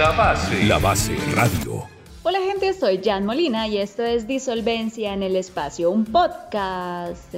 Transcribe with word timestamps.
La 0.00 0.12
base. 0.12 0.64
La 0.64 0.78
base 0.78 1.14
radio. 1.34 1.86
Hola 2.22 2.38
gente, 2.40 2.72
soy 2.72 3.02
Jan 3.04 3.26
Molina 3.26 3.68
y 3.68 3.76
esto 3.76 4.02
es 4.02 4.26
Disolvencia 4.26 5.12
en 5.12 5.22
el 5.22 5.36
Espacio, 5.36 5.90
un 5.90 6.06
podcast. 6.06 7.34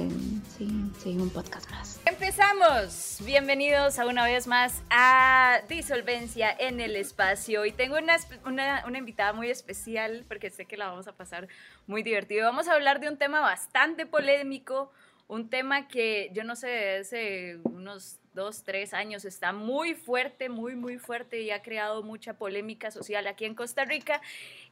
Sí, 0.57 0.89
sí, 0.97 1.09
un 1.09 1.29
podcast 1.29 1.69
más. 1.71 1.99
Empezamos. 2.05 3.17
Bienvenidos 3.25 3.99
a 3.99 4.05
una 4.05 4.23
vez 4.23 4.47
más 4.47 4.81
a 4.89 5.59
Disolvencia 5.67 6.55
en 6.57 6.79
el 6.79 6.95
Espacio. 6.95 7.65
Y 7.65 7.73
tengo 7.73 7.97
una, 7.97 8.15
una, 8.45 8.85
una 8.87 8.97
invitada 8.97 9.33
muy 9.33 9.49
especial 9.49 10.23
porque 10.29 10.49
sé 10.49 10.63
que 10.63 10.77
la 10.77 10.87
vamos 10.87 11.09
a 11.09 11.11
pasar 11.11 11.49
muy 11.85 12.01
divertido. 12.01 12.45
Vamos 12.45 12.69
a 12.69 12.75
hablar 12.75 13.01
de 13.01 13.09
un 13.09 13.17
tema 13.17 13.41
bastante 13.41 14.05
polémico, 14.05 14.89
un 15.27 15.49
tema 15.49 15.89
que 15.89 16.31
yo 16.33 16.45
no 16.45 16.55
sé, 16.55 16.99
hace 16.99 17.59
unos 17.65 18.21
dos, 18.33 18.63
tres 18.63 18.93
años 18.93 19.25
está 19.25 19.53
muy 19.53 19.93
fuerte, 19.93 20.49
muy, 20.49 20.75
muy 20.75 20.97
fuerte 20.97 21.41
y 21.41 21.51
ha 21.51 21.61
creado 21.61 22.03
mucha 22.03 22.33
polémica 22.33 22.91
social 22.91 23.27
aquí 23.27 23.45
en 23.45 23.55
Costa 23.55 23.85
Rica. 23.85 24.21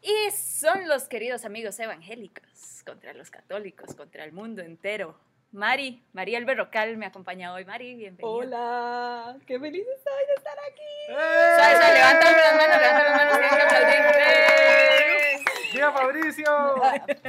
Y 0.01 0.31
son 0.31 0.87
los 0.87 1.03
queridos 1.05 1.45
amigos 1.45 1.79
evangélicos 1.79 2.83
contra 2.85 3.13
los 3.13 3.29
católicos, 3.29 3.95
contra 3.95 4.23
el 4.23 4.31
mundo 4.31 4.61
entero. 4.61 5.15
Mari, 5.51 6.01
María 6.13 6.37
el 6.37 6.45
Berrocal 6.45 6.95
me 6.97 7.05
acompaña 7.05 7.53
hoy. 7.53 7.65
Mari, 7.65 7.95
bienvenida. 7.95 8.25
Hola, 8.25 9.37
qué 9.45 9.59
feliz 9.59 9.85
estoy 9.97 10.25
de 10.27 10.33
estar 10.33 10.57
aquí. 10.71 10.81
¡Eh! 11.09 11.57
levanta 11.93 12.31
las 12.31 12.55
manos, 12.55 12.77
levanta 12.77 13.03
las 13.03 13.15
manos, 13.17 13.37
que 13.37 13.61
aplaudir. 13.61 14.01
¡Viva 15.73 15.91
Fabricio! 15.91 16.75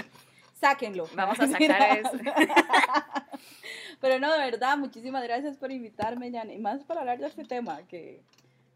Sáquenlo. 0.61 1.09
Vamos 1.15 1.41
a 1.41 1.49
sacar 1.49 1.99
eso. 1.99 2.13
Pero 4.03 4.19
no, 4.19 4.33
de 4.33 4.39
verdad, 4.41 4.77
muchísimas 4.77 5.23
gracias 5.23 5.57
por 5.57 5.71
invitarme, 5.71 6.33
Jan, 6.33 6.51
y 6.51 6.59
más 6.59 6.83
para 6.83 7.03
hablar 7.03 7.21
de 7.21 7.29
este 7.29 7.45
tema, 7.45 7.87
que, 7.87 8.21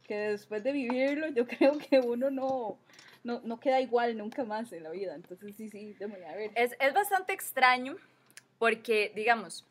que 0.04 0.16
después 0.16 0.62
de 0.62 0.70
vivirlo, 0.70 1.26
yo 1.30 1.46
creo 1.48 1.76
que 1.78 1.98
uno 1.98 2.30
no, 2.30 2.78
no, 3.24 3.40
no 3.42 3.58
queda 3.58 3.80
igual 3.80 4.16
nunca 4.16 4.44
más 4.44 4.72
en 4.72 4.84
la 4.84 4.90
vida. 4.90 5.16
Entonces, 5.16 5.56
sí, 5.56 5.68
sí, 5.68 5.94
déjame 5.98 6.24
a 6.24 6.36
ver. 6.36 6.52
Es, 6.54 6.76
es 6.78 6.94
bastante 6.94 7.32
extraño 7.32 7.96
porque, 8.60 9.10
digamos, 9.16 9.66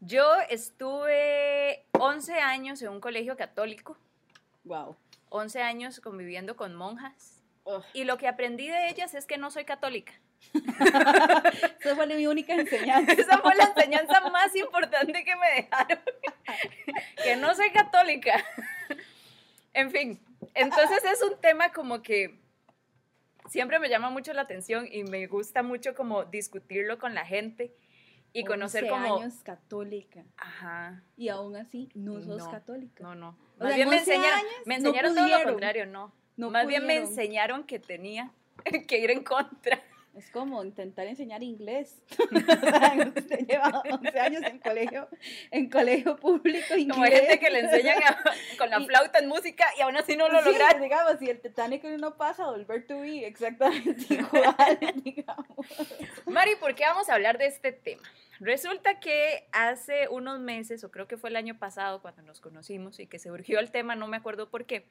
yo 0.00 0.26
estuve 0.50 1.84
11 1.92 2.32
años 2.40 2.82
en 2.82 2.88
un 2.88 3.00
colegio 3.00 3.36
católico. 3.36 3.96
Wow. 4.64 4.96
11 5.28 5.62
años 5.62 6.00
conviviendo 6.00 6.56
con 6.56 6.74
monjas. 6.74 7.40
Y 7.92 8.02
lo 8.02 8.18
que 8.18 8.26
aprendí 8.26 8.66
de 8.66 8.88
ellas 8.88 9.14
es 9.14 9.26
que 9.26 9.38
no 9.38 9.52
soy 9.52 9.64
católica. 9.64 10.12
Esa 11.80 11.96
fue 11.96 12.06
mi 12.06 12.26
única 12.26 12.54
enseñanza. 12.54 13.12
Esa 13.12 13.38
fue 13.38 13.54
la 13.54 13.64
enseñanza 13.64 14.20
más 14.30 14.54
importante 14.56 15.24
que 15.24 15.36
me 15.36 15.48
dejaron. 15.56 15.98
que 17.22 17.36
no 17.36 17.54
soy 17.54 17.70
católica. 17.70 18.44
en 19.74 19.90
fin, 19.90 20.20
entonces 20.54 21.04
es 21.04 21.22
un 21.22 21.40
tema 21.40 21.72
como 21.72 22.02
que 22.02 22.38
siempre 23.48 23.78
me 23.78 23.88
llama 23.88 24.10
mucho 24.10 24.32
la 24.32 24.42
atención 24.42 24.88
y 24.90 25.04
me 25.04 25.26
gusta 25.26 25.62
mucho 25.62 25.94
como 25.94 26.24
discutirlo 26.24 26.98
con 26.98 27.14
la 27.14 27.24
gente 27.24 27.74
y 28.32 28.44
conocer 28.44 28.88
como 28.88 29.16
años 29.16 29.34
católica. 29.42 30.24
Ajá. 30.36 31.02
Y 31.16 31.28
aún 31.28 31.56
así 31.56 31.88
no 31.94 32.20
sos 32.22 32.46
católica. 32.48 33.02
No, 33.02 33.14
no. 33.14 33.36
Más 33.58 33.74
bien 33.74 33.88
me 33.88 33.98
enseñaron, 33.98 34.40
me 34.64 34.76
enseñaron 34.76 35.14
todo 35.14 35.28
lo 35.28 35.44
contrario, 35.44 35.86
no. 35.86 36.12
Más 36.36 36.66
bien 36.66 36.86
me 36.86 36.96
enseñaron 36.96 37.64
que 37.64 37.78
tenía 37.78 38.30
que 38.86 38.98
ir 38.98 39.10
en 39.10 39.24
contra. 39.24 39.82
Es 40.18 40.32
como 40.32 40.64
intentar 40.64 41.06
enseñar 41.06 41.44
inglés. 41.44 42.02
Usted 42.18 43.46
lleva 43.46 43.82
11 43.88 44.18
años 44.18 44.42
en 44.42 44.58
colegio, 44.58 45.08
en 45.52 45.70
colegio 45.70 46.16
público 46.16 46.74
inglés. 46.76 46.92
Como 46.92 47.04
hay 47.04 47.12
gente 47.12 47.38
que 47.38 47.50
le 47.50 47.60
enseñan 47.60 48.02
con 48.58 48.68
la 48.68 48.80
flauta 48.80 49.20
en 49.20 49.28
música 49.28 49.64
y 49.78 49.82
aún 49.82 49.96
así 49.96 50.16
no 50.16 50.28
lo 50.28 50.42
sí, 50.42 50.50
logra. 50.50 50.74
digamos, 50.80 51.20
si 51.20 51.30
el 51.30 51.40
Titanic 51.40 51.84
no 51.84 52.16
pasa, 52.16 52.46
volver 52.46 52.84
to 52.84 52.98
be 53.00 53.24
exactamente 53.26 54.06
igual, 54.14 54.78
digamos. 55.04 55.46
Mari, 56.26 56.56
¿por 56.56 56.74
qué 56.74 56.82
vamos 56.82 57.08
a 57.08 57.14
hablar 57.14 57.38
de 57.38 57.46
este 57.46 57.70
tema? 57.70 58.02
Resulta 58.40 58.98
que 58.98 59.46
hace 59.52 60.08
unos 60.08 60.40
meses, 60.40 60.82
o 60.82 60.90
creo 60.90 61.06
que 61.06 61.16
fue 61.16 61.30
el 61.30 61.36
año 61.36 61.60
pasado 61.60 62.02
cuando 62.02 62.22
nos 62.22 62.40
conocimos 62.40 62.98
y 62.98 63.06
que 63.06 63.20
se 63.20 63.30
urgió 63.30 63.60
el 63.60 63.70
tema, 63.70 63.94
no 63.94 64.08
me 64.08 64.16
acuerdo 64.16 64.50
por 64.50 64.64
qué, 64.64 64.84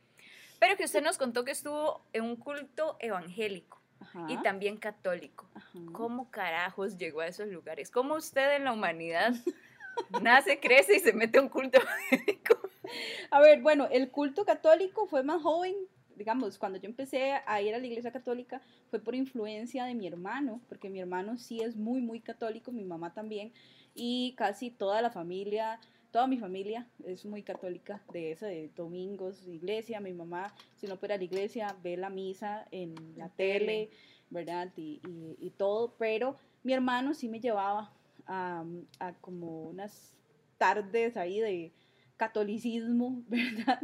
pero 0.57 0.77
que 0.77 0.85
usted 0.85 1.01
nos 1.03 1.17
contó 1.17 1.43
que 1.43 1.51
estuvo 1.51 2.05
en 2.13 2.23
un 2.23 2.37
culto 2.37 2.95
evangélico 3.01 3.81
y 4.27 4.37
también 4.37 4.77
católico. 4.77 5.47
¿Cómo 5.91 6.29
carajos 6.31 6.97
llegó 6.97 7.21
a 7.21 7.27
esos 7.27 7.47
lugares? 7.47 7.91
¿Cómo 7.91 8.15
usted 8.15 8.55
en 8.55 8.65
la 8.65 8.73
humanidad 8.73 9.33
nace, 10.21 10.59
crece 10.59 10.97
y 10.97 10.99
se 10.99 11.13
mete 11.13 11.39
a 11.39 11.41
un 11.41 11.49
culto? 11.49 11.79
A 13.31 13.41
ver, 13.41 13.61
bueno, 13.61 13.87
el 13.91 14.09
culto 14.09 14.45
católico 14.45 15.07
fue 15.07 15.23
más 15.23 15.41
joven. 15.41 15.75
Digamos, 16.15 16.57
cuando 16.57 16.79
yo 16.79 16.87
empecé 16.87 17.33
a 17.45 17.61
ir 17.61 17.75
a 17.75 17.77
la 17.77 17.85
iglesia 17.85 18.11
católica 18.11 18.61
fue 18.89 18.99
por 18.99 19.13
influencia 19.13 19.85
de 19.85 19.93
mi 19.93 20.07
hermano, 20.07 20.61
porque 20.67 20.89
mi 20.89 20.99
hermano 20.99 21.37
sí 21.37 21.61
es 21.61 21.75
muy, 21.75 22.01
muy 22.01 22.21
católico, 22.21 22.71
mi 22.71 22.85
mamá 22.85 23.13
también, 23.13 23.53
y 23.93 24.33
casi 24.35 24.71
toda 24.71 25.01
la 25.03 25.11
familia 25.11 25.79
toda 26.11 26.27
mi 26.27 26.37
familia 26.37 26.87
es 27.05 27.25
muy 27.25 27.43
católica, 27.43 28.01
de 28.11 28.31
eso, 28.31 28.45
de 28.45 28.69
domingos, 28.75 29.47
iglesia, 29.47 29.99
mi 29.99 30.13
mamá, 30.13 30.53
si 30.75 30.87
no 30.87 30.97
fuera 30.97 31.15
a 31.15 31.17
la 31.17 31.23
iglesia, 31.23 31.75
ve 31.83 31.97
la 31.97 32.09
misa 32.09 32.67
en 32.71 32.95
la 33.17 33.29
tele, 33.29 33.89
¿verdad? 34.29 34.71
Y, 34.75 35.01
y, 35.39 35.49
todo, 35.51 35.93
pero 35.97 36.37
mi 36.63 36.73
hermano 36.73 37.13
sí 37.13 37.29
me 37.29 37.39
llevaba 37.39 37.91
a, 38.25 38.63
a 38.99 39.13
como 39.13 39.63
unas 39.63 40.13
tardes 40.57 41.17
ahí 41.17 41.39
de 41.39 41.71
catolicismo, 42.17 43.21
¿verdad? 43.27 43.79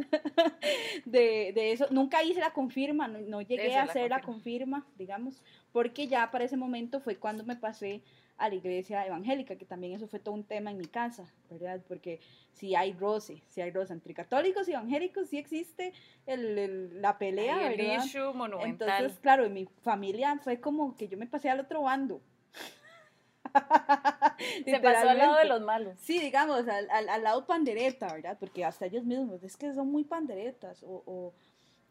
De, 1.05 1.51
de, 1.53 1.71
eso. 1.71 1.87
Nunca 1.91 2.23
hice 2.23 2.39
la 2.39 2.51
confirma, 2.51 3.07
no, 3.07 3.19
no 3.19 3.41
llegué 3.41 3.75
a 3.75 3.83
hacer 3.83 4.09
la 4.09 4.21
confirma, 4.21 4.85
digamos, 4.97 5.41
porque 5.73 6.07
ya 6.07 6.31
para 6.31 6.45
ese 6.45 6.55
momento 6.55 7.01
fue 7.01 7.17
cuando 7.17 7.43
me 7.43 7.57
pasé 7.57 8.01
a 8.37 8.47
la 8.49 8.55
iglesia 8.55 9.05
evangélica, 9.05 9.55
que 9.57 9.65
también 9.65 9.93
eso 9.93 10.07
fue 10.07 10.19
todo 10.19 10.33
un 10.33 10.43
tema 10.43 10.71
en 10.71 10.77
mi 10.77 10.85
casa, 10.85 11.25
¿verdad? 11.49 11.81
Porque 11.87 12.19
si 12.51 12.75
hay 12.75 12.93
roce, 12.93 13.43
si 13.49 13.61
hay 13.61 13.71
roce 13.71 13.93
entre 13.93 14.13
católicos 14.13 14.67
y 14.67 14.71
evangélicos, 14.73 15.29
sí 15.29 15.37
existe 15.37 15.93
el, 16.25 17.01
la 17.01 17.17
pelea, 17.17 17.71
el 17.71 17.77
¿verdad? 17.77 18.05
Issue 18.05 18.33
monumental. 18.33 18.89
Entonces, 18.89 19.19
claro, 19.19 19.45
en 19.45 19.53
mi 19.53 19.65
familia 19.81 20.39
fue 20.43 20.59
como 20.59 20.95
que 20.95 21.07
yo 21.07 21.17
me 21.17 21.27
pasé 21.27 21.49
al 21.49 21.59
otro 21.59 21.83
bando. 21.83 22.21
Se 24.65 24.79
pasó 24.79 25.09
al 25.09 25.17
lado 25.17 25.37
de 25.37 25.45
los 25.45 25.61
malos. 25.61 25.99
Sí, 25.99 26.19
digamos, 26.19 26.67
al, 26.67 26.89
al, 26.89 27.09
al, 27.09 27.23
lado 27.23 27.45
pandereta, 27.45 28.11
¿verdad? 28.11 28.37
Porque 28.39 28.65
hasta 28.65 28.87
ellos 28.87 29.05
mismos, 29.05 29.43
es 29.43 29.55
que 29.57 29.73
son 29.73 29.91
muy 29.91 30.03
panderetas. 30.03 30.81
O, 30.83 31.03
o 31.05 31.33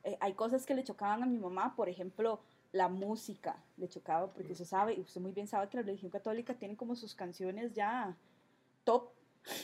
eh, 0.03 0.17
hay 0.21 0.33
cosas 0.35 0.67
que 0.67 0.75
le 0.75 0.83
chocaban 0.83 1.23
a 1.23 1.27
mi 1.27 1.39
mamá, 1.39 1.75
por 1.77 1.89
ejemplo, 1.89 2.41
la 2.73 2.89
música 2.89 3.57
le 3.77 3.89
chocaba, 3.89 4.33
porque 4.33 4.55
se 4.55 4.65
sabe, 4.65 4.99
usted 4.99 5.21
muy 5.21 5.33
bien 5.33 5.47
sabe 5.47 5.69
que 5.69 5.77
la 5.77 5.83
religión 5.83 6.11
católica 6.11 6.55
tiene 6.55 6.77
como 6.77 6.97
sus 6.97 7.15
canciones 7.15 7.75
ya 7.75 8.17
top. 8.85 9.11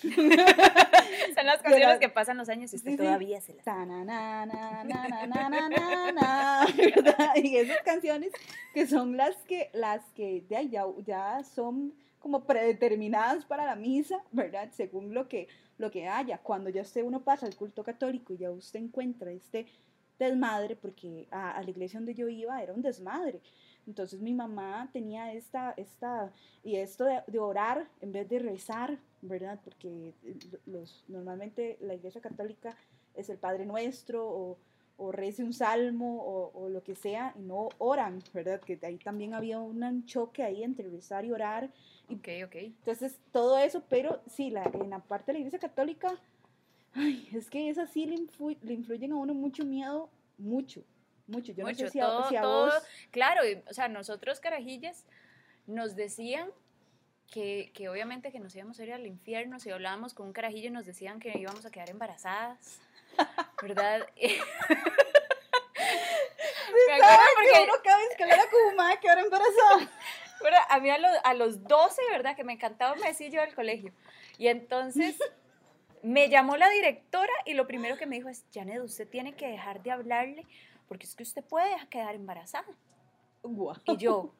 Son 0.02 1.46
las 1.46 1.62
canciones 1.62 1.98
que 1.98 2.08
pasan 2.08 2.36
los 2.36 2.48
años 2.48 2.72
y 2.72 2.76
usted 2.76 2.96
todavía 2.96 3.40
se 3.40 3.54
las... 3.54 3.64
Y 7.36 7.56
esas 7.56 7.80
canciones 7.82 8.32
que 8.74 8.86
son 8.86 9.16
las 9.16 9.36
que, 9.44 9.70
las 9.72 10.02
que 10.14 10.44
ya, 10.48 10.62
ya, 10.62 10.84
ya 11.06 11.42
son 11.44 11.94
como 12.18 12.44
predeterminadas 12.44 13.44
para 13.44 13.64
la 13.64 13.76
misa, 13.76 14.20
¿verdad? 14.32 14.68
Según 14.72 15.14
lo 15.14 15.28
que, 15.28 15.48
lo 15.78 15.90
que 15.90 16.08
haya. 16.08 16.38
Cuando 16.38 16.70
ya 16.70 16.82
usted 16.82 17.04
uno 17.04 17.22
pasa 17.22 17.46
al 17.46 17.56
culto 17.56 17.84
católico 17.84 18.34
y 18.34 18.38
ya 18.38 18.50
usted 18.50 18.80
encuentra 18.80 19.30
este 19.30 19.66
desmadre, 20.18 20.76
porque 20.76 21.28
a, 21.30 21.62
la 21.62 21.70
iglesia 21.70 21.98
donde 21.98 22.14
yo 22.14 22.28
iba 22.28 22.62
era 22.62 22.72
un 22.72 22.82
desmadre. 22.82 23.40
Entonces 23.86 24.20
mi 24.20 24.34
mamá 24.34 24.90
tenía 24.92 25.32
esta, 25.32 25.72
esta 25.76 26.32
y 26.62 26.76
esto 26.76 27.04
de, 27.04 27.38
orar 27.38 27.88
en 28.00 28.12
vez 28.12 28.28
de 28.28 28.38
rezar, 28.38 28.98
¿verdad? 29.22 29.58
Porque 29.64 30.14
los, 30.66 31.04
normalmente 31.08 31.78
la 31.80 31.94
iglesia 31.94 32.20
católica 32.20 32.76
es 33.14 33.30
el 33.30 33.38
Padre 33.38 33.64
Nuestro 33.64 34.28
o, 34.28 34.58
o 34.98 35.12
rece 35.12 35.42
un 35.42 35.54
salmo 35.54 36.22
o, 36.22 36.50
o, 36.52 36.68
lo 36.68 36.82
que 36.82 36.94
sea 36.94 37.32
y 37.36 37.42
no 37.42 37.70
oran, 37.78 38.22
¿verdad? 38.34 38.60
Que 38.60 38.78
ahí 38.82 38.98
también 38.98 39.32
había 39.32 39.58
un 39.58 40.04
choque 40.04 40.42
ahí 40.42 40.62
entre 40.62 40.90
rezar 40.90 41.24
y 41.24 41.32
orar. 41.32 41.70
Ok, 42.10 42.28
ok. 42.44 42.56
Entonces 42.56 43.18
todo 43.32 43.58
eso, 43.58 43.82
pero 43.88 44.20
sí, 44.26 44.50
la, 44.50 44.64
en 44.64 44.90
la 44.90 44.98
parte 44.98 45.26
de 45.26 45.34
la 45.34 45.38
iglesia 45.38 45.58
católica 45.58 46.20
Ay, 46.94 47.28
es 47.32 47.50
que 47.50 47.68
esas 47.70 47.90
sí 47.90 48.06
le, 48.06 48.16
le 48.62 48.72
influyen 48.74 49.12
a 49.12 49.16
uno 49.16 49.34
mucho 49.34 49.64
miedo, 49.64 50.10
mucho, 50.36 50.82
mucho. 51.26 51.52
Yo 51.52 51.64
mucho, 51.64 51.84
no 51.84 51.88
sé 51.88 51.90
si 51.90 52.00
todo, 52.00 52.24
a, 52.24 52.28
si 52.28 52.36
a 52.36 52.40
todo, 52.40 52.66
vos... 52.66 52.82
Claro, 53.10 53.42
o 53.68 53.74
sea, 53.74 53.88
nosotros 53.88 54.40
carajillas 54.40 55.04
nos 55.66 55.94
decían 55.96 56.50
que, 57.30 57.70
que, 57.74 57.88
obviamente 57.88 58.32
que 58.32 58.40
nos 58.40 58.54
íbamos 58.56 58.80
a 58.80 58.84
ir 58.84 58.92
al 58.92 59.06
infierno, 59.06 59.60
si 59.60 59.70
hablábamos 59.70 60.14
con 60.14 60.26
un 60.26 60.32
carajillo 60.32 60.70
nos 60.70 60.86
decían 60.86 61.20
que 61.20 61.38
íbamos 61.38 61.64
a 61.66 61.70
quedar 61.70 61.90
embarazadas, 61.90 62.80
¿verdad? 63.62 64.06
Me 66.86 66.94
acuerdo 66.94 67.24
porque 67.34 67.64
uno 67.64 67.72
cada 67.84 67.98
vez 67.98 68.16
que 68.16 68.22
era 68.24 68.50
como 68.50 68.76
madre 68.76 68.98
quedar 69.00 69.18
embarazada. 69.18 69.90
Bueno, 70.40 70.56
a 70.68 70.80
mí 70.80 70.90
a, 70.90 70.98
los, 70.98 71.10
a 71.24 71.34
los 71.34 71.64
12, 71.64 72.02
¿verdad? 72.10 72.36
Que 72.36 72.44
me 72.44 72.52
encantaba 72.54 72.94
me 72.94 73.08
decía 73.08 73.28
yo 73.28 73.42
al 73.42 73.54
colegio. 73.54 73.92
Y 74.38 74.48
entonces 74.48 75.16
Me 76.02 76.28
llamó 76.28 76.56
la 76.56 76.68
directora 76.70 77.32
y 77.44 77.54
lo 77.54 77.66
primero 77.66 77.96
que 77.96 78.06
me 78.06 78.16
dijo 78.16 78.28
es, 78.28 78.44
Janet, 78.52 78.82
usted 78.82 79.08
tiene 79.08 79.34
que 79.34 79.48
dejar 79.48 79.82
de 79.82 79.90
hablarle 79.90 80.46
porque 80.88 81.06
es 81.06 81.14
que 81.14 81.22
usted 81.22 81.44
puede 81.44 81.70
quedar 81.90 82.14
embarazada. 82.14 82.66
Guau. 83.42 83.76
Y 83.86 83.96
yo, 83.96 84.32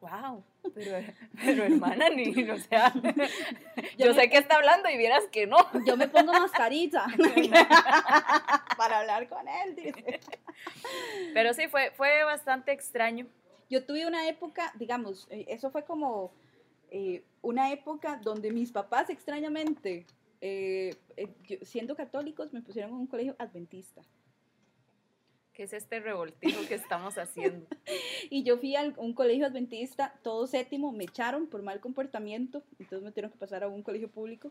wow, 0.00 0.44
pero, 0.74 1.06
pero 1.42 1.64
hermana, 1.64 2.08
ni, 2.10 2.28
o 2.50 2.58
sea, 2.58 2.92
yo, 3.98 4.12
sé 4.12 4.28
que 4.28 4.36
está 4.36 4.56
hablando 4.56 4.88
y 4.90 4.96
vieras 4.96 5.24
que 5.32 5.46
no. 5.46 5.56
Yo 5.86 5.96
me 5.96 6.08
pongo 6.08 6.32
mascarilla 6.32 7.06
para 8.76 9.00
hablar 9.00 9.28
con 9.28 9.46
él, 9.48 9.74
dice. 9.74 10.20
Pero 11.32 11.54
sí, 11.54 11.68
fue, 11.68 11.90
fue 11.92 12.24
bastante 12.24 12.72
extraño. 12.72 13.26
Yo 13.70 13.84
tuve 13.84 14.06
una 14.06 14.28
época, 14.28 14.72
digamos, 14.76 15.26
eh, 15.30 15.46
eso 15.48 15.70
fue 15.70 15.84
como 15.84 16.32
eh, 16.90 17.24
una 17.40 17.72
época 17.72 18.20
donde 18.22 18.52
mis 18.52 18.70
papás 18.70 19.08
extrañamente, 19.10 20.06
eh, 20.40 20.96
eh, 21.16 21.28
yo- 21.48 21.58
siendo 21.62 21.94
católicos, 21.96 22.52
me 22.52 22.62
pusieron 22.62 22.90
en 22.92 22.96
un 22.98 23.06
colegio 23.06 23.34
adventista. 23.38 24.02
¿Qué 25.52 25.62
es 25.62 25.72
este 25.72 26.00
revoltijo 26.00 26.66
que 26.66 26.74
estamos 26.74 27.16
haciendo? 27.16 27.66
Y 28.30 28.42
yo 28.42 28.56
fui 28.58 28.74
a 28.74 28.92
un 28.96 29.12
colegio 29.12 29.46
adventista, 29.46 30.18
todo 30.22 30.46
séptimo, 30.46 30.90
me 30.92 31.04
echaron 31.04 31.46
por 31.46 31.62
mal 31.62 31.80
comportamiento, 31.80 32.62
entonces 32.78 33.02
me 33.04 33.10
tuvieron 33.12 33.30
que 33.30 33.38
pasar 33.38 33.62
a 33.62 33.68
un 33.68 33.82
colegio 33.82 34.10
público. 34.10 34.50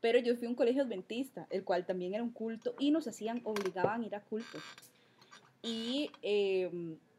Pero 0.00 0.18
yo 0.18 0.36
fui 0.36 0.46
a 0.46 0.50
un 0.50 0.56
colegio 0.56 0.82
adventista, 0.82 1.46
el 1.50 1.64
cual 1.64 1.86
también 1.86 2.12
era 2.14 2.22
un 2.22 2.32
culto, 2.32 2.74
y 2.78 2.90
nos 2.90 3.06
hacían, 3.06 3.40
obligaban 3.44 4.02
a 4.02 4.06
ir 4.06 4.14
a 4.16 4.20
culto. 4.20 4.58
Y 5.62 6.10
eh, 6.22 6.70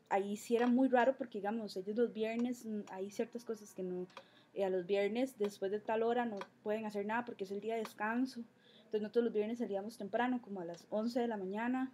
ahí 0.09 0.35
sí 0.37 0.55
era 0.55 0.67
muy 0.67 0.89
raro 0.89 1.15
porque, 1.17 1.37
digamos, 1.39 1.75
ellos 1.77 1.95
los 1.95 2.13
viernes, 2.13 2.65
mm, 2.65 2.81
hay 2.91 3.09
ciertas 3.09 3.45
cosas 3.45 3.73
que 3.73 3.83
no, 3.83 4.05
eh, 4.53 4.63
a 4.65 4.69
los 4.69 4.85
viernes 4.85 5.37
después 5.37 5.71
de 5.71 5.79
tal 5.79 6.03
hora 6.03 6.25
no 6.25 6.37
pueden 6.63 6.85
hacer 6.85 7.05
nada 7.05 7.25
porque 7.25 7.43
es 7.45 7.51
el 7.51 7.59
día 7.61 7.73
de 7.75 7.81
descanso. 7.81 8.41
Entonces 8.77 9.01
nosotros 9.01 9.25
los 9.25 9.33
viernes 9.33 9.57
salíamos 9.59 9.97
temprano, 9.97 10.41
como 10.41 10.61
a 10.61 10.65
las 10.65 10.85
11 10.89 11.19
de 11.21 11.27
la 11.27 11.37
mañana, 11.37 11.91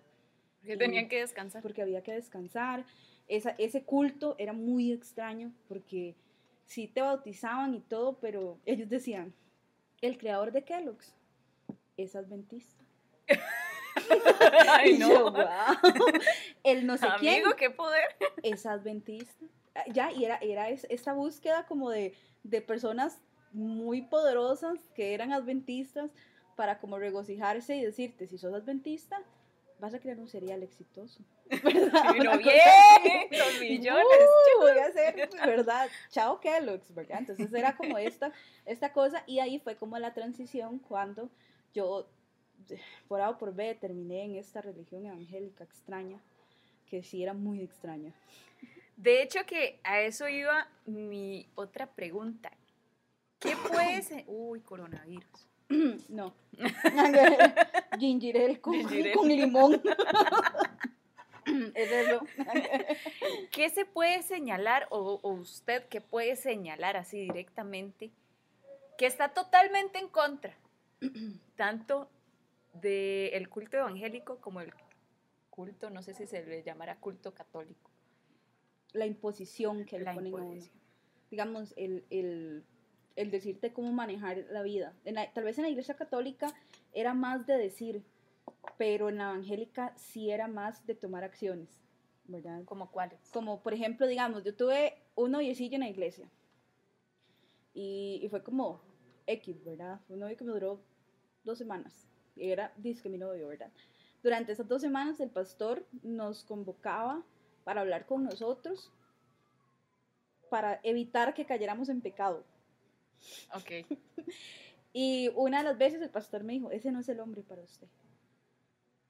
Que 0.66 0.76
tenían 0.78 1.08
que 1.08 1.20
descansar. 1.22 1.62
porque 1.62 1.82
había 1.82 2.04
que 2.04 2.12
descansar. 2.14 2.86
Esa, 3.28 3.52
ese 3.58 3.84
culto 3.84 4.36
era 4.40 4.54
muy 4.54 4.92
extraño 4.92 5.54
porque 5.68 6.16
sí 6.66 6.88
te 6.88 7.02
bautizaban 7.02 7.74
y 7.76 7.80
todo, 7.82 8.18
pero 8.20 8.58
ellos 8.66 8.90
decían, 8.90 9.34
el 10.02 10.18
creador 10.18 10.52
de 10.52 10.64
Kellogg's 10.64 11.14
es 11.96 12.16
adventista. 12.16 12.84
Ay, 14.70 14.92
Y 14.96 15.00
yo, 15.00 15.08
no. 15.08 15.32
"Guau". 15.32 15.76
El 16.64 16.86
no 16.88 16.98
sé 16.98 17.08
quién 17.20 17.36
Amigo, 17.36 17.56
qué 17.56 17.70
poder. 17.70 18.04
es 18.44 18.66
adventista. 18.66 19.46
Ah, 19.80 19.92
Ya, 19.94 20.12
y 20.12 20.26
era, 20.26 20.38
era 20.38 20.70
es- 20.70 20.88
esta 20.90 21.14
búsqueda 21.14 21.66
como 21.68 21.90
de, 21.90 22.14
de 22.44 22.62
personas 22.62 23.20
muy 23.52 24.02
poderosas 24.04 24.80
que 24.96 25.14
eran 25.14 25.32
adventistas 25.32 26.12
para 26.56 26.80
como 26.80 26.98
regocijarse 27.00 27.76
y 27.78 27.84
decirte, 27.84 28.28
si 28.28 28.38
sos 28.38 28.54
adventista, 28.54 29.22
vas 29.80 29.94
a 29.94 30.00
crear 30.00 30.20
un 30.20 30.28
serial 30.28 30.62
exitoso. 30.62 31.22
¿verdad? 31.64 32.04
Pero 32.18 32.38
bien, 32.38 33.28
los 33.32 33.60
millones. 33.62 34.06
"Uh, 34.58 34.62
voy 34.62 34.78
a 34.78 34.86
hacer, 34.86 35.30
¿verdad? 35.46 35.90
Chao 36.12 36.40
Kellogg's, 36.40 36.94
¿verdad? 36.94 37.20
Entonces 37.20 37.52
era 37.54 37.76
como 37.78 37.98
esta, 37.98 38.32
esta 38.66 38.92
cosa 38.92 39.24
y 39.26 39.40
ahí 39.40 39.60
fue 39.60 39.76
como 39.78 39.98
la 39.98 40.14
transición 40.14 40.80
cuando 40.80 41.30
yo, 41.74 42.08
por 43.08 43.22
A 43.22 43.30
o 43.32 43.38
por 43.38 43.54
B, 43.56 43.74
terminé 43.76 44.26
en 44.26 44.36
esta 44.36 44.62
religión 44.62 45.06
evangélica 45.06 45.64
extraña, 45.64 46.20
que 46.88 47.02
sí 47.04 47.24
era 47.24 47.34
muy 47.34 47.62
extraña. 47.62 48.14
De 49.00 49.22
hecho, 49.22 49.46
que 49.46 49.80
a 49.86 50.02
eso 50.02 50.28
iba 50.28 50.68
mi 50.86 51.48
otra 51.56 51.88
pregunta. 51.88 52.52
¿Qué 53.40 53.56
puede 53.56 54.02
ser? 54.02 54.26
Uy, 54.28 54.60
coronavirus. 54.60 55.48
No. 56.10 56.34
Ginger 58.00 58.60
con, 58.62 58.76
limón. 59.28 59.82
es 61.76 61.92
eso. 61.92 62.26
¿Qué 63.52 63.70
se 63.70 63.86
puede 63.86 64.22
señalar 64.24 64.88
o, 64.90 65.20
o 65.22 65.32
usted 65.32 65.88
que 65.88 66.02
puede 66.02 66.36
señalar 66.36 66.98
así 66.98 67.20
directamente 67.20 68.12
que 68.98 69.06
está 69.06 69.30
totalmente 69.30 70.00
en 70.00 70.10
contra 70.10 70.58
tanto 71.56 72.10
del 72.74 73.48
culto 73.48 73.78
evangélico 73.78 74.42
como 74.42 74.60
el 74.60 74.74
culto, 75.52 75.90
no 75.90 76.02
sé 76.02 76.14
si 76.14 76.26
se 76.28 76.44
le 76.44 76.64
llamará 76.64 76.98
culto 76.98 77.34
católico? 77.34 77.92
La 78.94 79.06
imposición 79.06 79.86
que 79.86 80.00
le 80.00 80.06
ponen 80.06 80.34
a 80.34 80.38
uno. 80.38 80.46
imposición. 80.46 80.80
Digamos, 81.32 81.74
el, 81.78 82.06
el, 82.10 82.64
el 83.16 83.32
decirte 83.32 83.72
cómo 83.72 83.92
manejar 83.92 84.46
la 84.50 84.64
vida. 84.64 84.94
En 85.06 85.16
la- 85.16 85.32
tal 85.32 85.44
vez 85.44 85.58
en 85.58 85.64
la 85.64 85.70
iglesia 85.70 85.96
católica 85.96 86.48
era 86.94 87.14
más 87.14 87.46
de 87.46 87.58
decir, 87.58 88.04
pero 88.78 89.10
en 89.10 89.18
la 89.18 89.32
evangélica 89.32 89.94
sí 89.96 90.32
era 90.32 90.48
más 90.48 90.86
de 90.88 90.96
tomar 90.96 91.24
acciones, 91.24 91.80
¿verdad? 92.26 92.64
¿Como 92.66 92.90
cuáles? 92.92 93.20
Como 93.32 93.62
por 93.62 93.74
ejemplo, 93.74 94.08
digamos, 94.08 94.44
yo 94.44 94.56
tuve 94.56 94.96
un 95.16 95.32
noviecillo 95.32 95.76
en 95.76 95.82
la 95.82 95.90
iglesia 95.90 96.28
y, 97.74 98.20
y 98.24 98.30
fue 98.30 98.44
como 98.44 98.82
X, 99.28 99.64
¿verdad? 99.64 100.00
Fue 100.08 100.16
un 100.16 100.22
novio 100.22 100.36
que 100.38 100.44
me 100.44 100.52
duró 100.54 100.82
dos 101.44 101.58
semanas 101.58 102.08
era 102.42 102.72
disque 102.78 103.10
mi 103.10 103.18
novio, 103.18 103.50
¿verdad? 103.50 103.70
Durante 104.24 104.54
esas 104.54 104.68
dos 104.68 104.82
semanas 104.82 105.20
el 105.20 105.30
pastor 105.30 105.86
nos 106.04 106.44
convocaba 106.46 107.22
para 107.70 107.82
hablar 107.82 108.08
con 108.08 108.24
nosotros 108.24 108.92
para 110.50 110.80
evitar 110.82 111.36
que 111.36 111.46
cayéramos 111.46 111.88
en 111.90 112.02
pecado. 112.02 112.44
Ok. 113.54 113.86
Y 114.92 115.30
una 115.36 115.60
de 115.60 115.66
las 115.66 115.78
veces 115.78 116.02
el 116.02 116.10
pastor 116.10 116.44
me 116.44 116.54
dijo, 116.54 116.72
ese 116.72 116.92
no 116.92 117.00
es 117.00 117.08
el 117.10 117.20
hombre 117.20 117.44
para 117.44 117.62
usted. 117.62 117.88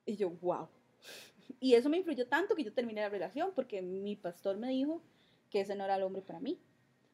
Y 0.05 0.17
yo, 0.17 0.29
wow. 0.29 0.67
Y 1.61 1.75
eso 1.75 1.87
me 1.87 1.95
influyó 1.95 2.27
tanto 2.27 2.53
que 2.53 2.65
yo 2.65 2.73
terminé 2.73 2.99
la 2.99 3.07
relación 3.07 3.53
porque 3.55 3.81
mi 3.81 4.17
pastor 4.17 4.57
me 4.57 4.67
dijo 4.67 5.01
que 5.49 5.61
ese 5.61 5.77
no 5.77 5.85
era 5.85 5.95
el 5.95 6.03
hombre 6.03 6.21
para 6.21 6.41
mí. 6.41 6.59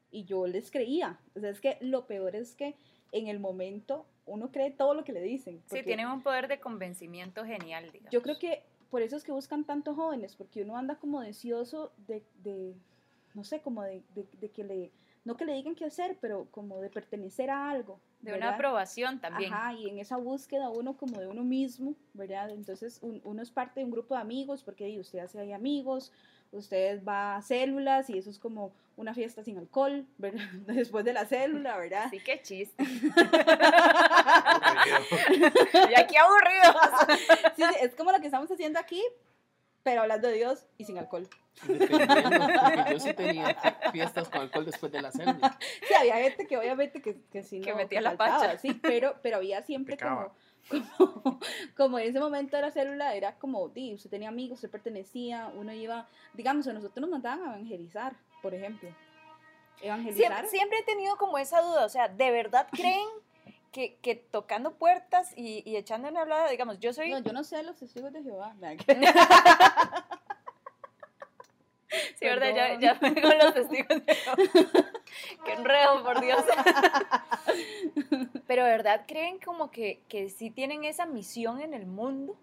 Y 0.09 0.23
yo 0.23 0.47
les 0.47 0.71
creía. 0.71 1.19
O 1.35 1.41
sea, 1.41 1.51
es 1.51 1.61
que 1.61 1.77
lo 1.79 2.07
peor 2.07 2.35
es 2.35 2.55
que 2.55 2.75
en 3.11 3.27
el 3.27 3.39
momento 3.39 4.07
uno 4.25 4.51
cree 4.51 4.71
todo 4.71 4.95
lo 4.95 5.03
que 5.03 5.13
le 5.13 5.21
dicen. 5.21 5.61
Sí, 5.67 5.83
tienen 5.83 6.07
un 6.07 6.23
poder 6.23 6.47
de 6.47 6.59
convencimiento 6.59 7.45
genial, 7.45 7.91
digamos. 7.91 8.11
Yo 8.11 8.23
creo 8.23 8.39
que 8.39 8.63
por 8.89 9.01
eso 9.01 9.15
es 9.17 9.23
que 9.23 9.31
buscan 9.31 9.63
tantos 9.63 9.95
jóvenes, 9.95 10.35
porque 10.35 10.61
uno 10.63 10.77
anda 10.77 10.95
como 10.95 11.21
deseoso 11.21 11.91
de, 12.07 12.23
de 12.43 12.73
no 13.33 13.43
sé, 13.43 13.61
como 13.61 13.83
de, 13.83 14.01
de- 14.15 14.27
de 14.39 14.49
que 14.49 14.63
le, 14.63 14.91
no 15.25 15.35
que 15.35 15.45
le 15.45 15.53
digan 15.53 15.75
qué 15.75 15.85
hacer, 15.85 16.17
pero 16.21 16.47
como 16.51 16.79
de 16.81 16.89
pertenecer 16.89 17.49
a 17.49 17.69
algo. 17.69 17.99
de 18.21 18.33
una 18.33 18.49
aprobación 18.55 19.19
también. 19.19 19.53
Ajá, 19.53 19.73
y 19.73 19.89
en 19.89 19.99
esa 19.99 20.17
búsqueda 20.17 20.69
uno 20.69 20.95
como 20.97 21.19
de 21.19 21.27
uno 21.27 21.43
mismo, 21.43 21.93
¿verdad? 22.13 22.49
Entonces 22.51 22.99
un- 23.01 23.21
uno 23.23 23.41
es 23.41 23.51
parte 23.51 23.79
de 23.81 23.85
un 23.85 23.91
grupo 23.91 24.15
de 24.15 24.21
amigos 24.21 24.63
porque 24.63 24.99
usted 24.99 25.19
hace 25.19 25.39
ahí 25.39 25.51
amigos, 25.51 26.11
usted 26.51 27.03
va 27.03 27.35
a 27.35 27.41
células 27.41 28.09
y 28.09 28.17
eso 28.17 28.29
es 28.29 28.39
como 28.39 28.71
una 28.97 29.13
fiesta 29.13 29.43
sin 29.43 29.57
alcohol, 29.57 30.05
¿verdad? 30.17 30.39
Después 30.67 31.03
de 31.03 31.11
la 31.13 31.25
célula, 31.25 31.77
¿verdad? 31.77 32.05
Así 32.05 32.19
que 32.19 32.41
chiste. 32.41 32.81
y 35.89 35.95
aquí 35.95 36.15
aburrido. 36.17 36.73
Sí, 37.55 37.63
sí, 37.63 37.75
es 37.81 37.95
como 37.95 38.11
lo 38.11 38.19
que 38.19 38.25
estamos 38.27 38.49
haciendo 38.51 38.79
aquí, 38.79 39.03
pero 39.83 40.01
hablando 40.01 40.27
de 40.27 40.35
Dios 40.35 40.65
y 40.77 40.85
sin 40.85 40.97
alcohol. 40.97 41.27
Yo 42.91 42.99
sí 42.99 43.13
tenía 43.13 43.55
fi- 43.55 43.91
fiestas 43.91 44.27
con 44.29 44.41
alcohol 44.41 44.65
después 44.65 44.91
de 44.91 45.01
la 45.01 45.11
célula. 45.11 45.57
Sí, 45.87 45.93
había 45.93 46.15
gente 46.17 46.47
que 46.47 46.57
obviamente 46.57 47.01
que, 47.01 47.17
que 47.31 47.43
sí 47.43 47.61
Que 47.61 47.71
no, 47.71 47.77
metía 47.77 48.01
la 48.01 48.09
faltaba, 48.17 48.39
pacha. 48.39 48.57
Sí, 48.57 48.73
pero, 48.73 49.15
pero 49.21 49.37
había 49.37 49.63
siempre 49.63 49.97
como, 49.97 50.33
como, 50.69 51.39
como 51.77 51.99
en 51.99 52.09
ese 52.09 52.19
momento 52.19 52.55
de 52.57 52.61
la 52.63 52.71
célula 52.71 53.15
era 53.15 53.35
como, 53.35 53.69
di, 53.69 53.93
usted 53.93 54.09
tenía 54.09 54.29
amigos, 54.29 54.57
usted 54.57 54.69
pertenecía, 54.69 55.49
uno 55.55 55.71
iba, 55.71 56.07
digamos, 56.33 56.67
a 56.67 56.73
nosotros 56.73 56.99
nos 57.01 57.09
mandaban 57.09 57.41
a 57.47 57.53
evangelizar, 57.55 58.13
por 58.41 58.53
ejemplo. 58.53 58.89
Evangelizar. 59.81 60.17
Siempre, 60.27 60.47
siempre 60.49 60.79
he 60.79 60.83
tenido 60.83 61.15
como 61.17 61.37
esa 61.37 61.61
duda, 61.61 61.85
o 61.85 61.89
sea, 61.89 62.07
¿de 62.09 62.31
verdad 62.31 62.67
creen 62.71 63.07
que, 63.75 63.97
que 63.97 64.15
tocando 64.15 64.75
puertas 64.75 65.33
y, 65.35 65.61
y 65.69 65.75
echando 65.75 66.07
una 66.07 66.21
hablada, 66.21 66.49
digamos, 66.49 66.79
yo 66.79 66.93
soy... 66.93 67.11
No, 67.11 67.19
yo 67.19 67.33
no 67.33 67.43
sé 67.43 67.61
los 67.61 67.75
testigos 67.75 68.13
de 68.13 68.23
Jehová. 68.23 68.55
sí, 72.17 72.21
¿verdad? 72.21 72.55
Ya, 72.55 72.79
ya 72.79 72.95
fue 72.95 73.13
con 73.21 73.37
los 73.37 73.53
testigos 73.53 74.05
de 74.05 74.15
Jehová. 74.15 74.37
Qué 75.45 75.51
enredo, 75.51 76.05
por 76.05 76.21
Dios. 76.21 76.41
Pero 78.47 78.63
¿de 78.63 78.69
verdad 78.71 79.03
creen 79.05 79.39
como 79.43 79.69
que, 79.71 79.99
que 80.07 80.29
sí 80.29 80.51
tienen 80.51 80.85
esa 80.85 81.05
misión 81.05 81.59
en 81.59 81.73
el 81.73 81.85
mundo 81.85 82.37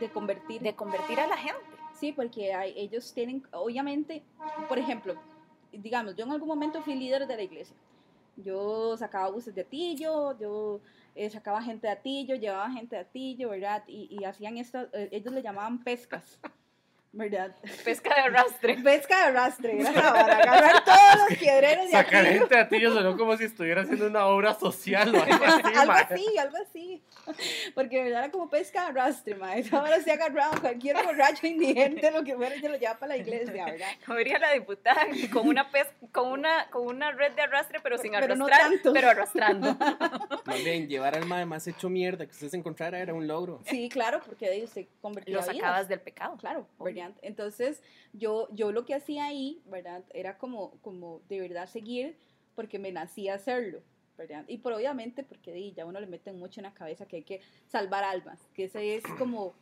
de 0.00 0.10
convertir. 0.10 0.60
de 0.60 0.74
convertir 0.74 1.18
a 1.18 1.28
la 1.28 1.38
gente? 1.38 1.62
Sí, 1.98 2.12
porque 2.12 2.52
hay- 2.52 2.74
ellos 2.76 3.14
tienen, 3.14 3.42
obviamente, 3.52 4.22
por 4.68 4.78
ejemplo, 4.78 5.14
digamos, 5.72 6.14
yo 6.14 6.26
en 6.26 6.32
algún 6.32 6.48
momento 6.48 6.82
fui 6.82 6.94
líder 6.94 7.26
de 7.26 7.36
la 7.36 7.42
iglesia. 7.42 7.74
Yo 8.36 8.96
sacaba 8.96 9.30
buses 9.30 9.54
de 9.54 9.62
Atillo, 9.62 10.38
yo 10.38 10.80
eh, 11.14 11.30
sacaba 11.30 11.62
gente 11.62 11.86
de 11.86 11.92
Atillo, 11.92 12.34
llevaba 12.36 12.70
gente 12.70 12.96
de 12.96 13.02
Atillo, 13.02 13.50
¿verdad? 13.50 13.84
Y, 13.86 14.08
y 14.10 14.24
hacían 14.24 14.56
estas, 14.58 14.88
eh, 14.92 15.08
ellos 15.12 15.32
le 15.34 15.42
llamaban 15.42 15.82
pescas. 15.84 16.40
¿Verdad? 17.12 17.54
Pesca 17.84 18.14
de 18.14 18.20
arrastre. 18.22 18.74
Pesca 18.82 19.16
de 19.18 19.22
arrastre, 19.24 19.80
era 19.80 19.92
para 19.92 20.36
agarrar 20.38 20.84
todos 20.84 21.28
los 21.28 21.38
piedreros 21.38 21.90
de 21.90 21.96
aquí. 21.96 22.10
Sacar 22.10 22.24
gente 22.26 22.58
a 22.58 22.68
ti, 22.68 22.80
yo 22.80 22.92
sonó 22.92 23.16
como 23.18 23.36
si 23.36 23.44
estuviera 23.44 23.82
haciendo 23.82 24.06
una 24.06 24.26
obra 24.26 24.54
social 24.54 25.14
o 25.14 25.22
algo 25.22 25.44
así, 25.44 25.62
algo 25.76 25.92
así, 25.92 26.38
algo 26.38 26.56
así. 26.56 27.02
Porque 27.74 27.98
de 27.98 28.02
verdad 28.04 28.24
era 28.24 28.30
como 28.32 28.48
pesca 28.48 28.82
de 28.84 28.86
arrastre, 28.98 29.34
ma. 29.34 29.52
Ahora 29.72 30.00
se 30.00 30.10
agarraba 30.10 30.58
cualquier 30.58 30.96
borracho 31.04 31.46
indigente, 31.46 32.10
lo 32.10 32.24
que 32.24 32.34
fuera, 32.34 32.56
y 32.56 32.60
se 32.60 32.68
lo 32.68 32.76
llevaba 32.78 32.98
para 32.98 33.14
la 33.14 33.16
iglesia, 33.18 33.64
¿verdad? 33.66 33.88
Como 34.06 34.18
diría 34.18 34.38
la 34.38 34.52
diputada, 34.52 35.06
con 35.32 35.46
una, 35.48 35.70
pes 35.70 35.88
con 36.12 36.28
una, 36.28 36.66
con 36.70 36.86
una 36.86 37.12
red 37.12 37.32
de 37.32 37.42
arrastre, 37.42 37.80
pero 37.82 37.98
sin 37.98 38.12
Pero 38.12 38.34
no 38.36 38.46
arrastrar, 38.46 38.70
tanto. 38.72 38.92
pero 38.94 39.10
arrastrando. 39.10 39.76
Más 40.46 40.64
bien, 40.64 40.88
llevar 40.88 41.14
al 41.16 41.26
mae 41.26 41.44
más 41.46 41.66
hecho 41.66 41.88
mierda 41.90 42.24
que 42.26 42.32
usted 42.32 42.48
se 42.48 42.56
encontrara 42.56 42.98
era 42.98 43.12
un 43.14 43.26
logro. 43.26 43.60
Sí, 43.66 43.88
claro, 43.88 44.20
porque 44.24 44.46
de 44.46 44.52
ahí 44.52 44.64
usted 44.64 44.86
convertía 45.00 45.34
Lo 45.36 45.42
vidas. 45.42 45.54
sacabas 45.56 45.88
del 45.88 46.00
pecado. 46.00 46.36
Claro, 46.38 46.66
¿verdad? 46.78 47.01
Entonces, 47.22 47.82
yo, 48.12 48.48
yo 48.52 48.72
lo 48.72 48.84
que 48.84 48.94
hacía 48.94 49.26
ahí, 49.26 49.62
¿verdad? 49.66 50.04
Era 50.14 50.38
como, 50.38 50.72
como 50.82 51.20
de 51.28 51.40
verdad 51.40 51.68
seguir 51.68 52.16
porque 52.54 52.78
me 52.78 52.92
nacía 52.92 53.34
hacerlo, 53.34 53.80
¿verdad? 54.16 54.44
Y 54.46 54.58
por 54.58 54.72
obviamente 54.72 55.22
porque 55.22 55.72
ya 55.72 55.86
uno 55.86 56.00
le 56.00 56.06
mete 56.06 56.32
mucho 56.32 56.60
en 56.60 56.64
la 56.64 56.74
cabeza 56.74 57.06
que 57.06 57.16
hay 57.16 57.22
que 57.22 57.40
salvar 57.68 58.04
almas, 58.04 58.38
que 58.54 58.64
esa 58.64 58.80
es 58.80 59.02
como 59.18 59.54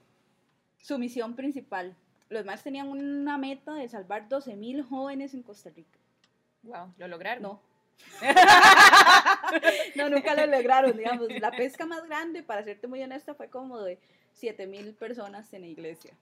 su 0.79 0.99
misión 0.99 1.37
principal. 1.37 1.97
Los 2.29 2.45
más 2.45 2.63
tenían 2.63 2.89
una 2.89 3.39
meta 3.39 3.75
de 3.75 3.89
salvar 3.89 4.29
12 4.29 4.57
mil 4.57 4.83
jóvenes 4.83 5.35
en 5.35 5.43
Costa 5.43 5.71
Rica. 5.71 5.99
Wow, 6.63 6.93
lo 6.99 7.09
lograron. 7.09 7.43
No. 7.43 7.61
no, 9.97 10.09
nunca 10.09 10.35
lo 10.35 10.47
lograron, 10.47 10.97
digamos. 10.97 11.29
La 11.41 11.51
pesca 11.51 11.87
más 11.87 12.07
grande, 12.07 12.43
para 12.43 12.63
serte 12.63 12.87
muy 12.87 13.03
honesta, 13.03 13.35
fue 13.35 13.49
como 13.49 13.81
de 13.81 13.99
7 14.35 14.67
mil 14.67 14.95
personas 14.95 15.53
en 15.53 15.63
la 15.63 15.69
iglesia. 15.69 16.13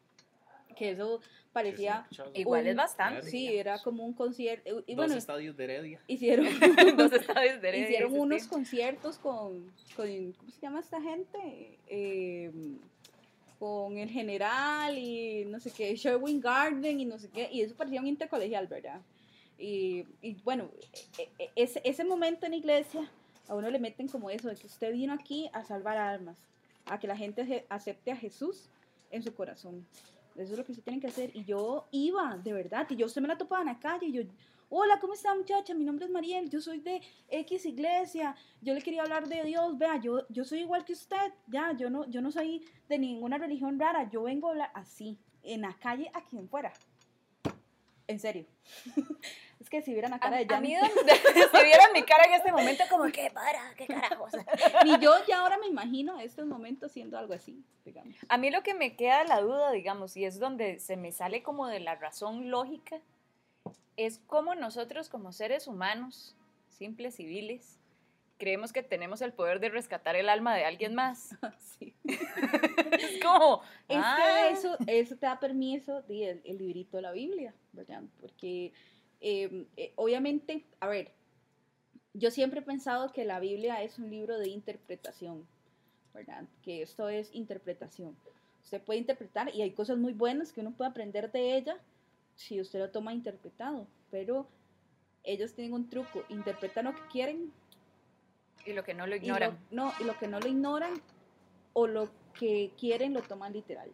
Que 0.78 0.90
eso 0.92 1.20
parecía... 1.52 2.06
Igual 2.34 2.62
un- 2.62 2.66
es 2.68 2.76
bastante. 2.76 3.22
Sí, 3.30 3.48
era 3.56 3.78
como 3.82 4.04
un 4.04 4.12
concierto. 4.12 4.82
Y 4.86 4.94
Dos 4.94 4.96
bueno, 4.96 5.14
estadios 5.14 5.56
de 5.56 5.64
Heredia. 5.64 6.00
hicieron, 6.06 6.46
Dos 6.96 7.12
estadios 7.20 7.60
de 7.60 7.68
Heredia, 7.68 7.86
hicieron 7.88 8.08
dices, 8.10 8.22
unos 8.22 8.42
sí. 8.42 8.48
conciertos 8.48 9.18
con, 9.18 9.72
con, 9.96 10.32
¿cómo 10.32 10.50
se 10.50 10.60
llama 10.60 10.80
esta 10.80 11.00
gente? 11.00 11.78
Eh, 11.88 12.52
con 13.58 13.98
el 13.98 14.08
general 14.08 14.96
y 14.96 15.44
no 15.46 15.58
sé 15.58 15.72
qué, 15.72 15.96
Sherwin 15.96 16.40
Garden 16.40 17.00
y 17.00 17.04
no 17.04 17.18
sé 17.18 17.28
qué, 17.28 17.48
y 17.50 17.62
eso 17.62 17.74
parecía 17.74 18.00
un 18.00 18.06
intercolegial, 18.06 18.68
¿verdad? 18.68 19.00
Y, 19.58 20.04
y 20.22 20.34
bueno, 20.44 20.70
e- 21.18 21.28
e- 21.40 21.50
ese, 21.56 21.80
ese 21.84 22.04
momento 22.04 22.46
en 22.46 22.52
la 22.52 22.58
iglesia, 22.58 23.10
a 23.48 23.56
uno 23.56 23.68
le 23.68 23.80
meten 23.80 24.06
como 24.06 24.30
eso, 24.30 24.48
de 24.48 24.54
que 24.54 24.68
usted 24.68 24.92
vino 24.92 25.12
aquí 25.12 25.50
a 25.52 25.64
salvar 25.64 25.96
almas, 25.96 26.38
a 26.86 27.00
que 27.00 27.08
la 27.08 27.16
gente 27.16 27.66
acepte 27.68 28.12
a 28.12 28.16
Jesús 28.16 28.68
en 29.10 29.24
su 29.24 29.34
corazón. 29.34 29.84
Eso 30.38 30.52
es 30.52 30.58
lo 30.58 30.64
que 30.64 30.72
usted 30.72 30.84
tiene 30.84 31.00
que 31.00 31.08
hacer. 31.08 31.30
Y 31.34 31.44
yo 31.44 31.88
iba, 31.90 32.38
de 32.38 32.52
verdad, 32.52 32.86
y 32.88 32.96
yo 32.96 33.06
usted 33.06 33.20
me 33.20 33.28
la 33.28 33.36
topaba 33.36 33.62
en 33.62 33.68
la 33.68 33.78
calle, 33.78 34.06
y 34.06 34.12
yo, 34.12 34.22
hola, 34.68 35.00
¿cómo 35.00 35.14
está 35.14 35.34
muchacha? 35.34 35.74
Mi 35.74 35.84
nombre 35.84 36.06
es 36.06 36.12
Mariel, 36.12 36.48
yo 36.48 36.60
soy 36.60 36.78
de 36.78 37.00
X 37.28 37.66
iglesia, 37.66 38.36
yo 38.60 38.72
le 38.72 38.80
quería 38.80 39.02
hablar 39.02 39.28
de 39.28 39.42
Dios, 39.44 39.76
vea, 39.76 40.00
yo, 40.00 40.28
yo 40.28 40.44
soy 40.44 40.60
igual 40.60 40.84
que 40.84 40.92
usted, 40.92 41.32
ya, 41.48 41.72
yo 41.72 41.90
no, 41.90 42.08
yo 42.08 42.20
no 42.20 42.30
soy 42.30 42.64
de 42.88 42.98
ninguna 42.98 43.38
religión 43.38 43.78
rara, 43.80 44.08
yo 44.08 44.22
vengo 44.22 44.46
a 44.48 44.50
hablar 44.52 44.70
así, 44.74 45.18
en 45.42 45.62
la 45.62 45.74
calle, 45.74 46.10
a 46.14 46.24
quien 46.24 46.48
fuera. 46.48 46.72
En 48.08 48.18
serio. 48.18 48.46
es 49.60 49.68
que 49.68 49.82
si 49.82 49.92
vieran 49.92 50.10
la 50.10 50.16
A, 50.16 50.20
cara 50.20 50.38
de 50.38 50.44
a 50.44 50.48
Jan, 50.48 50.62
mí, 50.62 50.74
donde, 50.74 51.12
si 51.52 51.64
vieran 51.64 51.92
mi 51.92 52.02
cara 52.02 52.24
en 52.24 52.34
este 52.34 52.50
momento, 52.50 52.84
como, 52.88 53.04
¿qué 53.12 53.30
para? 53.30 53.74
¿Qué 53.76 53.86
carajos? 53.86 54.32
ni 54.84 54.98
yo 54.98 55.12
ya 55.26 55.40
ahora 55.40 55.58
me 55.58 55.66
imagino 55.66 56.18
estos 56.18 56.46
momentos 56.46 56.90
siendo 56.90 57.18
algo 57.18 57.34
así, 57.34 57.62
digamos. 57.84 58.16
A 58.28 58.38
mí 58.38 58.50
lo 58.50 58.62
que 58.62 58.72
me 58.72 58.96
queda 58.96 59.24
la 59.24 59.40
duda, 59.40 59.70
digamos, 59.72 60.16
y 60.16 60.24
es 60.24 60.38
donde 60.38 60.80
se 60.80 60.96
me 60.96 61.12
sale 61.12 61.42
como 61.42 61.66
de 61.66 61.80
la 61.80 61.96
razón 61.96 62.50
lógica, 62.50 62.98
es 63.98 64.20
cómo 64.26 64.54
nosotros 64.54 65.10
como 65.10 65.32
seres 65.32 65.66
humanos, 65.66 66.34
simples 66.70 67.16
civiles, 67.16 67.78
creemos 68.38 68.72
que 68.72 68.82
tenemos 68.82 69.20
el 69.20 69.32
poder 69.32 69.60
de 69.60 69.68
rescatar 69.68 70.16
el 70.16 70.28
alma 70.28 70.54
de 70.54 70.64
alguien 70.64 70.94
más. 70.94 71.36
Sí. 71.78 71.94
Es 72.04 73.22
como, 73.22 73.62
Es 73.88 73.98
ah, 74.00 74.16
que 74.16 74.52
eso, 74.52 74.76
eso 74.86 75.16
te 75.16 75.26
da 75.26 75.38
permiso 75.38 76.02
de 76.02 76.30
el, 76.30 76.40
el 76.44 76.58
librito 76.58 76.96
de 76.96 77.02
la 77.02 77.12
Biblia, 77.12 77.54
¿verdad? 77.72 78.02
Porque 78.20 78.72
eh, 79.20 79.66
eh, 79.76 79.92
obviamente, 79.96 80.64
a 80.80 80.88
ver, 80.88 81.12
yo 82.14 82.30
siempre 82.30 82.60
he 82.60 82.62
pensado 82.62 83.12
que 83.12 83.24
la 83.24 83.40
Biblia 83.40 83.82
es 83.82 83.98
un 83.98 84.10
libro 84.10 84.38
de 84.38 84.48
interpretación, 84.48 85.46
¿verdad? 86.14 86.44
Que 86.62 86.82
esto 86.82 87.08
es 87.08 87.32
interpretación. 87.34 88.16
Usted 88.64 88.82
puede 88.82 88.98
interpretar 88.98 89.54
y 89.54 89.62
hay 89.62 89.70
cosas 89.70 89.98
muy 89.98 90.12
buenas 90.12 90.52
que 90.52 90.60
uno 90.60 90.72
puede 90.72 90.90
aprender 90.90 91.30
de 91.30 91.56
ella 91.56 91.76
si 92.34 92.60
usted 92.60 92.78
lo 92.78 92.90
toma 92.90 93.12
interpretado, 93.12 93.86
pero 94.10 94.48
ellos 95.24 95.54
tienen 95.54 95.74
un 95.74 95.88
truco, 95.88 96.24
interpretan 96.28 96.86
lo 96.86 96.94
que 96.94 97.02
quieren 97.10 97.52
y 98.66 98.72
lo 98.72 98.84
que 98.84 98.94
no 98.94 99.06
lo 99.06 99.16
y 99.16 99.20
lo, 99.20 99.24
ignoran. 99.26 99.58
no, 99.70 99.92
y 100.00 100.04
lo 100.04 100.18
que 100.18 100.28
no 100.28 100.40
lo 100.40 100.48
ignoran 100.48 100.92
o 101.72 101.86
lo 101.86 102.08
que 102.38 102.72
quieren 102.78 103.14
lo 103.14 103.22
toman 103.22 103.52
literal. 103.52 103.90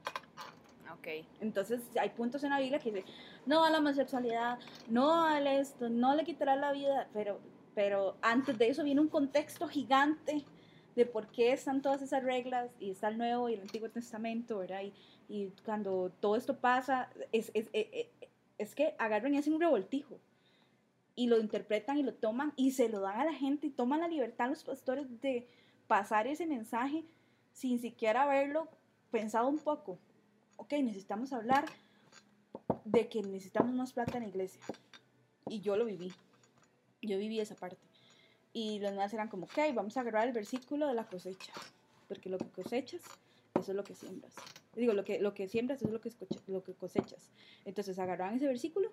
Ok. 0.92 1.08
Entonces 1.40 1.80
hay 2.00 2.10
puntos 2.10 2.44
en 2.44 2.50
la 2.50 2.58
Biblia 2.60 2.78
que 2.78 2.90
dicen, 2.92 3.10
no 3.46 3.64
a 3.64 3.70
la 3.70 3.78
homosexualidad, 3.78 4.58
no 4.88 5.24
al 5.24 5.46
esto, 5.46 5.88
no 5.88 6.14
le 6.14 6.24
quitará 6.24 6.56
la 6.56 6.72
vida, 6.72 7.08
pero, 7.12 7.40
pero 7.74 8.16
antes 8.22 8.56
de 8.58 8.68
eso 8.68 8.84
viene 8.84 9.00
un 9.00 9.08
contexto 9.08 9.66
gigante 9.68 10.44
de 10.94 11.06
por 11.06 11.26
qué 11.28 11.52
están 11.52 11.82
todas 11.82 12.00
esas 12.02 12.22
reglas 12.22 12.70
y 12.78 12.90
está 12.92 13.08
el 13.08 13.18
Nuevo 13.18 13.48
y 13.48 13.54
el 13.54 13.60
Antiguo 13.62 13.88
Testamento, 13.90 14.58
¿verdad? 14.58 14.82
Y, 14.82 14.92
y 15.28 15.48
cuando 15.64 16.12
todo 16.20 16.36
esto 16.36 16.56
pasa, 16.56 17.10
es, 17.32 17.50
es, 17.54 17.68
es, 17.72 17.86
es- 17.92 18.06
es 18.56 18.74
que 18.76 18.94
agarran 18.98 19.34
y 19.34 19.38
hacen 19.38 19.52
un 19.54 19.60
revoltijo 19.60 20.20
y 21.16 21.26
lo 21.28 21.38
interpretan 21.38 21.98
y 21.98 22.02
lo 22.02 22.14
toman 22.14 22.52
y 22.56 22.72
se 22.72 22.88
lo 22.88 23.00
dan 23.00 23.20
a 23.20 23.24
la 23.24 23.34
gente 23.34 23.68
y 23.68 23.70
toman 23.70 24.00
la 24.00 24.08
libertad 24.08 24.48
los 24.48 24.64
pastores 24.64 25.20
de 25.20 25.48
pasar 25.86 26.26
ese 26.26 26.46
mensaje 26.46 27.04
sin 27.52 27.78
siquiera 27.78 28.24
haberlo 28.24 28.68
pensado 29.10 29.48
un 29.48 29.58
poco. 29.58 29.98
Ok, 30.56 30.72
necesitamos 30.72 31.32
hablar 31.32 31.64
de 32.84 33.08
que 33.08 33.22
necesitamos 33.22 33.74
más 33.74 33.92
plata 33.92 34.16
en 34.18 34.24
la 34.24 34.28
iglesia. 34.28 34.60
Y 35.48 35.60
yo 35.60 35.76
lo 35.76 35.84
viví. 35.84 36.12
Yo 37.02 37.18
viví 37.18 37.40
esa 37.40 37.54
parte. 37.54 37.78
Y 38.52 38.78
los 38.78 38.92
demás 38.92 39.12
eran 39.12 39.28
como, 39.28 39.46
ok, 39.46 39.58
vamos 39.74 39.96
a 39.96 40.00
agarrar 40.00 40.26
el 40.26 40.32
versículo 40.32 40.86
de 40.88 40.94
la 40.94 41.06
cosecha. 41.06 41.52
Porque 42.08 42.28
lo 42.28 42.38
que 42.38 42.46
cosechas, 42.46 43.02
eso 43.54 43.72
es 43.72 43.76
lo 43.76 43.84
que 43.84 43.94
siembras. 43.94 44.34
Digo, 44.74 44.92
lo 44.92 45.04
que, 45.04 45.18
lo 45.20 45.34
que 45.34 45.48
siembras 45.48 45.82
es 45.82 45.90
lo 45.90 46.00
que, 46.00 46.10
lo 46.46 46.62
que 46.62 46.74
cosechas. 46.74 47.30
Entonces 47.64 47.98
agarraban 47.98 48.36
ese 48.36 48.46
versículo, 48.46 48.92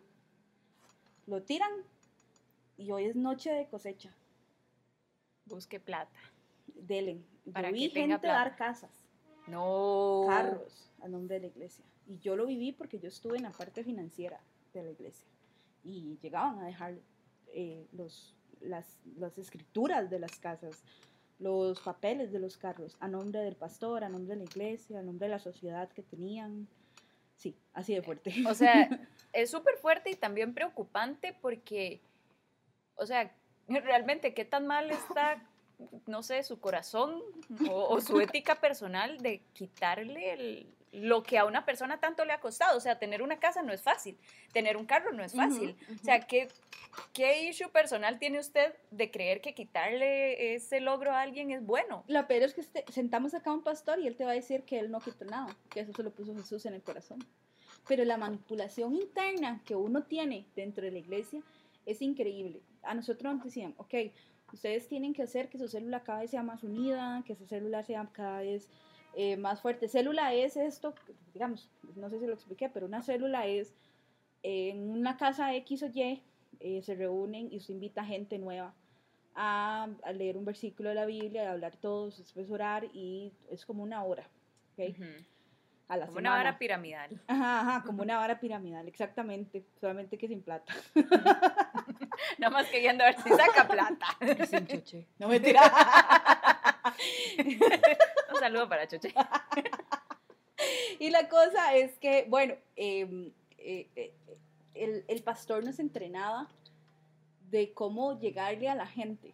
lo 1.28 1.44
tiran 1.44 1.72
y 2.82 2.92
hoy 2.92 3.06
es 3.06 3.16
noche 3.16 3.52
de 3.52 3.68
cosecha. 3.68 4.12
Busque 5.46 5.80
plata. 5.80 6.20
Delen. 6.68 7.24
Yo 7.46 7.54
Para 7.54 7.72
vi 7.72 7.90
que 7.92 8.02
gente 8.02 8.28
dar 8.28 8.56
casas, 8.56 8.92
No. 9.48 10.26
carros 10.28 10.92
a 11.02 11.08
nombre 11.08 11.36
de 11.36 11.42
la 11.42 11.48
iglesia. 11.48 11.86
Y 12.08 12.20
yo 12.20 12.36
lo 12.36 12.46
viví 12.46 12.72
porque 12.72 13.00
yo 13.00 13.08
estuve 13.08 13.38
en 13.38 13.44
la 13.44 13.52
parte 13.52 13.84
financiera 13.84 14.40
de 14.74 14.84
la 14.84 14.92
iglesia. 14.92 15.28
Y 15.84 16.18
llegaban 16.22 16.60
a 16.60 16.66
dejar 16.66 16.98
eh, 17.54 17.88
los, 17.92 18.36
las, 18.62 19.00
las 19.18 19.38
escrituras 19.38 20.10
de 20.10 20.20
las 20.20 20.40
casas, 20.40 20.84
los 21.40 21.80
papeles 21.82 22.32
de 22.32 22.40
los 22.40 22.58
carros, 22.58 22.98
a 23.00 23.08
nombre 23.08 23.42
del 23.42 23.56
pastor, 23.56 24.04
a 24.04 24.10
nombre 24.10 24.36
de 24.36 24.44
la 24.44 24.46
iglesia, 24.46 25.00
a 25.00 25.04
nombre 25.04 25.28
de 25.28 25.32
la 25.32 25.40
sociedad 25.40 25.90
que 25.90 26.04
tenían. 26.04 26.68
Sí, 27.36 27.56
así 27.74 27.94
de 27.94 28.02
fuerte. 28.02 28.34
O 28.48 28.54
sea, 28.54 28.90
es 29.34 29.50
súper 29.52 29.78
fuerte 29.78 30.12
y 30.12 30.16
también 30.16 30.54
preocupante 30.54 31.36
porque, 31.42 32.02
o 32.96 33.06
sea, 33.06 33.32
realmente 33.68 34.34
qué 34.34 34.46
tan 34.46 34.68
mal 34.68 34.92
está, 34.92 35.42
no 36.08 36.24
sé, 36.24 36.44
su 36.44 36.60
corazón 36.60 37.22
o, 37.70 37.86
o 37.90 38.02
su 38.02 38.20
ética 38.22 38.56
personal 38.62 39.18
de 39.20 39.42
quitarle 39.54 40.34
el- 40.34 40.76
lo 40.94 41.24
que 41.24 41.38
a 41.38 41.46
una 41.46 41.64
persona 41.64 42.02
tanto 42.02 42.26
le 42.26 42.34
ha 42.34 42.42
costado. 42.42 42.78
O 42.78 42.82
sea, 42.82 43.00
tener 43.00 43.22
una 43.22 43.40
casa 43.40 43.62
no 43.62 43.72
es 43.72 43.82
fácil, 43.82 44.18
tener 44.52 44.76
un 44.76 44.86
carro 44.86 45.14
no 45.14 45.24
es 45.24 45.34
fácil. 45.34 45.78
Ujú, 45.90 45.94
O 46.02 46.04
sea, 46.04 46.20
¿qué, 46.20 46.50
¿qué 47.14 47.48
issue 47.48 47.70
personal 47.72 48.20
tiene 48.20 48.40
usted 48.40 48.74
de 48.92 49.10
creer 49.10 49.40
que 49.40 49.54
quitarle 49.54 50.54
ese 50.54 50.82
logro 50.82 51.14
a 51.14 51.22
alguien 51.22 51.50
es 51.52 51.66
bueno? 51.66 52.04
Lo 52.08 52.28
peor 52.28 52.44
es 52.44 52.54
que 52.54 52.60
este- 52.60 52.84
sentamos 52.92 53.34
acá 53.34 53.52
a 53.52 53.54
un 53.54 53.64
pastor 53.64 54.00
y 54.00 54.08
él 54.08 54.18
te 54.18 54.26
va 54.26 54.32
a 54.32 54.34
decir 54.34 54.64
que 54.64 54.80
él 54.80 54.92
no 54.92 55.00
quitó 55.00 55.24
nada, 55.24 55.56
que 55.70 55.80
eso 55.80 55.94
se 55.94 56.04
lo 56.04 56.12
puso 56.12 56.36
Jesús 56.36 56.66
en 56.66 56.74
el 56.74 56.82
corazón. 56.84 57.20
Pero 57.88 58.04
la 58.04 58.18
manipulación 58.18 58.94
interna 58.96 59.62
que 59.66 59.76
uno 59.78 60.04
tiene 60.04 60.46
dentro 60.58 60.84
de 60.84 60.92
la 60.92 61.00
iglesia 61.00 61.42
es 61.86 62.02
increíble. 62.02 62.62
A 62.84 62.94
nosotros 62.94 63.34
nos 63.36 63.44
decían, 63.44 63.74
ok, 63.78 63.94
ustedes 64.54 64.88
tienen 64.88 65.14
que 65.14 65.24
hacer 65.24 65.50
que 65.50 65.58
su 65.58 65.68
célula 65.68 66.04
cada 66.04 66.20
vez 66.22 66.32
sea 66.32 66.44
más 66.44 66.64
unida, 66.64 67.24
que 67.26 67.36
su 67.36 67.46
célula 67.48 67.84
sea 67.84 68.08
cada 68.12 68.42
vez 68.42 68.70
eh, 69.16 69.38
más 69.38 69.62
fuerte. 69.62 69.88
Célula 69.88 70.34
es 70.34 70.58
esto, 70.58 70.94
digamos, 71.34 71.70
no 71.96 72.10
sé 72.10 72.20
si 72.20 72.26
lo 72.26 72.34
expliqué, 72.34 72.70
pero 72.70 72.86
una 72.86 73.02
célula 73.02 73.46
es 73.48 73.74
eh, 74.44 74.70
en 74.72 74.90
una 74.90 75.18
casa 75.18 75.54
X 75.56 75.84
o 75.84 75.88
Y, 75.88 76.22
eh, 76.60 76.82
se 76.82 76.96
reúnen 76.96 77.52
y 77.52 77.60
se 77.62 77.72
invita 77.74 78.04
gente 78.06 78.38
nueva 78.38 78.74
a, 79.36 79.88
a 80.04 80.12
leer 80.12 80.38
un 80.38 80.46
versículo 80.46 80.90
de 80.90 80.96
la 80.96 81.06
Biblia, 81.06 81.48
a 81.50 81.54
hablar 81.54 81.76
todos, 81.78 82.18
después 82.18 82.50
orar 82.52 82.86
y 82.94 83.32
es 83.50 83.66
como 83.66 83.84
una 83.84 84.04
hora. 84.04 84.28
¿ok? 84.78 84.90
Ujú. 84.92 85.04
a 85.88 85.98
la 85.98 86.06
Como 86.08 86.20
una 86.20 86.30
semana. 86.30 86.44
vara 86.44 86.58
piramidal. 86.60 87.22
Ajá, 87.28 87.60
ajá, 87.62 87.84
como 87.86 88.04
una 88.04 88.18
vara 88.18 88.40
piramidal, 88.40 88.88
exactamente, 88.88 89.64
solamente 89.80 90.18
que 90.18 90.28
sin 90.28 90.42
plata. 90.42 90.74
Nada 92.38 92.52
más 92.52 92.68
queriendo 92.68 93.04
ver 93.04 93.16
si 93.22 93.30
saca 93.30 93.68
plata. 93.68 94.06
Sin 94.50 94.68
choche. 94.68 95.08
No 95.20 95.28
me 95.28 95.40
tira. 95.40 95.62
Un 98.34 98.40
saludo 98.40 98.68
para 98.68 98.88
Choche. 98.88 99.14
Y 101.00 101.10
la 101.10 101.28
cosa 101.28 101.76
es 101.76 101.98
que, 101.98 102.26
bueno, 102.30 102.54
em, 102.76 103.32
eh, 103.58 103.90
eh, 103.96 104.14
el, 104.76 105.04
el 105.08 105.24
pastor 105.24 105.64
nos 105.64 105.80
entrenaba 105.80 106.48
de 107.50 107.74
cómo 107.74 108.20
llegarle 108.20 108.70
a 108.70 108.76
la 108.76 108.86
gente. 108.86 109.34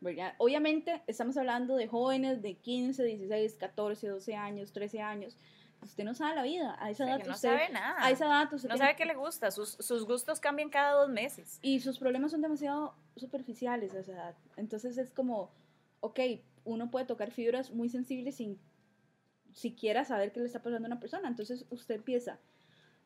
¿verdad? 0.00 0.34
Obviamente 0.38 1.02
estamos 1.06 1.36
hablando 1.36 1.74
de 1.74 1.88
jóvenes 1.88 2.42
de 2.42 2.54
15, 2.54 3.02
16, 3.02 3.54
14, 3.54 4.08
12 4.08 4.34
años, 4.34 4.72
13 4.72 5.00
años. 5.00 5.36
Usted 5.86 6.04
no 6.04 6.14
sabe 6.14 6.34
la 6.36 6.42
vida. 6.42 6.76
A 6.80 6.90
esa 6.90 7.04
edad 7.04 7.24
no 7.26 7.32
usted, 7.34 7.48
sabe 7.50 7.68
nada. 7.70 7.96
a 8.04 8.10
esa 8.10 8.26
edad 8.26 8.52
usted 8.52 8.68
No 8.68 8.74
tiene- 8.74 8.78
sabe 8.78 8.96
qué 8.96 9.04
le 9.06 9.14
gusta. 9.14 9.50
Sus, 9.50 9.70
sus 9.80 10.04
gustos 10.06 10.40
cambian 10.40 10.68
cada 10.70 10.92
dos 10.92 11.08
meses. 11.08 11.58
y 11.62 11.80
sus 11.80 11.98
problemas 11.98 12.30
son 12.32 12.42
demasiado 12.42 12.94
superficiales 13.16 13.94
a 13.94 14.00
esa 14.00 14.12
edad. 14.12 14.34
Entonces 14.56 14.98
es 14.98 15.10
como, 15.12 15.50
ok, 16.00 16.20
uno 16.64 16.90
puede 16.90 17.06
tocar 17.06 17.30
fibras 17.30 17.70
muy 17.70 17.88
sensibles 17.88 18.36
sin 18.36 18.58
siquiera 19.52 20.04
saber 20.04 20.32
qué 20.32 20.40
le 20.40 20.46
está 20.46 20.62
pasando 20.62 20.86
a 20.86 20.90
una 20.90 21.00
persona. 21.00 21.28
Entonces 21.28 21.64
usted 21.70 21.94
empieza, 21.96 22.38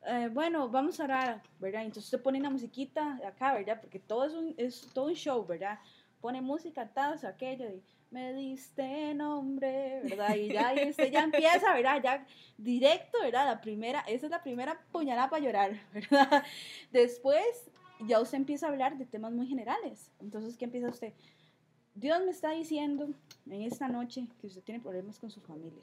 eh, 0.05 0.29
bueno, 0.33 0.67
vamos 0.69 0.99
a 0.99 1.05
orar, 1.05 1.43
¿verdad? 1.59 1.81
Entonces 1.83 2.05
usted 2.05 2.21
pone 2.21 2.39
una 2.39 2.49
musiquita 2.49 3.19
acá, 3.25 3.53
¿verdad? 3.53 3.79
Porque 3.79 3.99
todo 3.99 4.25
es 4.25 4.33
un, 4.33 4.53
es 4.57 4.81
todo 4.93 5.05
un 5.05 5.13
show, 5.13 5.45
¿verdad? 5.45 5.79
Pone 6.19 6.41
música, 6.41 6.87
tal, 6.89 7.23
aquello, 7.25 7.69
y 7.69 7.81
me 8.11 8.33
diste 8.33 9.13
nombre, 9.13 10.01
¿verdad? 10.03 10.35
Y 10.35 10.49
ya, 10.49 10.73
y 10.75 10.89
usted 10.89 11.11
ya 11.11 11.23
empieza, 11.23 11.73
¿verdad? 11.73 12.01
Ya 12.03 12.25
directo, 12.57 13.17
¿verdad? 13.21 13.45
La 13.45 13.61
primera, 13.61 14.01
esa 14.01 14.25
es 14.25 14.31
la 14.31 14.43
primera 14.43 14.79
puñalada 14.91 15.29
para 15.29 15.43
llorar, 15.43 15.79
¿verdad? 15.93 16.43
Después 16.91 17.71
ya 18.01 18.19
usted 18.19 18.37
empieza 18.37 18.67
a 18.67 18.69
hablar 18.69 18.97
de 18.97 19.05
temas 19.05 19.31
muy 19.31 19.47
generales. 19.47 20.11
Entonces, 20.19 20.57
¿qué 20.57 20.65
empieza 20.65 20.89
usted? 20.89 21.13
Dios 21.95 22.21
me 22.23 22.31
está 22.31 22.51
diciendo 22.51 23.09
en 23.49 23.61
esta 23.61 23.87
noche 23.87 24.27
que 24.39 24.47
usted 24.47 24.61
tiene 24.61 24.81
problemas 24.81 25.17
con 25.17 25.31
su 25.31 25.39
familia. 25.41 25.81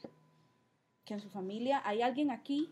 Que 1.04 1.14
en 1.14 1.20
su 1.20 1.30
familia 1.30 1.80
hay 1.84 2.02
alguien 2.02 2.30
aquí 2.30 2.70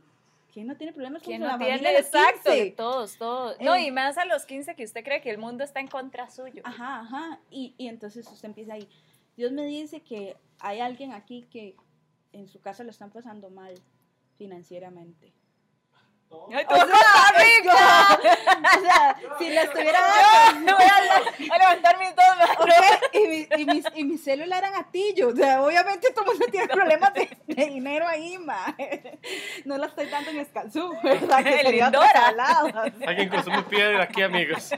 que 0.53 0.65
no 0.65 0.77
tiene 0.77 0.93
problemas 0.93 1.23
con 1.23 1.39
no 1.39 1.51
familia. 1.51 1.79
tiene 1.79 1.93
los 1.99 2.07
exacto. 2.07 2.51
15. 2.51 2.65
De 2.65 2.71
todos, 2.73 3.17
todos. 3.17 3.61
No, 3.61 3.77
y 3.77 3.91
más 3.91 4.17
a 4.19 4.25
los 4.25 4.45
15 4.45 4.75
que 4.75 4.85
usted 4.85 5.05
cree 5.05 5.21
que 5.21 5.31
el 5.31 5.39
mundo 5.39 5.65
está 5.65 5.81
en 5.81 5.89
contra 5.89 6.31
suyo. 6.31 6.63
Ajá, 6.65 7.01
ajá. 7.01 7.41
Y, 7.51 7.75
y 7.77 7.89
entonces 7.89 8.27
usted 8.27 8.49
empieza 8.49 8.75
ahí. 8.75 8.89
Dios 9.37 9.53
me 9.53 9.67
dice 9.67 10.01
que 10.01 10.37
hay 10.59 10.81
alguien 10.81 11.13
aquí 11.13 11.43
que 11.51 11.77
en 12.33 12.49
su 12.49 12.61
casa 12.61 12.85
lo 12.85 12.91
están 12.91 13.11
pasando 13.11 13.51
mal 13.51 13.75
financieramente. 14.37 15.33
Ay, 16.53 16.65
O 16.69 16.75
sea, 16.75 16.85
es 16.85 17.63
como- 17.63 17.75
o 17.77 18.81
sea, 18.81 19.17
si 19.39 19.49
le 19.49 19.63
estuviera 19.63 20.01
dando, 20.01 20.71
Yo 20.73 20.77
voy 20.77 20.85
a, 20.87 21.55
a 21.55 21.59
levantar 21.59 21.99
mis 21.99 22.15
dos 22.15 22.25
manos. 22.37 22.57
Ok, 22.61 23.15
y, 23.15 23.19
mi, 23.29 23.49
y, 23.59 23.65
mis, 23.67 23.85
y 23.95 24.05
mi 24.05 24.19
célula 24.19 24.59
era 24.59 24.71
gatillo. 24.71 25.29
O 25.29 25.37
sea, 25.37 25.63
obviamente 25.63 26.11
todo 26.13 26.25
mundo 26.27 26.47
tiene 26.51 26.69
problemas 26.73 27.15
de, 27.15 27.29
de 27.47 27.67
dinero 27.67 28.07
ahí, 28.09 28.39
ma. 28.39 28.77
No 29.65 29.77
la 29.79 29.87
estoy 29.87 30.07
dando 30.07 30.31
en 30.31 30.39
escalzú, 30.41 30.95
¿verdad? 31.03 31.43
Que 31.45 31.59
sería 31.63 31.91
salado. 31.91 32.69
Alguien 33.07 33.29
consume 33.29 33.63
piedra 33.65 34.05
aquí, 34.05 34.23
amigos. 34.23 34.71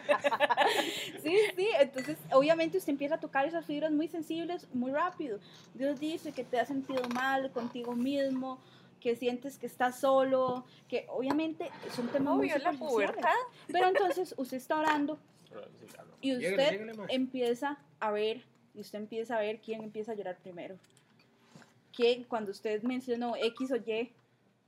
Sí, 1.22 1.36
sí, 1.56 1.68
entonces 1.78 2.16
obviamente 2.32 2.78
usted 2.78 2.90
empieza 2.92 3.16
a 3.16 3.20
tocar 3.20 3.46
esas 3.46 3.64
fibras 3.64 3.90
muy 3.90 4.08
sensibles 4.08 4.66
muy 4.72 4.92
rápido. 4.92 5.38
Dios 5.74 5.98
dice 6.00 6.32
que 6.32 6.44
te 6.44 6.58
has 6.60 6.68
sentido 6.68 7.02
mal 7.14 7.50
contigo 7.52 7.92
mismo, 7.94 8.58
que 9.00 9.16
sientes 9.16 9.58
que 9.58 9.66
estás 9.66 10.00
solo, 10.00 10.64
que 10.88 11.06
obviamente 11.08 11.70
son 11.94 12.08
temas 12.08 12.34
muy 12.36 12.46
Obvio, 12.50 12.58
la 12.58 12.72
superficiales. 12.72 12.90
pubertad. 13.12 13.36
Pero 13.66 13.88
entonces 13.88 14.34
usted 14.36 14.56
está 14.56 14.78
orando 14.78 15.18
y 16.20 16.36
usted 16.36 16.90
empieza 17.08 17.78
a 18.00 18.10
ver, 18.10 18.42
y 18.74 18.80
usted 18.80 18.98
empieza 18.98 19.36
a 19.36 19.40
ver 19.40 19.60
quién 19.60 19.82
empieza 19.82 20.12
a 20.12 20.14
llorar 20.14 20.36
primero. 20.38 20.76
¿Quién, 21.92 22.24
cuando 22.24 22.50
usted 22.52 22.82
mencionó 22.82 23.34
X 23.36 23.72
o 23.72 23.76
Y, 23.76 24.12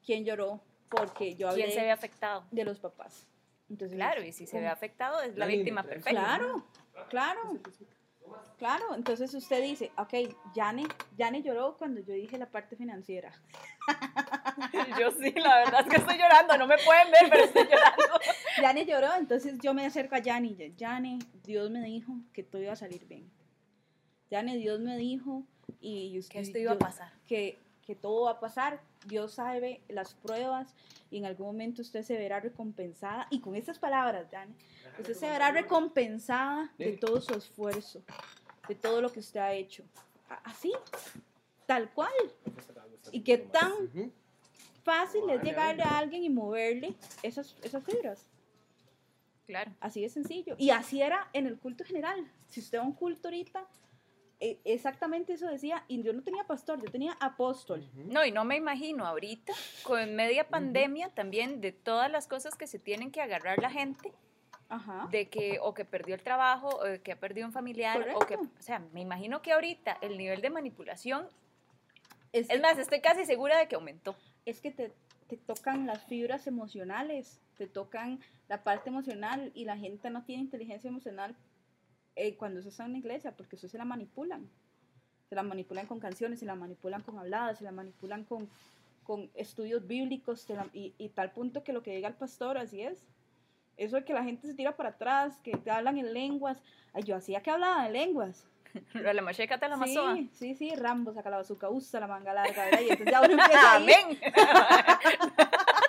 quién 0.05 0.25
lloró? 0.25 0.61
Porque 0.89 1.37
yo 1.37 1.49
hablé 1.49 1.65
¿Quién 1.65 1.75
se 1.77 1.83
ve 1.83 1.91
afectado? 1.93 2.45
de 2.51 2.65
los 2.65 2.79
papás. 2.81 3.27
Entonces, 3.69 3.97
Claro, 3.97 4.25
y 4.25 4.33
si 4.33 4.47
se 4.47 4.59
ve 4.59 4.67
afectado 4.67 5.21
es 5.23 5.37
la 5.37 5.47
La 5.47 5.53
víctima 5.53 5.85
perfecta. 5.85 6.11
Claro, 6.11 6.65
claro. 7.09 7.41
Claro, 8.59 8.95
entonces 8.95 9.33
usted 9.33 9.63
dice, 9.63 9.91
ok, 9.97 10.15
Yane, 10.55 10.87
Yane 11.17 11.43
lloró 11.43 11.77
cuando 11.79 12.01
yo 12.01 12.13
dije 12.13 12.37
la 12.37 12.51
parte 12.51 12.77
financiera. 12.77 13.33
Yo 15.01 15.11
sí, 15.13 15.33
la 15.33 15.57
verdad 15.65 15.81
es 15.81 15.87
que 15.89 15.97
estoy 15.97 16.19
llorando. 16.19 16.57
No 16.59 16.67
me 16.67 16.77
pueden 16.85 17.11
ver, 17.11 17.31
pero 17.31 17.45
estoy 17.45 17.65
llorando. 17.65 18.21
Yane 18.63 18.85
lloró, 18.85 19.15
entonces 19.17 19.55
yo 19.63 19.73
me 19.73 19.87
acerco 19.87 20.15
a 20.15 20.19
Yane 20.19 20.49
y 20.49 20.57
yo, 20.57 20.67
Yane, 20.77 21.19
Dios 21.43 21.71
me 21.71 21.81
dijo 21.81 22.13
que 22.33 22.43
todo 22.43 22.63
iba 22.63 22.73
a 22.73 22.77
salir 22.77 23.07
bien. 23.07 23.31
Yane, 24.31 24.59
Dios 24.59 24.81
me 24.81 24.97
dijo 24.97 25.45
y 25.81 26.19
usted, 26.19 26.33
Que 26.35 26.41
esto 26.41 26.59
iba 26.59 26.73
a 26.73 26.79
pasar. 26.79 27.13
Que, 27.27 27.59
que 27.91 27.97
todo 27.97 28.27
va 28.27 28.31
a 28.31 28.39
pasar. 28.39 28.81
Dios 29.05 29.33
sabe 29.33 29.83
las 29.89 30.15
pruebas 30.15 30.77
y 31.11 31.19
en 31.19 31.27
algún 31.27 31.49
momento 31.49 31.83
usted 31.83 32.03
se 32.03 32.17
verá 32.17 32.39
recompensada. 32.39 33.27
Y 33.31 33.41
con 33.41 33.57
estas 33.57 33.81
palabras, 33.81 34.31
Yane, 34.31 34.55
usted 35.01 35.15
se 35.15 35.29
verá 35.29 35.51
recompensada 35.51 36.73
de 36.79 36.93
todo 36.93 37.21
su 37.21 37.35
esfuerzo, 37.35 38.01
de 38.69 38.77
todo 38.77 39.03
lo 39.03 39.11
que 39.11 39.19
usted 39.19 39.41
ha 39.41 39.53
hecho. 39.55 39.83
Así, 40.45 40.73
tal 41.67 41.91
cual. 41.91 42.13
¿Y 43.11 43.23
qué 43.23 43.39
tan 43.39 43.73
fácil 44.85 45.29
es 45.29 45.43
llegarle 45.43 45.83
a 45.83 45.99
alguien 45.99 46.23
y 46.23 46.31
moverle 46.31 46.95
esas, 47.25 47.57
esas 47.65 47.83
fibras? 47.83 48.25
Claro. 49.49 49.73
Así 49.81 50.03
de 50.03 50.11
sencillo. 50.11 50.55
Y 50.59 50.71
así 50.71 51.03
era 51.03 51.29
en 51.33 51.49
el 51.49 51.59
culto 51.59 51.83
general. 51.83 52.25
Si 52.47 52.61
usted 52.61 52.79
va 52.79 52.83
a 52.83 52.87
un 52.87 52.93
culto 52.93 53.27
ahorita, 53.27 53.67
exactamente 54.65 55.35
eso 55.35 55.47
decía. 55.47 55.85
Y 55.89 56.03
yo 56.03 56.13
no 56.13 56.23
tenía 56.23 56.45
pastor, 56.45 56.83
yo 56.83 56.91
tenía 56.91 57.13
apóstol. 57.21 57.89
No, 57.95 58.25
y 58.25 58.33
no 58.33 58.45
me 58.45 58.57
imagino 58.57 59.07
ahorita, 59.07 59.53
con 59.83 60.15
media 60.15 60.49
pandemia 60.49 61.11
también, 61.11 61.61
de 61.61 61.73
todas 61.73 62.11
las 62.11 62.27
cosas 62.27 62.55
que 62.57 62.67
se 62.67 62.79
tienen 62.79 63.11
que 63.11 63.21
agarrar 63.21 63.59
la 63.61 63.71
gente, 63.71 64.13
Ajá. 64.69 65.09
de 65.11 65.29
que 65.29 65.59
o 65.61 65.75
que 65.75 65.85
perdió 65.85 66.15
el 66.15 66.23
trabajo, 66.23 66.69
o 66.69 67.03
que 67.03 67.13
ha 67.13 67.21
perdido 67.21 67.47
un 67.47 67.53
familiar, 67.53 68.01
o 68.15 68.21
que, 68.21 68.37
Correcto. 68.37 68.59
o 68.59 68.63
sea, 68.63 68.79
me 68.93 69.01
imagino 69.01 69.43
que 69.43 69.53
ahorita 69.53 69.99
el 70.01 70.17
nivel 70.17 70.41
de 70.41 70.51
manipulación, 70.51 71.29
Es, 72.33 72.49
es 72.49 72.61
más, 72.61 72.79
estoy 72.79 73.01
casi 73.01 73.25
segura 73.27 73.59
de 73.59 73.67
que 73.69 73.75
aumentó. 73.75 74.17
es 74.47 74.61
que 74.61 74.71
te, 74.71 74.93
te 75.29 75.37
tocan 75.37 75.87
las 75.87 76.05
fibras 76.07 76.47
emocionales, 76.47 77.41
te 77.59 77.67
tocan 77.67 78.21
la 78.49 78.63
parte 78.63 78.89
emocional 78.91 79.51
y 79.55 79.65
la 79.65 79.77
gente 79.77 80.09
no 80.11 80.25
tiene 80.25 80.43
inteligencia 80.45 80.89
emocional 80.89 81.37
eh, 82.17 82.35
cuando 82.37 82.63
se 82.63 82.69
está 82.71 82.85
en 82.87 82.93
la 82.93 82.99
iglesia, 82.99 83.33
porque 83.37 83.57
eso 83.57 83.69
se 83.69 83.79
la 83.79 83.85
manipulan. 83.85 84.49
Se 85.29 85.35
la 85.35 85.43
manipulan 85.43 85.87
con 85.87 86.01
canciones, 86.01 86.41
se 86.41 86.47
la 86.47 86.55
manipulan 86.55 87.03
con 87.03 87.19
habladas, 87.19 87.59
se 87.59 87.65
la 87.65 87.73
manipulan 87.73 88.25
con, 88.25 88.49
con 89.05 89.31
estudios 89.35 89.87
bíblicos 89.87 90.49
la- 90.51 90.67
y, 90.73 90.93
y 90.99 91.09
tal 91.11 91.31
punto 91.33 91.63
que 91.63 91.73
lo 91.73 91.83
que 91.83 91.95
diga 91.95 92.09
el 92.09 92.15
pastor, 92.15 92.59
así 92.59 92.83
es. 92.83 92.99
Eso 93.77 93.97
de 93.97 94.05
que 94.05 94.13
la 94.13 94.25
gente 94.25 94.47
se 94.47 94.55
tira 94.55 94.77
para 94.77 94.91
atrás, 94.91 95.39
que 95.43 95.57
te 95.57 95.71
hablan 95.71 95.97
en 95.99 96.13
lenguas. 96.13 96.61
Ay, 96.93 97.05
yo 97.05 97.17
hacía 97.17 97.41
que 97.43 97.51
hablaba 97.51 97.87
en 97.87 97.93
lenguas. 97.95 98.45
La 98.95 99.21
macheca 99.23 99.59
te 99.59 99.69
la 99.69 99.77
mazoa. 99.77 100.15
Sí, 100.15 100.31
sí, 100.33 100.55
sí, 100.55 100.75
Rambo 100.77 101.13
saca 101.13 101.29
la 101.31 101.39
bazooka, 101.39 101.69
usa 101.71 101.99
la 101.99 102.07
manga 102.07 102.33
larga, 102.33 102.65
¿verdad? 102.67 102.81
Y 102.81 102.91
entonces 102.91 103.11
ya 103.11 103.21
uno 103.21 103.33
empieza 103.43 103.75
Amén. 103.77 104.21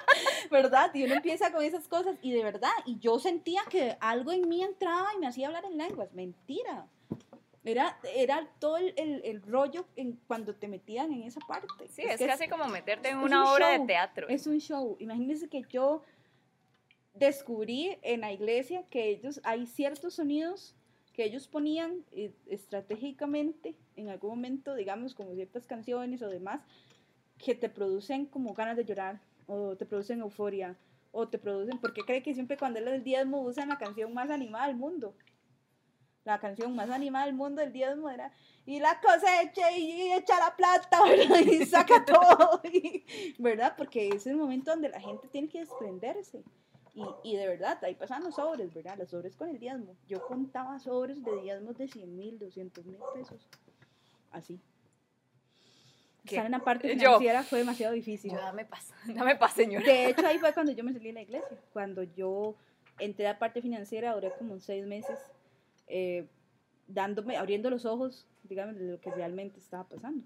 ¿verdad? 0.52 0.92
Y 0.94 1.04
uno 1.06 1.16
empieza 1.16 1.52
con 1.52 1.64
esas 1.64 1.88
cosas 1.88 2.18
y 2.22 2.32
de 2.34 2.44
verdad, 2.44 2.70
y 2.86 3.00
yo 3.00 3.18
sentía 3.18 3.62
que 3.70 3.98
algo 4.00 4.32
en 4.32 4.48
mí 4.48 4.62
entraba 4.64 5.08
y 5.16 5.20
me 5.20 5.26
hacía 5.28 5.48
hablar 5.48 5.66
en 5.66 5.78
lenguas. 5.78 6.14
Mentira. 6.14 6.86
Era, 7.64 8.00
era 8.16 8.48
todo 8.60 8.78
el, 8.78 8.94
el- 8.98 9.22
el 9.24 9.42
rollo 9.44 9.86
en, 9.96 10.20
cuando 10.28 10.56
te 10.56 10.68
metían 10.68 11.12
en 11.14 11.24
esa 11.24 11.40
parte. 11.42 11.88
Sí, 11.90 12.02
es 12.02 12.18
que 12.18 12.26
casi 12.28 12.48
como 12.48 12.68
meterte 12.68 13.10
en 13.10 13.18
una 13.18 13.44
un 13.44 13.50
obra 13.50 13.70
de 13.70 13.86
teatro. 13.86 14.28
Es 14.30 14.48
un 14.48 14.60
show. 14.60 14.98
Imagínense 15.00 15.48
que 15.48 15.62
yo 15.70 16.02
descubrí 17.14 17.98
en 18.02 18.22
la 18.22 18.32
iglesia 18.32 18.84
que 18.90 19.10
ellos, 19.10 19.42
hay 19.44 19.66
ciertos 19.66 20.16
sonidos 20.16 20.76
que 21.14 21.24
ellos 21.26 21.48
ponían 21.48 22.06
eh, 22.14 22.32
estratégicamente 22.48 23.76
en 23.98 24.10
algún 24.10 24.30
momento, 24.32 24.76
digamos, 24.76 25.14
como 25.14 25.36
ciertas 25.36 25.68
canciones 25.68 26.22
o 26.22 26.30
demás, 26.30 26.62
que 27.38 27.54
te 27.54 27.70
producen 27.70 28.26
como 28.26 28.54
ganas 28.54 28.78
de 28.78 28.86
llorar, 28.86 29.20
o 29.54 29.76
te 29.76 29.86
producen 29.86 30.22
euforia, 30.22 30.78
o 31.12 31.28
te 31.28 31.38
producen, 31.38 31.78
porque 31.80 32.02
cree 32.04 32.24
que 32.24 32.34
siempre 32.34 32.56
cuando 32.58 32.80
es 32.80 32.88
el 32.88 33.04
diezmo 33.04 33.42
usan 33.42 33.68
la 33.68 33.78
canción 33.78 34.14
más 34.14 34.30
animada 34.30 34.68
del 34.68 34.78
mundo. 34.78 35.14
La 36.24 36.40
canción 36.40 36.74
más 36.76 36.90
animada 36.90 37.26
del 37.26 37.36
mundo 37.36 37.62
del 37.62 37.74
diezmo 37.74 38.10
era, 38.10 38.32
y 38.66 38.80
la 38.80 39.02
cosecha 39.02 39.72
y 39.76 40.14
echa 40.14 40.40
la 40.40 40.56
plata, 40.56 41.04
¿verdad? 41.06 41.40
Y 41.40 41.66
saca 41.66 42.06
todo, 42.06 42.62
y- 42.64 43.04
¿verdad? 43.40 43.74
Porque 43.78 44.08
es 44.10 44.26
el 44.28 44.38
momento 44.38 44.72
donde 44.72 44.88
la 44.90 45.02
gente 45.02 45.28
tiene 45.28 45.50
que 45.50 45.60
desprenderse. 45.60 46.44
Y, 46.94 47.04
y 47.24 47.36
de 47.38 47.48
verdad, 47.48 47.84
ahí 47.84 47.96
pasan 47.96 48.24
los 48.24 48.36
sobres, 48.36 48.74
¿verdad? 48.74 48.98
Los 48.98 49.10
sobres 49.10 49.36
con 49.36 49.50
el 49.50 49.60
diezmo. 49.60 49.96
Yo 50.08 50.26
contaba 50.28 50.80
sobres 50.80 51.24
de 51.24 51.42
diezmos 51.42 51.78
de 51.78 51.88
100 51.88 52.16
mil, 52.16 52.38
200 52.40 52.86
mil 52.86 53.00
pesos. 53.14 53.48
Así. 54.32 54.60
Estar 56.24 56.46
en 56.46 56.52
la 56.52 56.60
parte 56.60 56.88
Yo. 56.90 56.94
financiera 57.00 57.44
fue 57.44 57.60
demasiado 57.60 57.94
difícil. 57.94 58.32
Yo, 58.32 58.38
dame 58.38 58.66
paz, 58.66 58.92
dame 59.08 59.36
paz, 59.36 59.54
señor. 59.54 59.84
De 59.84 60.08
hecho, 60.10 60.26
ahí 60.28 60.38
fue 60.38 60.54
cuando 60.54 60.72
yo 60.72 60.84
me 60.84 60.94
salí 60.94 61.08
de 61.08 61.14
la 61.14 61.22
iglesia. 61.22 61.58
Cuando 61.74 62.04
yo 62.04 62.56
entré 63.00 63.28
a 63.28 63.34
la 63.34 63.40
parte 63.40 63.62
financiera, 63.62 64.14
duré 64.14 64.32
como 64.38 64.60
seis 64.60 64.86
meses 64.86 65.18
eh, 65.88 66.28
dándome, 66.88 67.38
abriendo 67.38 67.70
los 67.70 67.86
ojos, 67.86 68.28
digamos, 68.44 68.76
de 68.76 68.92
lo 68.92 69.02
que 69.02 69.10
realmente 69.12 69.60
estaba 69.60 69.84
pasando. 69.86 70.24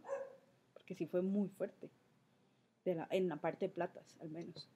Porque 0.74 0.96
sí 0.96 1.06
fue 1.06 1.22
muy 1.22 1.48
fuerte. 1.50 1.90
De 2.84 2.96
la- 2.96 3.08
en 3.10 3.30
la 3.30 3.38
parte 3.38 3.68
de 3.68 3.74
platas, 3.74 4.04
al 4.22 4.30
menos. 4.30 4.68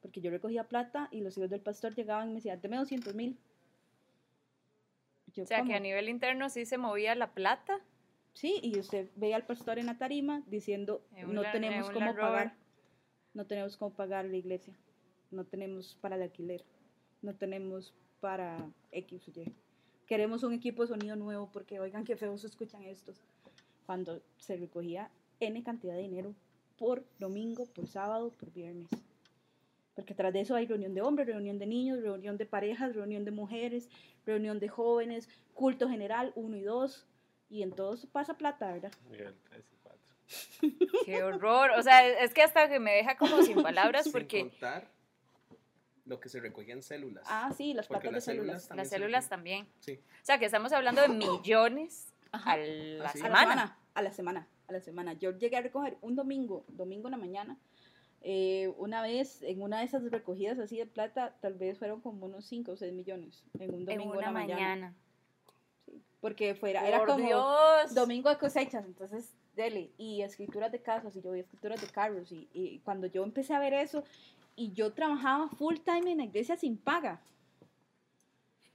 Porque 0.00 0.20
yo 0.20 0.30
recogía 0.30 0.64
plata 0.64 1.08
y 1.12 1.20
los 1.20 1.36
hijos 1.36 1.50
del 1.50 1.60
pastor 1.60 1.94
llegaban 1.94 2.28
y 2.28 2.30
me 2.30 2.36
decían, 2.36 2.60
deme 2.60 2.76
200 2.78 3.14
mil. 3.14 3.38
Yo, 5.34 5.44
O 5.44 5.46
sea, 5.46 5.58
que 5.58 5.64
"¿Cómo?". 5.64 5.76
a 5.76 5.80
nivel 5.80 6.08
interno 6.08 6.48
sí 6.48 6.64
se 6.66 6.78
movía 6.78 7.14
la 7.14 7.32
plata. 7.34 7.78
Sí, 8.34 8.60
y 8.62 8.78
usted 8.78 9.10
veía 9.16 9.36
al 9.36 9.46
pastor 9.46 9.78
en 9.78 9.86
la 9.86 9.98
tarima 9.98 10.42
diciendo, 10.46 11.02
no 11.26 11.42
tenemos 11.52 11.90
cómo 11.90 12.06
Land 12.06 12.16
Rover". 12.16 12.30
pagar, 12.30 12.56
no 13.34 13.46
tenemos 13.46 13.76
cómo 13.76 13.94
pagar 13.94 14.24
la 14.24 14.36
iglesia, 14.36 14.74
no 15.30 15.44
tenemos 15.44 15.96
para 16.00 16.16
el 16.16 16.22
alquiler, 16.22 16.64
no 17.20 17.34
tenemos 17.34 17.94
para 18.20 18.70
X 18.90 19.28
o 19.28 19.40
Y. 19.40 19.52
Queremos 20.06 20.42
un 20.42 20.52
equipo 20.52 20.82
de 20.82 20.88
sonido 20.88 21.16
nuevo 21.16 21.50
porque 21.52 21.80
oigan 21.80 22.04
qué 22.04 22.16
feos 22.16 22.40
se 22.40 22.46
escuchan 22.46 22.82
estos. 22.84 23.22
Cuando 23.86 24.22
se 24.38 24.56
recogía 24.56 25.10
N 25.40 25.62
cantidad 25.62 25.94
de 25.94 26.02
dinero 26.02 26.34
por 26.78 27.04
domingo, 27.18 27.66
por 27.66 27.86
sábado, 27.86 28.30
por 28.30 28.52
viernes. 28.52 28.88
Porque 29.94 30.14
tras 30.14 30.32
de 30.32 30.40
eso 30.40 30.54
hay 30.54 30.66
reunión 30.66 30.94
de 30.94 31.02
hombres, 31.02 31.26
reunión 31.26 31.58
de 31.58 31.66
niños, 31.66 32.02
reunión 32.02 32.36
de 32.38 32.46
parejas, 32.46 32.94
reunión 32.94 33.24
de 33.24 33.30
mujeres, 33.30 33.88
reunión 34.24 34.58
de 34.58 34.68
jóvenes, 34.68 35.28
culto 35.54 35.88
general 35.88 36.32
1 36.34 36.56
y 36.56 36.62
2. 36.62 37.06
Y 37.52 37.62
en 37.62 37.70
todo 37.72 37.94
eso 37.94 38.08
pasa 38.08 38.34
plata, 38.38 38.72
¿verdad? 38.72 38.90
Nivel 39.10 39.34
3 39.50 39.64
y 39.72 39.76
4. 39.82 40.00
Qué 41.04 41.22
horror. 41.22 41.70
O 41.78 41.82
sea, 41.82 42.06
es 42.08 42.32
que 42.32 42.42
hasta 42.42 42.68
que 42.68 42.78
me 42.80 42.92
deja 42.92 43.16
como 43.16 43.42
sin 43.42 43.62
palabras 43.62 44.04
Sin 44.04 44.12
porque 44.12 44.40
contar 44.48 44.88
lo 46.06 46.18
que 46.18 46.28
se 46.28 46.40
recogía 46.40 46.72
en 46.74 46.82
células. 46.82 47.24
Ah, 47.28 47.52
sí, 47.56 47.74
las 47.74 47.86
Porque 47.86 48.08
platas 48.08 48.24
de 48.26 48.34
las 48.34 48.38
células 48.38 48.62
células. 48.64 48.68
también 48.68 48.78
las 48.78 48.88
células 48.90 49.28
también. 49.28 49.68
Sí. 49.80 50.00
O 50.22 50.24
sea, 50.24 50.38
que 50.38 50.46
estamos 50.46 50.72
hablando 50.72 51.02
de 51.02 51.08
millones 51.10 52.12
Ajá. 52.32 52.52
a 52.52 52.56
la 52.56 52.64
Ah, 52.64 53.12
sí. 53.12 53.18
A 53.20 53.28
la 53.28 53.28
semana. 53.28 53.40
semana, 53.42 53.78
a 53.94 54.02
la 54.02 54.12
semana, 54.12 54.48
a 54.68 54.72
la 54.72 54.80
semana. 54.80 55.12
Yo 55.12 55.32
llegué 55.38 55.58
a 55.58 55.60
recoger 55.60 55.98
un 56.00 56.16
domingo, 56.16 56.64
domingo 56.68 57.08
en 57.08 57.12
la 57.12 57.18
mañana. 57.18 57.56
eh, 58.24 58.72
una 58.78 59.02
vez, 59.02 59.42
en 59.42 59.60
una 59.62 59.80
de 59.80 59.84
esas 59.84 60.02
recogidas 60.10 60.58
así 60.58 60.78
de 60.78 60.86
plata, 60.86 61.36
tal 61.40 61.54
vez 61.54 61.78
fueron 61.78 62.00
como 62.00 62.24
unos 62.26 62.46
5 62.46 62.72
o 62.72 62.76
6 62.76 62.92
millones 62.94 63.44
en 63.58 63.74
un 63.74 63.80
En 63.80 63.84
domingo 63.86 64.12
en 64.14 64.18
una 64.18 64.26
la 64.28 64.32
mañana. 64.32 64.60
mañana. 64.60 64.94
Porque 66.22 66.54
fuera, 66.54 66.88
era 66.88 67.04
como 67.04 67.18
Dios. 67.18 67.94
domingo 67.94 68.30
de 68.30 68.38
cosechas, 68.38 68.86
entonces, 68.86 69.34
dele. 69.54 69.90
Y 69.98 70.22
escrituras 70.22 70.72
de 70.72 70.80
casas, 70.80 71.14
y 71.14 71.20
yo 71.20 71.32
vi 71.32 71.40
escrituras 71.40 71.78
de 71.80 71.88
carros. 71.88 72.32
Y, 72.32 72.48
y 72.54 72.78
cuando 72.78 73.08
yo 73.08 73.22
empecé 73.22 73.52
a 73.52 73.58
ver 73.58 73.74
eso, 73.74 74.04
y 74.56 74.72
yo 74.72 74.94
trabajaba 74.94 75.48
full 75.50 75.76
time 75.84 76.12
en 76.12 76.18
la 76.18 76.24
iglesia 76.24 76.56
sin 76.56 76.78
paga. 76.78 77.20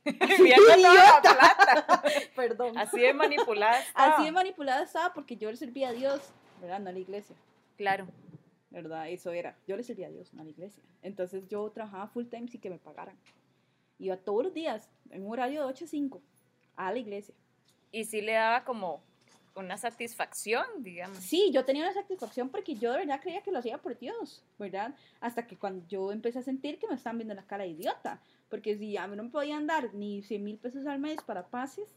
Toda 0.55 0.77
la 0.77 1.21
plata. 1.21 2.03
Perdón. 2.35 2.77
Así 2.77 2.99
de 2.99 3.13
manipulada. 3.13 3.79
estaba. 3.79 4.15
Así 4.15 4.25
de 4.25 4.31
manipulada 4.31 4.83
estaba 4.83 5.13
porque 5.13 5.37
yo 5.37 5.49
le 5.49 5.57
servía 5.57 5.89
a 5.89 5.93
Dios, 5.93 6.21
¿verdad? 6.61 6.79
No 6.79 6.89
a 6.89 6.93
la 6.93 6.99
iglesia. 6.99 7.35
Claro. 7.77 8.07
¿verdad? 8.69 9.09
Eso 9.09 9.31
era. 9.31 9.57
Yo 9.67 9.77
le 9.77 9.83
servía 9.83 10.07
a 10.07 10.11
Dios, 10.11 10.33
no 10.33 10.41
a 10.41 10.43
la 10.45 10.51
iglesia. 10.51 10.83
Entonces 11.01 11.47
yo 11.47 11.69
trabajaba 11.71 12.07
full 12.07 12.25
time 12.25 12.47
sin 12.47 12.61
que 12.61 12.69
me 12.69 12.79
pagaran. 12.79 13.17
Iba 13.99 14.17
todos 14.17 14.43
los 14.43 14.53
días, 14.53 14.89
en 15.09 15.25
un 15.25 15.31
horario 15.31 15.61
de 15.61 15.67
8 15.67 15.85
a 15.85 15.87
5, 15.87 16.21
a 16.77 16.91
la 16.91 16.99
iglesia. 16.99 17.35
Y 17.91 18.05
sí 18.05 18.21
le 18.21 18.33
daba 18.33 18.63
como 18.63 19.01
una 19.55 19.77
satisfacción, 19.77 20.65
digamos. 20.79 21.17
Sí, 21.17 21.51
yo 21.51 21.65
tenía 21.65 21.83
una 21.83 21.93
satisfacción 21.93 22.49
porque 22.49 22.75
yo 22.75 22.91
de 22.91 22.99
verdad 22.99 23.19
creía 23.21 23.41
que 23.41 23.51
lo 23.51 23.59
hacía 23.59 23.79
por 23.79 23.97
Dios, 23.97 24.43
¿verdad? 24.57 24.95
Hasta 25.19 25.47
que 25.47 25.57
cuando 25.57 25.85
yo 25.87 26.11
empecé 26.11 26.39
a 26.39 26.43
sentir 26.43 26.77
que 26.79 26.87
me 26.87 26.95
estaban 26.95 27.17
viendo 27.17 27.33
la 27.33 27.45
cara 27.45 27.63
de 27.63 27.71
idiota. 27.71 28.21
Porque 28.49 28.77
si 28.77 28.95
a 28.95 29.07
mí 29.07 29.17
no 29.17 29.23
me 29.23 29.29
podían 29.29 29.67
dar 29.67 29.93
ni 29.93 30.21
100 30.21 30.43
mil 30.43 30.57
pesos 30.57 30.85
al 30.85 30.99
mes 30.99 31.21
para 31.21 31.47
pases, 31.47 31.89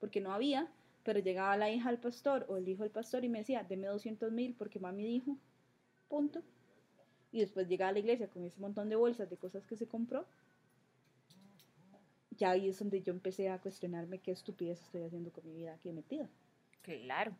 porque 0.00 0.20
no 0.20 0.32
había, 0.32 0.68
pero 1.04 1.20
llegaba 1.20 1.56
la 1.56 1.70
hija 1.70 1.90
del 1.90 1.98
pastor 1.98 2.44
o 2.48 2.56
el 2.56 2.68
hijo 2.68 2.82
del 2.82 2.92
pastor 2.92 3.24
y 3.24 3.28
me 3.28 3.38
decía, 3.38 3.64
deme 3.66 3.86
200 3.86 4.30
mil 4.32 4.54
porque 4.54 4.78
mami 4.78 5.04
dijo, 5.04 5.36
punto. 6.08 6.42
Y 7.30 7.40
después 7.40 7.68
llegaba 7.68 7.90
a 7.90 7.92
la 7.92 8.00
iglesia 8.00 8.28
con 8.28 8.44
ese 8.44 8.60
montón 8.60 8.88
de 8.88 8.96
bolsas 8.96 9.30
de 9.30 9.36
cosas 9.36 9.64
que 9.66 9.76
se 9.76 9.86
compró. 9.86 10.26
Ya 12.42 12.50
ahí 12.50 12.68
es 12.70 12.80
donde 12.80 13.00
yo 13.00 13.12
empecé 13.12 13.48
a 13.50 13.58
cuestionarme 13.60 14.18
qué 14.18 14.32
estupidez 14.32 14.80
estoy 14.80 15.04
haciendo 15.04 15.30
con 15.30 15.46
mi 15.46 15.54
vida 15.54 15.74
aquí 15.74 15.92
metida. 15.92 16.28
Claro. 16.82 17.36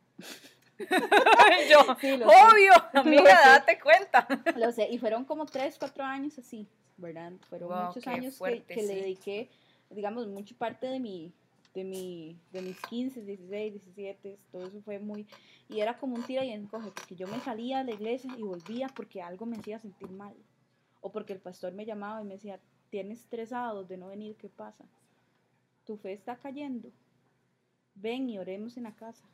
Yo, 1.68 1.96
Sí, 2.00 2.16
lo 2.16 2.28
sé. 2.30 2.36
obvio, 2.36 2.72
amiga, 2.94 3.34
date 3.44 3.80
cuenta. 3.80 4.28
Lo 4.54 4.70
sé, 4.70 4.88
y 4.88 4.98
fueron 4.98 5.24
como 5.24 5.44
tres, 5.44 5.76
cuatro 5.76 6.04
años 6.04 6.38
así, 6.38 6.68
¿verdad? 6.98 7.32
Fueron 7.48 7.70
Wow, 7.70 7.86
muchos 7.88 8.06
años 8.06 8.34
que- 8.34 8.38
fuerte, 8.38 8.74
que, 8.74 8.82
le 8.82 8.94
sí. 8.94 9.00
dediqué, 9.00 9.50
digamos, 9.90 10.28
mucha 10.28 10.54
parte 10.56 10.86
de 10.86 11.00
mi, 11.00 11.32
de 11.74 11.82
mi, 11.82 12.38
de 12.52 12.62
mis 12.62 12.80
15, 12.82 13.22
16, 13.22 13.72
17, 13.72 14.38
todo 14.52 14.68
eso 14.68 14.80
fue 14.82 15.00
muy, 15.00 15.26
y 15.68 15.80
era 15.80 15.98
como 15.98 16.14
un 16.14 16.22
tira 16.22 16.44
y 16.44 16.52
encoge, 16.52 16.92
porque 16.92 17.16
yo 17.16 17.26
me 17.26 17.40
salía 17.40 17.78
de 17.78 17.84
la 17.86 17.92
iglesia 17.94 18.30
y 18.38 18.42
volvía 18.44 18.86
porque 18.94 19.20
algo 19.20 19.46
me 19.46 19.56
hacía 19.56 19.80
sentir 19.80 20.10
mal, 20.10 20.34
o 21.00 21.10
porque 21.10 21.32
el 21.32 21.40
pastor 21.40 21.72
me 21.72 21.84
llamaba 21.84 22.20
y 22.22 22.24
me 22.24 22.34
decía, 22.34 22.60
tienes 22.92 23.24
tres 23.30 23.48
sábados 23.48 23.88
de 23.88 23.96
no 23.96 24.08
venir, 24.08 24.36
¿qué 24.36 24.50
pasa? 24.50 24.84
Tu 25.86 25.96
fe 25.96 26.12
está 26.12 26.36
cayendo, 26.36 26.90
ven 27.94 28.28
y 28.28 28.38
oremos 28.38 28.76
en 28.76 28.82
la 28.82 28.92
casa. 28.94 29.24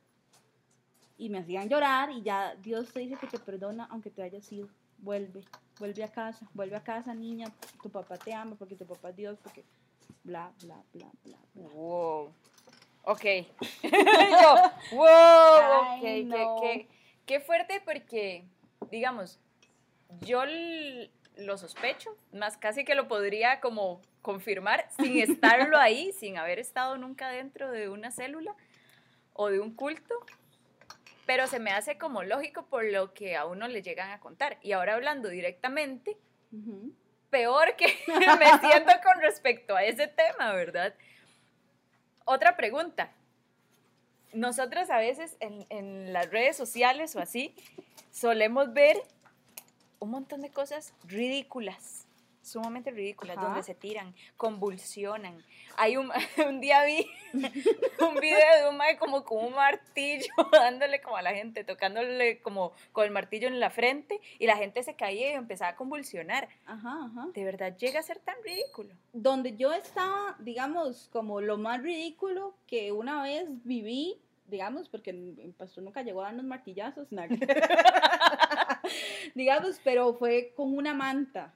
Y 1.18 1.29
me 1.29 1.38
hacían 1.38 1.68
llorar 1.68 2.12
y 2.12 2.23
ya 2.23 2.55
Dios 2.55 2.92
te 2.92 3.01
dice 3.01 3.16
que 3.16 3.27
te 3.27 3.40
perdona 3.40 3.88
aunque 3.90 4.11
te 4.11 4.23
hayas 4.23 4.51
ido. 4.53 4.68
Vuelve, 4.99 5.42
vuelve 5.81 6.05
a 6.05 6.12
casa, 6.12 6.49
vuelve 6.55 6.77
a 6.77 6.85
casa, 6.85 7.12
niña. 7.14 7.47
Tu 7.83 7.90
papá 7.90 8.16
te 8.16 8.33
ama 8.33 8.55
porque 8.57 8.77
tu 8.77 8.87
papá 8.87 9.11
es 9.11 9.16
Dios, 9.16 9.37
porque 9.42 9.64
bla, 10.23 10.53
bla, 10.62 10.81
bla, 10.94 11.11
bla, 11.25 11.38
bla. 11.55 11.68
Wow. 11.71 12.33
Ok. 13.03 13.25
Yo, 13.83 14.55
wow, 14.92 15.81
ok. 15.81 16.01
Qué- 16.01 16.27
qué, 16.61 16.88
qué 17.27 17.40
fuerte 17.40 17.83
porque, 17.85 18.44
digamos, 18.88 19.40
yo 20.21 20.42
lo 21.38 21.57
sospecho, 21.57 22.16
más 22.33 22.57
casi 22.57 22.85
que 22.85 22.94
lo 22.94 23.09
podría 23.09 23.61
como 23.61 24.03
confirmar 24.22 24.88
sin 24.98 25.18
estarlo 25.22 25.79
ahí, 25.79 26.12
sin 26.12 26.37
haber 26.37 26.59
estado 26.59 26.98
nunca 26.98 27.31
dentro 27.31 27.70
de 27.70 27.88
una 27.88 28.11
célula 28.11 28.55
o 29.33 29.48
de 29.48 29.61
un 29.61 29.74
culto, 29.74 30.14
pero 31.27 31.46
se 31.46 31.61
me 31.61 31.70
hace 31.70 31.96
como 31.96 32.22
lógico 32.22 32.66
por 32.66 32.85
lo 32.85 33.14
que 33.14 33.37
a 33.37 33.46
uno 33.46 33.68
le 33.68 33.83
llegan 33.83 34.11
a 34.11 34.20
contar. 34.20 34.59
Y 34.62 34.72
ahora 34.72 34.94
hablando 34.94 35.29
directamente, 35.29 36.16
peor 37.31 37.77
que 37.77 37.87
me 38.38 38.59
siento 38.59 38.92
con 39.03 39.20
respecto 39.20 39.77
a 39.77 39.85
ese 39.85 40.09
tema, 40.09 40.53
¿verdad? 40.53 40.94
Otra 42.24 42.57
pregunta. 42.57 43.12
Nosotros 44.33 44.90
a 44.90 44.98
veces 44.98 45.37
en, 45.40 45.64
en 45.70 46.12
las 46.12 46.31
redes 46.31 46.57
sociales 46.57 47.16
o 47.16 47.20
así 47.20 47.55
solemos 48.11 48.72
ver 48.72 48.96
un 50.00 50.11
montón 50.11 50.40
de 50.42 50.50
cosas 50.50 50.94
ridículas, 51.04 52.06
sumamente 52.42 52.90
ridículas, 52.90 53.37
Ajá. 53.37 53.46
donde 53.46 53.62
se 53.62 53.74
tiran, 53.74 54.14
convulsionan. 54.37 55.44
Hay 55.76 55.96
un, 55.96 56.11
un 56.48 56.61
día 56.61 56.84
vi 56.84 57.06
un 57.32 58.14
video 58.20 58.62
de 58.62 58.68
un 58.70 58.76
mae 58.76 58.96
como 58.96 59.24
con 59.24 59.44
un 59.44 59.54
martillo 59.54 60.32
dándole 60.52 61.00
como 61.00 61.16
a 61.16 61.22
la 61.22 61.34
gente, 61.34 61.64
tocándole 61.64 62.40
como 62.40 62.72
con 62.92 63.04
el 63.04 63.11
martillo 63.11 63.48
en 63.48 63.61
la 63.61 63.70
frente 63.70 64.20
y 64.38 64.46
la 64.46 64.56
gente 64.56 64.82
se 64.82 64.94
caía 64.94 65.32
y 65.32 65.34
empezaba 65.34 65.72
a 65.72 65.76
convulsionar. 65.76 66.48
Ajá, 66.66 67.06
ajá. 67.06 67.28
De 67.34 67.44
verdad 67.44 67.76
llega 67.76 68.00
a 68.00 68.02
ser 68.02 68.18
tan 68.18 68.37
ridículo. 68.42 68.94
Donde 69.12 69.56
yo 69.56 69.72
estaba, 69.72 70.37
digamos, 70.38 71.08
como 71.12 71.40
lo 71.40 71.58
más 71.58 71.82
ridículo 71.82 72.54
que 72.66 72.92
una 72.92 73.22
vez 73.22 73.46
viví, 73.64 74.20
digamos, 74.46 74.88
porque 74.88 75.11
el 75.11 75.38
el 75.42 75.52
pastor 75.52 75.84
nunca 75.84 76.02
llegó 76.02 76.22
a 76.22 76.26
darnos 76.26 76.46
martillazos, 76.46 77.12
nada. 77.12 77.28
digamos, 79.35 79.81
pero 79.85 80.14
fue 80.14 80.53
con 80.57 80.77
una 80.77 80.94
manta. 80.94 81.53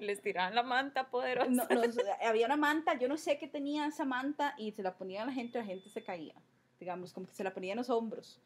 Les 0.00 0.20
tiraban 0.20 0.54
la 0.54 0.62
manta 0.62 1.08
poderosa. 1.08 1.50
No, 1.50 1.64
nos- 1.68 1.96
había 2.22 2.46
una 2.46 2.56
manta, 2.56 2.98
yo 2.98 3.08
no 3.08 3.16
sé 3.16 3.38
qué 3.38 3.48
tenía 3.48 3.86
esa 3.86 4.04
manta 4.04 4.54
y 4.58 4.72
se 4.72 4.82
la 4.82 4.94
ponía 4.94 5.22
a 5.22 5.26
la 5.26 5.32
gente, 5.32 5.58
la 5.58 5.64
gente 5.64 5.88
se 5.88 6.02
caía, 6.04 6.34
digamos, 6.78 7.12
como 7.12 7.26
que 7.26 7.34
se 7.34 7.42
la 7.44 7.54
ponía 7.54 7.72
en 7.72 7.78
los 7.78 7.88
hombros 7.90 8.38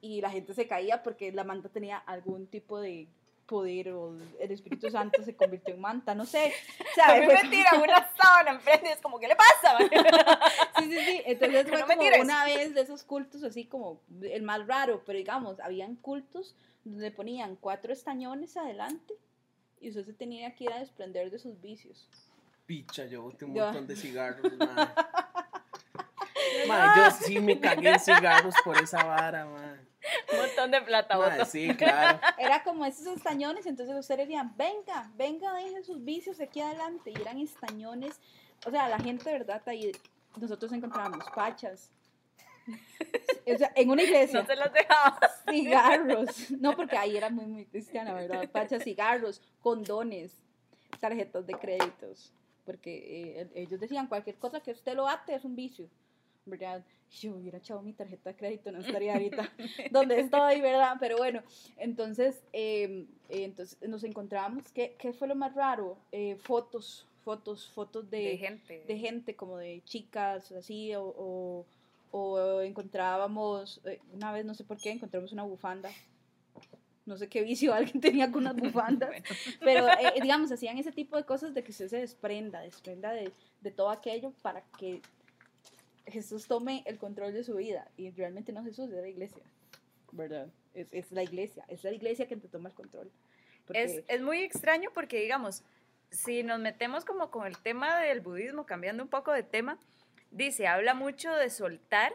y 0.00 0.20
la 0.20 0.30
gente 0.30 0.54
se 0.54 0.66
caía 0.66 1.02
porque 1.02 1.30
la 1.32 1.44
manta 1.44 1.68
tenía 1.68 1.98
algún 1.98 2.46
tipo 2.46 2.80
de 2.80 3.06
poder 3.46 3.90
o 3.90 4.16
el 4.40 4.50
Espíritu 4.50 4.88
Santo 4.90 5.22
se 5.22 5.36
convirtió 5.36 5.74
en 5.74 5.80
manta, 5.80 6.14
no 6.14 6.24
sé. 6.24 6.52
Sea, 6.94 7.10
A 7.14 7.20
mí 7.20 7.26
me 7.26 7.34
como- 7.36 7.50
tiran 7.50 7.80
una 7.82 8.10
sábana 8.20 8.50
enfrente 8.52 8.88
y 8.88 8.92
es 8.92 9.00
como, 9.00 9.20
¿qué 9.20 9.28
le 9.28 9.36
pasa? 9.36 9.78
Sí, 10.78 10.90
sí, 10.90 10.98
sí. 11.04 11.22
Entonces 11.26 11.68
fue 11.68 11.78
No 11.80 11.86
como 11.86 12.22
una 12.22 12.44
vez 12.44 12.74
de 12.74 12.80
esos 12.80 13.04
cultos 13.04 13.42
así 13.44 13.66
como 13.66 14.00
el 14.22 14.42
más 14.42 14.66
raro, 14.66 15.02
pero 15.04 15.18
digamos, 15.18 15.60
habían 15.60 15.96
cultos 15.96 16.54
donde 16.84 17.10
ponían 17.10 17.56
cuatro 17.56 17.92
estañones 17.92 18.56
adelante 18.56 19.14
y 19.80 19.88
usted 19.90 20.04
se 20.06 20.12
tenía 20.12 20.54
que 20.54 20.64
ir 20.64 20.72
a 20.72 20.78
desprender 20.78 21.30
de 21.30 21.38
sus 21.38 21.60
vicios. 21.60 22.08
Picha, 22.66 23.06
yo 23.06 23.22
boté 23.22 23.44
un 23.44 23.54
Ya. 23.54 23.64
montón 23.66 23.86
de 23.86 23.96
cigarros, 23.96 24.52
madre. 24.58 24.92
Ma, 26.68 26.94
yo 26.96 27.10
sí 27.26 27.38
me 27.40 27.58
cagué 27.58 27.90
en 27.90 27.98
cigarros 28.00 28.54
por 28.64 28.76
esa 28.78 29.02
vara, 29.04 29.44
ma. 29.46 29.76
Un 30.32 30.38
montón 30.38 30.70
de 30.70 30.80
plata, 30.82 31.16
Ma, 31.16 31.28
voto. 31.30 31.44
sí, 31.44 31.74
claro. 31.76 32.18
Era 32.38 32.62
como 32.64 32.84
esos 32.84 33.06
estañones, 33.06 33.66
entonces 33.66 33.94
ustedes 33.96 34.26
decían, 34.26 34.52
venga, 34.56 35.10
venga, 35.16 35.52
dejen 35.54 35.84
sus 35.84 36.02
vicios 36.04 36.40
aquí 36.40 36.60
adelante. 36.60 37.10
Y 37.12 37.20
eran 37.20 37.38
estañones, 37.38 38.18
o 38.66 38.70
sea, 38.70 38.88
la 38.88 38.98
gente 38.98 39.30
de 39.30 39.38
verdad 39.38 39.62
ahí, 39.66 39.92
nosotros 40.36 40.72
encontrábamos 40.72 41.24
pachas. 41.34 41.90
O 43.46 43.58
sea, 43.58 43.72
en 43.74 43.90
una 43.90 44.02
iglesia. 44.02 44.40
No 44.40 44.46
se 44.46 44.56
los 44.56 44.72
dejaba. 44.72 45.20
cigarros. 45.50 46.50
No, 46.52 46.76
porque 46.76 46.96
ahí 46.96 47.16
era 47.16 47.30
muy, 47.30 47.46
muy 47.46 47.64
cristiana, 47.66 48.14
¿verdad? 48.14 48.48
Pachas, 48.50 48.84
cigarros, 48.84 49.40
condones, 49.60 50.42
tarjetas 51.00 51.46
de 51.46 51.54
créditos. 51.54 52.32
Porque 52.64 53.40
eh, 53.40 53.48
ellos 53.54 53.80
decían, 53.80 54.06
cualquier 54.06 54.36
cosa 54.36 54.60
que 54.60 54.70
usted 54.70 54.94
lo 54.94 55.08
ate 55.08 55.34
es 55.34 55.44
un 55.44 55.56
vicio. 55.56 55.88
¿Verdad? 56.44 56.84
Yo 57.20 57.34
hubiera 57.34 57.58
echado 57.58 57.82
mi 57.82 57.92
tarjeta 57.92 58.30
de 58.30 58.36
crédito, 58.36 58.72
no 58.72 58.80
estaría 58.80 59.12
ahorita 59.12 59.52
donde 59.92 60.18
estoy, 60.18 60.60
¿verdad? 60.60 60.96
Pero 60.98 61.18
bueno, 61.18 61.42
entonces, 61.76 62.42
eh, 62.52 63.06
eh, 63.28 63.44
entonces 63.44 63.78
nos 63.88 64.02
encontramos. 64.02 64.64
¿Qué, 64.72 64.96
¿Qué 64.98 65.12
fue 65.12 65.28
lo 65.28 65.34
más 65.34 65.54
raro? 65.54 65.98
Eh, 66.10 66.36
fotos, 66.36 67.06
fotos, 67.22 67.70
fotos 67.70 68.10
de, 68.10 68.18
De 68.18 68.36
gente. 68.38 68.84
de 68.86 68.98
gente, 68.98 69.36
como 69.36 69.58
de 69.58 69.82
chicas, 69.84 70.50
así, 70.52 70.94
o, 70.94 71.14
o, 71.16 71.66
o 72.12 72.60
encontrábamos, 72.60 73.80
eh, 73.84 73.98
una 74.12 74.30
vez 74.32 74.44
no 74.44 74.54
sé 74.54 74.64
por 74.64 74.76
qué, 74.76 74.90
encontramos 74.90 75.32
una 75.32 75.42
bufanda. 75.42 75.90
No 77.04 77.16
sé 77.16 77.28
qué 77.28 77.42
vicio 77.42 77.74
alguien 77.74 78.00
tenía 78.00 78.30
con 78.30 78.42
unas 78.42 78.54
bufandas, 78.54 79.10
Bueno. 79.60 79.88
pero 79.88 79.88
eh, 79.88 80.20
digamos, 80.22 80.52
hacían 80.52 80.78
ese 80.78 80.92
tipo 80.92 81.16
de 81.16 81.24
cosas 81.24 81.54
de 81.54 81.64
que 81.64 81.72
usted 81.72 81.88
se 81.88 81.96
desprenda, 81.96 82.60
desprenda 82.60 83.10
de, 83.12 83.32
de 83.60 83.70
todo 83.72 83.90
aquello 83.90 84.32
para 84.42 84.62
que 84.78 85.00
Jesús 86.06 86.46
tome 86.46 86.84
el 86.86 86.98
control 86.98 87.32
de 87.32 87.44
su 87.44 87.56
vida. 87.56 87.88
Y 87.96 88.10
realmente 88.10 88.52
no 88.52 88.62
Jesús, 88.62 88.90
es 88.90 89.00
la 89.00 89.08
iglesia, 89.08 89.42
¿verdad? 90.12 90.48
Es, 90.74 90.88
es 90.92 91.10
la 91.12 91.22
iglesia, 91.22 91.64
es 91.68 91.82
la 91.82 91.92
iglesia 91.92 92.28
que 92.28 92.36
te 92.36 92.46
toma 92.46 92.68
el 92.68 92.74
control. 92.74 93.10
Porque, 93.66 93.82
Es, 93.82 94.04
es 94.06 94.20
muy 94.20 94.38
extraño 94.38 94.90
porque, 94.92 95.18
digamos, 95.18 95.64
si 96.10 96.42
nos 96.42 96.60
metemos 96.60 97.06
como 97.06 97.30
con 97.30 97.46
el 97.46 97.56
tema 97.56 97.98
del 98.00 98.20
budismo, 98.20 98.66
cambiando 98.66 99.02
un 99.02 99.08
poco 99.08 99.32
de 99.32 99.42
tema, 99.42 99.78
dice, 100.32 100.66
habla 100.66 100.94
mucho 100.94 101.32
de 101.34 101.50
soltar, 101.50 102.12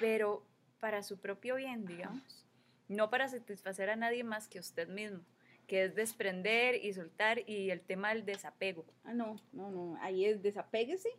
pero 0.00 0.46
para 0.80 1.02
su 1.02 1.18
propio 1.18 1.56
bien, 1.56 1.84
digamos, 1.84 2.46
no 2.88 3.10
para 3.10 3.28
satisfacer 3.28 3.90
a 3.90 3.96
nadie 3.96 4.24
más 4.24 4.48
que 4.48 4.58
a 4.58 4.60
usted 4.60 4.88
mismo, 4.88 5.20
que 5.66 5.84
es 5.84 5.94
desprender 5.94 6.76
y 6.76 6.94
soltar 6.94 7.40
y 7.48 7.70
el 7.70 7.82
tema 7.82 8.10
del 8.10 8.24
desapego. 8.24 8.86
Ah, 9.04 9.12
no, 9.12 9.40
no, 9.52 9.70
no. 9.70 9.98
Ahí 10.00 10.24
es 10.24 10.42
desapéguese 10.42 11.10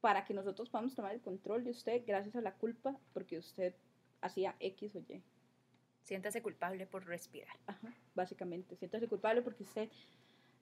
para 0.00 0.24
que 0.24 0.34
nosotros 0.34 0.68
podamos 0.68 0.94
tomar 0.94 1.14
el 1.14 1.20
control 1.20 1.64
de 1.64 1.70
usted 1.70 2.02
gracias 2.06 2.36
a 2.36 2.40
la 2.40 2.52
culpa 2.52 2.96
porque 3.12 3.38
usted 3.38 3.74
hacía 4.20 4.54
X 4.60 4.94
o 4.94 5.00
Y. 5.00 5.22
Siéntase 6.02 6.42
culpable 6.42 6.86
por 6.86 7.04
respirar. 7.06 7.56
Ajá, 7.66 7.92
básicamente. 8.14 8.76
Siéntase 8.76 9.08
culpable 9.08 9.42
porque 9.42 9.64
usted 9.64 9.88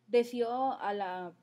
deseó 0.07 0.81
a 0.81 0.95
la, 0.95 1.35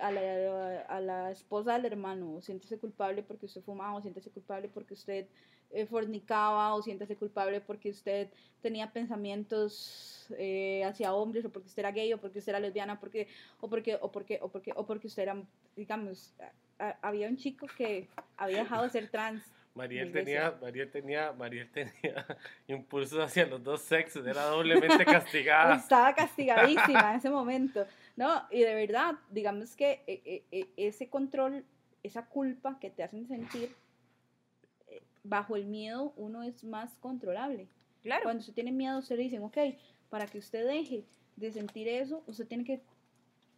a 0.00 0.10
la, 0.10 0.80
a 0.82 1.00
la 1.00 1.30
esposa 1.30 1.74
del 1.74 1.86
hermano, 1.86 2.40
siéntese 2.40 2.78
culpable 2.78 3.22
porque 3.22 3.46
usted 3.46 3.62
fumaba, 3.62 3.96
o 3.96 4.02
siéntese 4.02 4.30
culpable 4.30 4.68
porque 4.68 4.94
usted 4.94 5.26
eh, 5.70 5.86
fornicaba, 5.86 6.74
o 6.74 6.82
siéntese 6.82 7.16
culpable 7.16 7.60
porque 7.60 7.90
usted 7.90 8.28
tenía 8.60 8.92
pensamientos 8.92 10.26
eh, 10.36 10.84
hacia 10.84 11.14
hombres, 11.14 11.44
o 11.44 11.50
porque 11.50 11.68
usted 11.68 11.80
era 11.80 11.92
gay, 11.92 12.12
o 12.12 12.18
porque 12.20 12.40
usted 12.40 12.50
era 12.50 12.60
lesbiana, 12.60 12.98
porque, 12.98 13.28
o 13.60 13.68
porque, 13.68 13.96
o 14.00 14.10
porque, 14.10 14.38
o 14.42 14.48
porque, 14.48 14.72
o 14.74 14.86
porque 14.86 15.06
usted 15.06 15.22
era, 15.22 15.42
digamos, 15.76 16.34
había 17.02 17.28
un 17.28 17.36
chico 17.36 17.66
que 17.76 18.08
había 18.36 18.58
dejado 18.58 18.84
de 18.84 18.90
ser 18.90 19.08
trans. 19.10 19.44
Mariel 19.74 20.12
tenía, 20.12 20.58
Mariel 20.60 20.90
tenía, 20.90 21.32
Mariel 21.32 21.70
tenía 21.70 22.26
impulsos 22.66 23.20
hacia 23.20 23.46
los 23.46 23.62
dos 23.62 23.82
sexos, 23.82 24.26
era 24.26 24.44
doblemente 24.44 25.04
castigada. 25.04 25.76
Estaba 25.76 26.14
castigadísima 26.14 27.12
en 27.12 27.16
ese 27.18 27.30
momento. 27.30 27.86
No, 28.16 28.42
y 28.50 28.60
de 28.60 28.74
verdad, 28.74 29.14
digamos 29.30 29.76
que 29.76 30.02
eh, 30.06 30.22
eh, 30.24 30.44
eh, 30.50 30.68
ese 30.76 31.08
control, 31.08 31.64
esa 32.02 32.26
culpa 32.26 32.78
que 32.80 32.90
te 32.90 33.02
hacen 33.02 33.26
sentir, 33.26 33.74
bajo 35.22 35.54
el 35.54 35.66
miedo 35.66 36.12
uno 36.16 36.42
es 36.42 36.64
más 36.64 36.96
controlable. 36.98 37.68
Claro. 38.02 38.22
Cuando 38.24 38.40
usted 38.40 38.54
tiene 38.54 38.72
miedo, 38.72 38.98
usted 38.98 39.16
le 39.16 39.24
dicen, 39.24 39.42
ok, 39.42 39.58
para 40.08 40.26
que 40.26 40.38
usted 40.38 40.66
deje 40.66 41.04
de 41.36 41.52
sentir 41.52 41.86
eso, 41.88 42.24
usted 42.26 42.46
tiene 42.46 42.64
que 42.64 42.80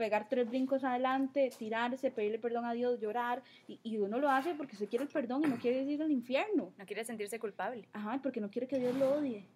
pegar 0.02 0.28
tres 0.28 0.48
brincos 0.48 0.82
adelante, 0.82 1.52
tirarse, 1.56 2.10
pedirle 2.10 2.40
perdón 2.40 2.64
a 2.64 2.72
Dios, 2.72 2.98
llorar, 2.98 3.40
y, 3.68 3.78
y 3.84 3.98
uno 3.98 4.18
lo 4.18 4.28
hace 4.28 4.52
porque 4.56 4.74
se 4.74 4.88
quiere 4.88 5.04
el 5.04 5.08
perdón 5.08 5.44
y 5.44 5.48
no 5.48 5.58
quiere 5.58 5.80
ir 5.84 6.02
al 6.02 6.10
infierno. 6.10 6.72
No 6.76 6.84
quiere 6.84 7.04
sentirse 7.04 7.38
culpable. 7.38 7.86
Ajá, 7.92 8.18
porque 8.20 8.40
no 8.40 8.50
quiere 8.50 8.66
que 8.66 8.80
Dios 8.80 8.96
lo 8.96 9.14
odie. 9.14 9.46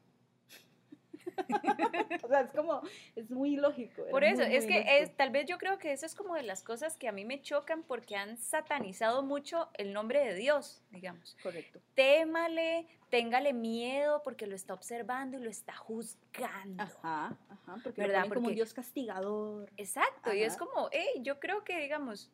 o 2.22 2.28
sea, 2.28 2.40
es 2.42 2.50
como, 2.50 2.80
es 3.14 3.30
muy 3.30 3.56
lógico. 3.56 4.04
Por 4.10 4.24
eso, 4.24 4.42
muy, 4.44 4.54
es 4.54 4.64
muy 4.64 4.72
que 4.72 4.98
es, 5.00 5.16
tal 5.16 5.30
vez 5.30 5.46
yo 5.46 5.58
creo 5.58 5.78
que 5.78 5.92
eso 5.92 6.06
es 6.06 6.14
como 6.14 6.34
de 6.34 6.42
las 6.42 6.62
cosas 6.62 6.96
que 6.96 7.08
a 7.08 7.12
mí 7.12 7.24
me 7.24 7.40
chocan 7.42 7.82
porque 7.82 8.16
han 8.16 8.36
satanizado 8.38 9.22
mucho 9.22 9.68
el 9.74 9.92
nombre 9.92 10.20
de 10.24 10.34
Dios, 10.34 10.82
digamos. 10.90 11.36
Correcto. 11.42 11.80
Témale, 11.94 12.86
téngale 13.10 13.52
miedo 13.52 14.22
porque 14.22 14.46
lo 14.46 14.54
está 14.54 14.74
observando 14.74 15.38
y 15.38 15.42
lo 15.42 15.50
está 15.50 15.74
juzgando. 15.76 16.82
Ajá, 16.82 17.36
ajá, 17.48 17.76
porque 17.82 18.00
¿Verdad? 18.02 18.22
lo 18.24 18.28
como 18.28 18.34
Porque- 18.34 18.48
un 18.48 18.54
Dios 18.54 18.74
castigador. 18.74 19.70
Exacto, 19.76 20.32
y 20.32 20.42
es 20.42 20.56
como, 20.56 20.88
hey, 20.92 21.20
yo 21.22 21.38
creo 21.40 21.64
que, 21.64 21.78
digamos, 21.80 22.30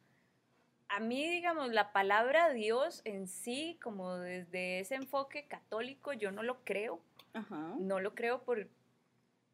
a 0.89 1.01
mí, 1.01 1.27
digamos, 1.29 1.71
la 1.73 1.93
palabra 1.93 2.51
Dios 2.51 3.01
en 3.05 3.27
sí, 3.27 3.79
como 3.83 4.17
desde 4.19 4.81
ese 4.81 4.95
enfoque 4.97 5.47
católico, 5.47 6.13
yo 6.13 6.31
no 6.33 6.43
lo 6.43 6.63
creo, 6.65 7.01
Ajá. 7.33 7.75
no 7.79 7.99
lo 7.99 8.15
creo 8.15 8.43
por, 8.43 8.69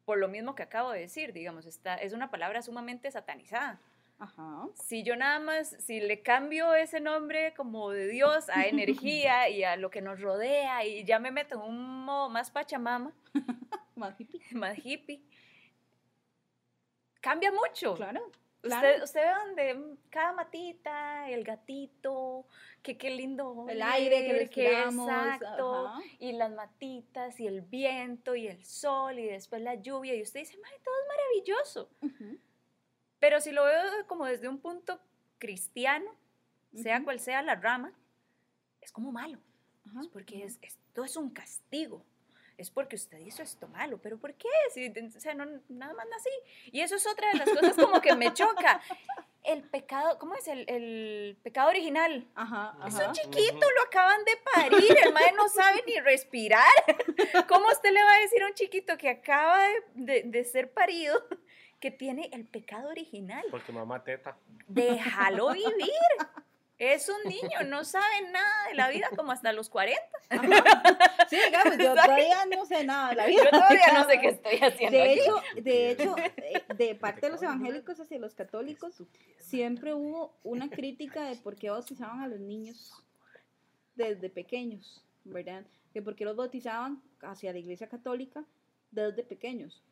por 0.09 0.17
lo 0.17 0.27
mismo 0.27 0.55
que 0.55 0.63
acabo 0.63 0.89
de 0.89 1.01
decir, 1.01 1.33
digamos, 1.33 1.67
está, 1.67 1.93
es 1.93 2.13
una 2.13 2.31
palabra 2.31 2.63
sumamente 2.63 3.11
satanizada. 3.11 3.79
Ajá. 4.17 4.65
si 4.73 5.03
yo 5.03 5.15
nada 5.15 5.37
más, 5.37 5.75
si 5.81 5.99
le 6.01 6.23
cambio 6.23 6.73
ese 6.73 6.99
nombre 6.99 7.53
como 7.53 7.91
de 7.91 8.07
Dios 8.07 8.49
a 8.49 8.65
energía 8.65 9.49
y 9.49 9.63
a 9.63 9.75
lo 9.75 9.91
que 9.91 10.01
nos 10.01 10.19
rodea 10.19 10.83
y 10.83 11.03
ya 11.03 11.19
me 11.19 11.29
meto 11.29 11.53
en 11.57 11.61
un 11.61 12.05
modo 12.05 12.27
más 12.27 12.49
pachamama, 12.49 13.13
Más 13.95 14.19
hippie. 14.19 14.41
más 14.53 14.79
hippie, 14.83 15.21
cambia 17.21 17.51
mucho. 17.51 17.93
Claro. 17.93 18.31
Usted, 18.61 18.69
claro. 18.69 19.03
usted 19.05 19.21
ve 19.21 19.33
donde 19.45 19.97
cada 20.09 20.33
matita, 20.33 21.29
el 21.29 21.45
gatito, 21.45 22.45
que 22.83 22.97
qué 22.97 23.09
lindo. 23.09 23.65
El 23.69 23.81
aire 23.81 24.25
que 24.25 24.33
respiramos. 24.33 25.07
exacto. 25.09 25.87
ajá. 25.87 26.01
Y 26.19 26.33
las 26.33 26.51
matitas, 26.51 27.39
y 27.39 27.47
el 27.47 27.61
viento, 27.61 28.35
y 28.35 28.47
el 28.47 28.65
sol, 28.65 29.17
y 29.17 29.27
después 29.27 29.61
la 29.61 29.75
lluvia. 29.75 30.13
Y 30.15 30.21
usted 30.21 30.41
dice, 30.41 30.57
madre, 30.57 30.77
todo 30.83 30.93
es 31.01 31.07
maravilloso. 31.07 31.89
Pero 33.19 33.39
si 33.39 33.51
lo 33.51 33.63
veo 33.63 33.81
como 34.07 34.25
desde 34.25 34.49
un 34.49 34.59
punto 34.59 34.99
cristiano, 35.37 36.13
sea 36.75 37.01
cual 37.03 37.19
sea 37.21 37.41
la 37.41 37.55
rama, 37.55 37.93
es 38.81 38.91
como 38.91 39.11
malo. 39.11 39.39
ajá, 39.87 40.01
Es 40.01 40.07
porque 40.07 40.43
es, 40.43 40.59
esto 40.61 41.05
es 41.05 41.15
un 41.15 41.29
castigo. 41.29 42.03
Es 42.59 42.69
porque 42.69 42.95
usted 42.97 43.17
hizo 43.19 43.41
esto 43.41 43.67
malo. 43.69 43.97
¿Pero 44.01 44.17
por 44.17 44.33
qué? 44.33 44.49
Si, 44.73 44.87
o 44.89 45.19
sea, 45.19 45.33
no, 45.33 45.45
nada 45.69 45.93
más 45.93 46.07
así. 46.17 46.29
Y 46.71 46.81
eso 46.81 46.95
es 46.95 47.07
otra 47.07 47.31
de 47.31 47.37
las 47.39 47.49
cosas 47.49 47.73
como 47.75 48.01
que 48.01 48.15
me 48.15 48.33
choca. 48.33 48.81
El 49.43 49.63
pecado, 49.63 50.19
¿cómo 50.19 50.35
es? 50.35 50.45
El, 50.49 50.65
el 50.69 51.37
pecado 51.41 51.69
original. 51.69 52.27
Ajá, 52.35 52.75
Es 52.85 52.95
ajá. 52.95 53.07
un 53.07 53.13
chiquito, 53.13 53.65
lo 53.77 53.81
acaban 53.87 54.23
de 54.25 54.33
parir, 54.53 54.97
el 55.05 55.13
madre 55.13 55.31
no 55.37 55.47
sabe 55.47 55.81
ni 55.87 55.97
respirar. 56.01 56.67
¿Cómo 57.47 57.69
usted 57.69 57.91
le 57.91 58.03
va 58.03 58.11
a 58.15 58.19
decir 58.19 58.43
a 58.43 58.47
un 58.47 58.53
chiquito 58.53 58.97
que 58.97 59.09
acaba 59.09 59.57
de, 59.63 59.83
de- 59.95 60.23
de 60.25 60.43
ser 60.43 60.69
parido 60.71 61.25
que 61.79 61.89
tiene 61.91 62.29
el 62.33 62.45
pecado 62.45 62.89
original? 62.89 63.45
Porque 63.49 63.71
mamá 63.71 64.03
teta. 64.03 64.37
Déjalo 64.67 65.53
vivir. 65.53 65.89
Es 66.79 67.09
un 67.09 67.29
niño, 67.29 67.67
no 67.67 67.83
sabe 67.83 68.21
nada 68.31 68.69
de 68.69 68.75
la 68.75 68.89
vida 68.89 69.09
como 69.13 69.33
hasta 69.33 69.51
los 69.51 69.69
40. 69.69 70.01
Sí, 71.29 71.37
digamos, 71.45 71.77
yo 71.77 71.93
todavía 71.93 72.45
no 72.45 72.65
sé 72.65 72.85
nada 72.85 73.09
de 73.09 73.15
la 73.15 73.25
vida. 73.27 73.43
Yo 73.43 73.49
todavía 73.51 73.93
no 73.93 74.05
sé 74.05 74.19
qué 74.19 74.27
estoy 74.29 74.55
haciendo 74.55 74.97
De 74.97 75.03
aquí. 75.03 75.19
hecho, 75.19 75.61
de 75.61 75.91
hecho, 75.91 76.15
eh, 76.37 76.63
de 76.75 76.95
parte 76.95 77.25
de 77.25 77.33
los 77.33 77.43
evangélicos 77.43 77.99
hacia 77.99 78.17
los 78.17 78.33
católicos, 78.33 79.03
siempre 79.37 79.93
hubo 79.93 80.33
una 80.43 80.69
crítica 80.69 81.25
de 81.25 81.35
por 81.35 81.57
qué 81.57 81.69
bautizaban 81.69 82.21
a 82.21 82.27
los 82.27 82.39
niños 82.39 82.93
desde 83.95 84.29
pequeños, 84.29 85.03
¿verdad? 85.25 85.65
Que 85.93 86.01
por 86.01 86.15
qué 86.15 86.23
los 86.23 86.37
bautizaban 86.37 87.03
hacia 87.21 87.51
la 87.51 87.59
iglesia 87.59 87.89
católica 87.89 88.45
desde 88.89 89.23
pequeños. 89.23 89.83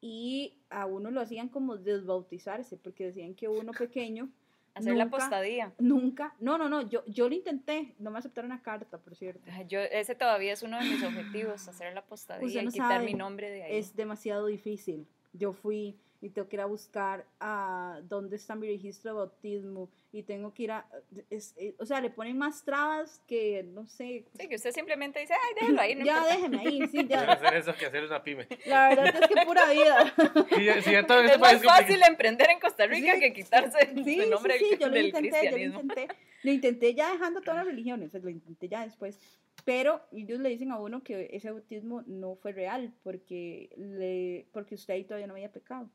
Y 0.00 0.58
a 0.68 0.86
uno 0.86 1.12
lo 1.12 1.20
hacían 1.20 1.48
como 1.48 1.76
desbautizarse, 1.76 2.76
porque 2.76 3.06
decían 3.06 3.34
que 3.34 3.48
uno 3.48 3.72
pequeño 3.72 4.28
Hacer 4.74 4.96
la 4.96 5.04
nunca- 5.04 5.16
postadía. 5.18 5.72
nunca, 5.78 6.34
no, 6.40 6.58
no, 6.58 6.68
no, 6.68 6.82
yo, 6.88 7.04
yo 7.06 7.28
lo 7.28 7.34
intenté, 7.34 7.94
no 7.98 8.10
me 8.10 8.18
aceptaron 8.18 8.50
una 8.50 8.60
carta, 8.60 8.98
por 8.98 9.14
cierto. 9.14 9.40
Yo, 9.68 9.80
ese 9.80 10.14
todavía 10.14 10.52
es 10.52 10.62
uno 10.62 10.78
de 10.78 10.84
mis 10.84 11.02
objetivos, 11.02 11.68
hacer 11.68 11.94
la 11.94 12.02
postadía 12.02 12.46
Usted 12.46 12.60
y 12.62 12.64
no 12.64 12.70
quitar 12.72 12.90
sabe, 12.92 13.04
mi 13.04 13.14
nombre 13.14 13.50
de 13.50 13.62
ahí. 13.62 13.76
Es 13.76 13.94
demasiado 13.94 14.46
difícil. 14.46 15.06
yo 15.32 15.52
fui 15.52 15.96
y 16.24 16.30
tengo 16.30 16.48
que 16.48 16.56
ir 16.56 16.60
a 16.62 16.64
buscar 16.66 17.26
a 17.38 18.00
dónde 18.08 18.36
está 18.36 18.54
mi 18.54 18.66
registro 18.66 19.10
de 19.12 19.16
bautismo 19.18 19.90
y 20.10 20.22
tengo 20.22 20.54
que 20.54 20.62
ir 20.62 20.70
a, 20.72 20.86
es- 21.28 21.52
eh, 21.58 21.74
o 21.78 21.84
sea, 21.84 22.00
le 22.00 22.08
ponen 22.08 22.38
más 22.38 22.64
trabas 22.64 23.20
que, 23.26 23.62
no 23.74 23.86
sé, 23.86 24.24
Sí, 24.38 24.48
que 24.48 24.54
usted 24.56 24.72
simplemente 24.72 25.20
dice, 25.20 25.34
ay, 25.34 25.54
déjelo 25.60 25.80
ahí. 25.82 25.94
no 25.96 26.04
ya 26.06 26.16
importa". 26.16 26.34
déjeme 26.36 26.58
ahí, 26.60 26.86
sí, 26.88 27.06
ya. 27.06 27.32
hacer 27.32 27.54
eso 27.54 27.74
que 27.74 27.86
hacer 27.86 28.04
una 28.04 28.22
pyme. 28.22 28.46
La 28.64 28.88
verdad 28.88 29.14
es 29.22 29.28
que 29.28 29.44
pura 29.44 29.70
vida. 29.70 30.14
Sí, 30.48 30.82
sí, 30.82 30.94
Es 30.94 31.38
más 31.38 31.62
fácil 31.62 32.00
emprender 32.08 32.48
en 32.50 32.58
Costa 32.60 32.86
Rica 32.86 33.14
Sí. 33.14 33.20
que 33.20 33.32
quitarse 33.34 33.78
Sí, 34.02 34.20
el 34.20 34.30
nombre 34.30 34.58
sí, 34.58 34.64
sí, 34.64 34.70
del, 34.70 34.78
yo 34.78 34.86
lo 34.88 34.94
del 34.94 35.06
intenté, 35.06 35.28
yo 35.28 35.34
lo 35.34 35.40
cristianismo. 35.40 35.80
intenté. 35.82 36.14
Lo 36.42 36.52
intenté 36.52 36.94
ya 36.94 37.12
dejando 37.12 37.40
todas 37.42 37.56
las 37.56 37.66
religiones, 37.66 38.14
lo 38.14 38.30
intenté 38.30 38.68
ya 38.68 38.84
después. 38.84 39.18
Pero 39.64 40.00
ellos 40.12 40.40
le 40.40 40.48
dicen 40.50 40.70
a 40.72 40.78
uno 40.78 41.02
que 41.02 41.28
ese 41.32 41.50
bautismo 41.50 42.02
no 42.06 42.34
fue 42.36 42.52
real 42.52 42.92
porque, 43.02 43.70
le, 43.76 44.46
porque 44.52 44.74
usted 44.74 44.94
ahí 44.94 45.04
todavía 45.04 45.26
no 45.26 45.34
había 45.34 45.50
pecado. 45.52 45.88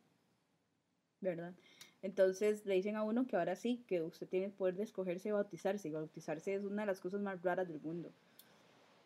¿Verdad? 1.21 1.53
Entonces 2.01 2.65
le 2.65 2.75
dicen 2.75 2.95
a 2.95 3.03
uno 3.03 3.27
que 3.27 3.35
ahora 3.35 3.55
sí, 3.55 3.83
que 3.87 4.01
usted 4.01 4.27
tiene 4.27 4.47
el 4.47 4.51
poder 4.51 4.75
de 4.75 4.83
escogerse 4.83 5.29
y 5.29 5.31
bautizarse. 5.31 5.87
Y 5.87 5.91
bautizarse 5.91 6.55
es 6.55 6.63
una 6.63 6.83
de 6.83 6.87
las 6.87 6.99
cosas 6.99 7.21
más 7.21 7.41
raras 7.43 7.67
del 7.67 7.81
mundo. 7.81 8.09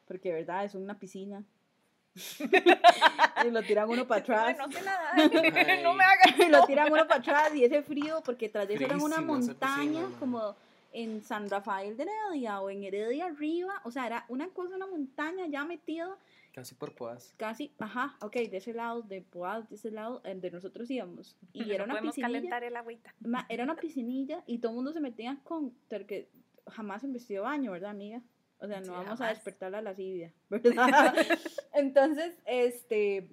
Porque, 0.08 0.32
¿verdad? 0.32 0.66
Es 0.66 0.76
una 0.76 1.00
piscina. 1.00 1.44
y 3.46 3.50
lo 3.50 3.64
tiran 3.64 3.90
uno 3.90 4.08
para 4.08 4.22
atrás. 4.22 4.58
No 4.58 4.72
sé 4.72 4.82
nada. 4.84 5.14
no 5.84 5.94
me 5.96 6.04
hagas. 6.04 6.40
y 6.40 6.50
lo 6.50 6.66
tiran 6.66 6.92
uno 6.92 7.08
para 7.08 7.20
atrás 7.20 7.56
y 7.56 7.64
ese 7.64 7.82
frío, 7.82 8.22
porque 8.24 8.50
tras 8.50 8.68
de 8.68 8.76
eso 8.76 8.86
era 8.86 8.98
una 8.98 9.22
montaña 9.22 10.02
piscina, 10.02 10.20
como 10.20 10.56
en 10.92 11.24
San 11.24 11.50
Rafael 11.50 11.98
de 11.98 12.04
Heredia 12.04 12.62
o 12.62 12.70
en 12.70 12.84
Heredia 12.84 13.26
arriba, 13.26 13.82
o 13.84 13.92
sea, 13.92 14.06
era 14.06 14.26
una 14.30 14.48
cosa, 14.50 14.76
una 14.76 14.86
montaña 14.86 15.48
ya 15.48 15.66
metida 15.66 16.16
Casi 16.54 16.76
por 16.76 16.94
Poas. 16.96 17.34
casi, 17.38 17.74
ajá, 17.80 18.16
ok, 18.22 18.34
de 18.36 18.58
ese 18.58 18.74
lado, 18.74 19.02
de 19.02 19.22
Poás, 19.22 19.68
de 19.70 19.76
ese 19.76 19.90
lado, 19.92 20.22
de 20.24 20.52
nosotros 20.52 20.90
íbamos. 20.90 21.36
Y 21.52 21.72
era 21.72 21.86
no 21.88 21.94
una 21.94 22.02
piscinilla, 22.04 22.28
calentar 22.28 22.64
el 22.64 22.76
agüita. 22.76 23.14
ma- 23.22 23.46
era 23.50 23.64
una 23.64 23.76
piscinilla 23.76 24.44
y 24.46 24.60
todo 24.60 24.72
el 24.72 24.76
mundo 24.76 24.94
se 24.94 25.00
metía 25.02 25.40
con, 25.44 25.72
porque 25.90 26.30
jamás 26.68 27.04
en 27.04 27.12
vestido 27.14 27.44
de 27.44 27.50
baño, 27.50 27.72
¿verdad, 27.72 27.90
amiga? 27.90 28.22
O 28.60 28.68
sea, 28.68 28.80
no 28.80 28.86
Sí, 28.86 28.92
vamos 28.92 29.20
a 29.20 29.28
despertar 29.28 29.68
a 29.70 29.72
la 29.72 29.82
lascivia, 29.82 30.32
¿verdad? 30.50 31.16
Entonces, 31.74 32.38
este, 32.46 33.28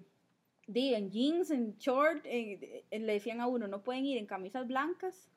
di, 0.66 0.94
en 0.94 1.10
jeans, 1.10 1.50
en 1.50 1.76
short, 1.76 2.24
le 2.24 2.84
decían 2.90 3.40
a 3.42 3.46
uno, 3.46 3.68
no 3.68 3.82
pueden 3.82 4.06
ir 4.06 4.16
en 4.18 4.26
camisas 4.26 4.66
blancas, 4.66 5.28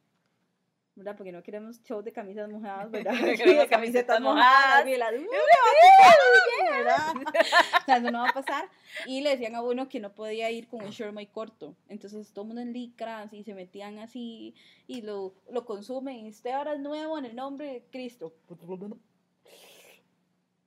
¿verdad? 0.96 1.16
Porque 1.18 1.32
no 1.32 1.42
queremos 1.42 1.82
show 1.84 2.02
de 2.02 2.12
camisas 2.12 2.50
mojadas, 2.50 2.90
¿verdad? 2.92 3.14
No 3.14 3.26
queremos 3.26 3.64
de 3.64 3.68
camisetas 3.68 4.22
mojadas. 4.22 4.88
y 4.88 4.96
la- 4.98 5.10
¡Uh, 5.10 5.12
me 5.12 5.26
bautizaron, 5.28 6.72
¿verdad? 6.72 7.14
O 7.82 7.86
sea, 7.86 7.98
eso 7.98 8.12
no 8.12 8.20
va 8.22 8.30
a 8.30 8.34
pasar. 8.34 8.70
Y 9.08 9.22
le 9.22 9.32
decían 9.32 9.56
a 9.56 9.62
uno 9.62 9.90
que 9.90 10.00
no 10.00 10.14
podía 10.14 10.50
ir 10.52 10.68
con 10.68 10.84
un 10.84 10.92
short 10.92 11.14
muy 11.14 11.26
corto. 11.28 11.76
Entonces 11.90 12.32
todo 12.32 12.44
el 12.44 12.48
mundo 12.48 12.62
en 12.62 12.74
licras 12.74 13.34
y 13.34 13.44
se 13.44 13.54
metían 13.54 14.00
así 14.00 14.54
y 14.88 15.02
lo, 15.02 15.34
lo 15.52 15.66
consumen. 15.66 16.26
Y 16.26 16.30
usted 16.30 16.52
ahora 16.52 16.74
es 16.74 16.80
nuevo 16.80 17.18
en 17.18 17.26
el 17.26 17.36
nombre 17.36 17.68
de 17.74 17.84
Cristo. 17.92 18.34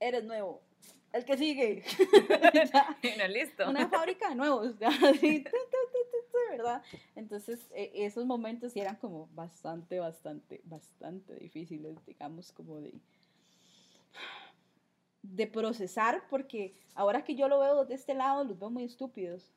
Eres 0.01 0.25
nuevo. 0.25 0.63
El 1.13 1.25
que 1.25 1.37
sigue. 1.39 1.83
Listo. 3.31 3.71
Una 3.71 3.89
fábrica 3.89 4.29
de 4.29 4.35
nuevos. 4.35 4.75
así, 4.83 5.45
¿verdad? 6.51 6.83
Entonces, 7.15 7.67
eh, 7.75 7.91
esos 7.95 8.27
momentos 8.27 8.73
sí 8.73 8.81
eran 8.81 8.97
como 8.97 9.29
bastante, 9.35 10.01
bastante, 10.01 10.61
bastante 10.65 11.35
difíciles, 11.37 12.05
digamos, 12.07 12.53
como 12.53 12.81
de, 12.81 12.95
de 15.23 15.47
procesar, 15.47 16.23
porque 16.31 16.75
ahora 16.95 17.25
que 17.25 17.35
yo 17.35 17.49
lo 17.49 17.61
veo 17.61 17.85
de 17.85 17.95
este 17.95 18.15
lado, 18.15 18.45
los 18.45 18.59
veo 18.59 18.71
muy 18.71 18.85
estúpidos. 18.85 19.53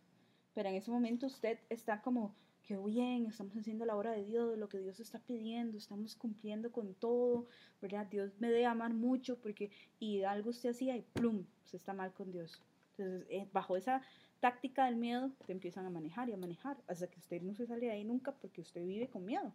Pero 0.53 0.69
en 0.69 0.75
ese 0.75 0.91
momento 0.91 1.27
usted 1.27 1.59
está 1.69 2.01
como, 2.01 2.35
qué 2.63 2.77
bien, 2.77 3.25
estamos 3.25 3.55
haciendo 3.55 3.85
la 3.85 3.95
obra 3.95 4.11
de 4.11 4.25
Dios, 4.25 4.57
lo 4.57 4.69
que 4.69 4.79
Dios 4.79 4.99
está 4.99 5.19
pidiendo, 5.19 5.77
estamos 5.77 6.15
cumpliendo 6.15 6.71
con 6.71 6.93
todo, 6.95 7.47
¿verdad? 7.81 8.07
Dios 8.07 8.31
me 8.39 8.49
debe 8.49 8.65
amar 8.65 8.93
mucho, 8.93 9.39
porque, 9.39 9.71
y 9.99 10.23
algo 10.23 10.49
usted 10.49 10.69
hacía 10.71 10.95
y 10.95 11.01
plum, 11.01 11.45
se 11.63 11.77
está 11.77 11.93
mal 11.93 12.13
con 12.13 12.31
Dios. 12.31 12.61
Entonces, 12.97 13.27
eh, 13.29 13.47
bajo 13.53 13.77
esa 13.77 14.01
táctica 14.39 14.85
del 14.85 14.95
miedo, 14.95 15.31
te 15.45 15.51
empiezan 15.51 15.85
a 15.85 15.89
manejar 15.89 16.29
y 16.29 16.33
a 16.33 16.37
manejar, 16.37 16.77
hasta 16.87 17.07
que 17.07 17.19
usted 17.19 17.41
no 17.41 17.53
se 17.53 17.65
sale 17.65 17.87
de 17.87 17.91
ahí 17.91 18.03
nunca 18.03 18.31
porque 18.33 18.61
usted 18.61 18.85
vive 18.85 19.07
con 19.07 19.25
miedo. 19.25 19.53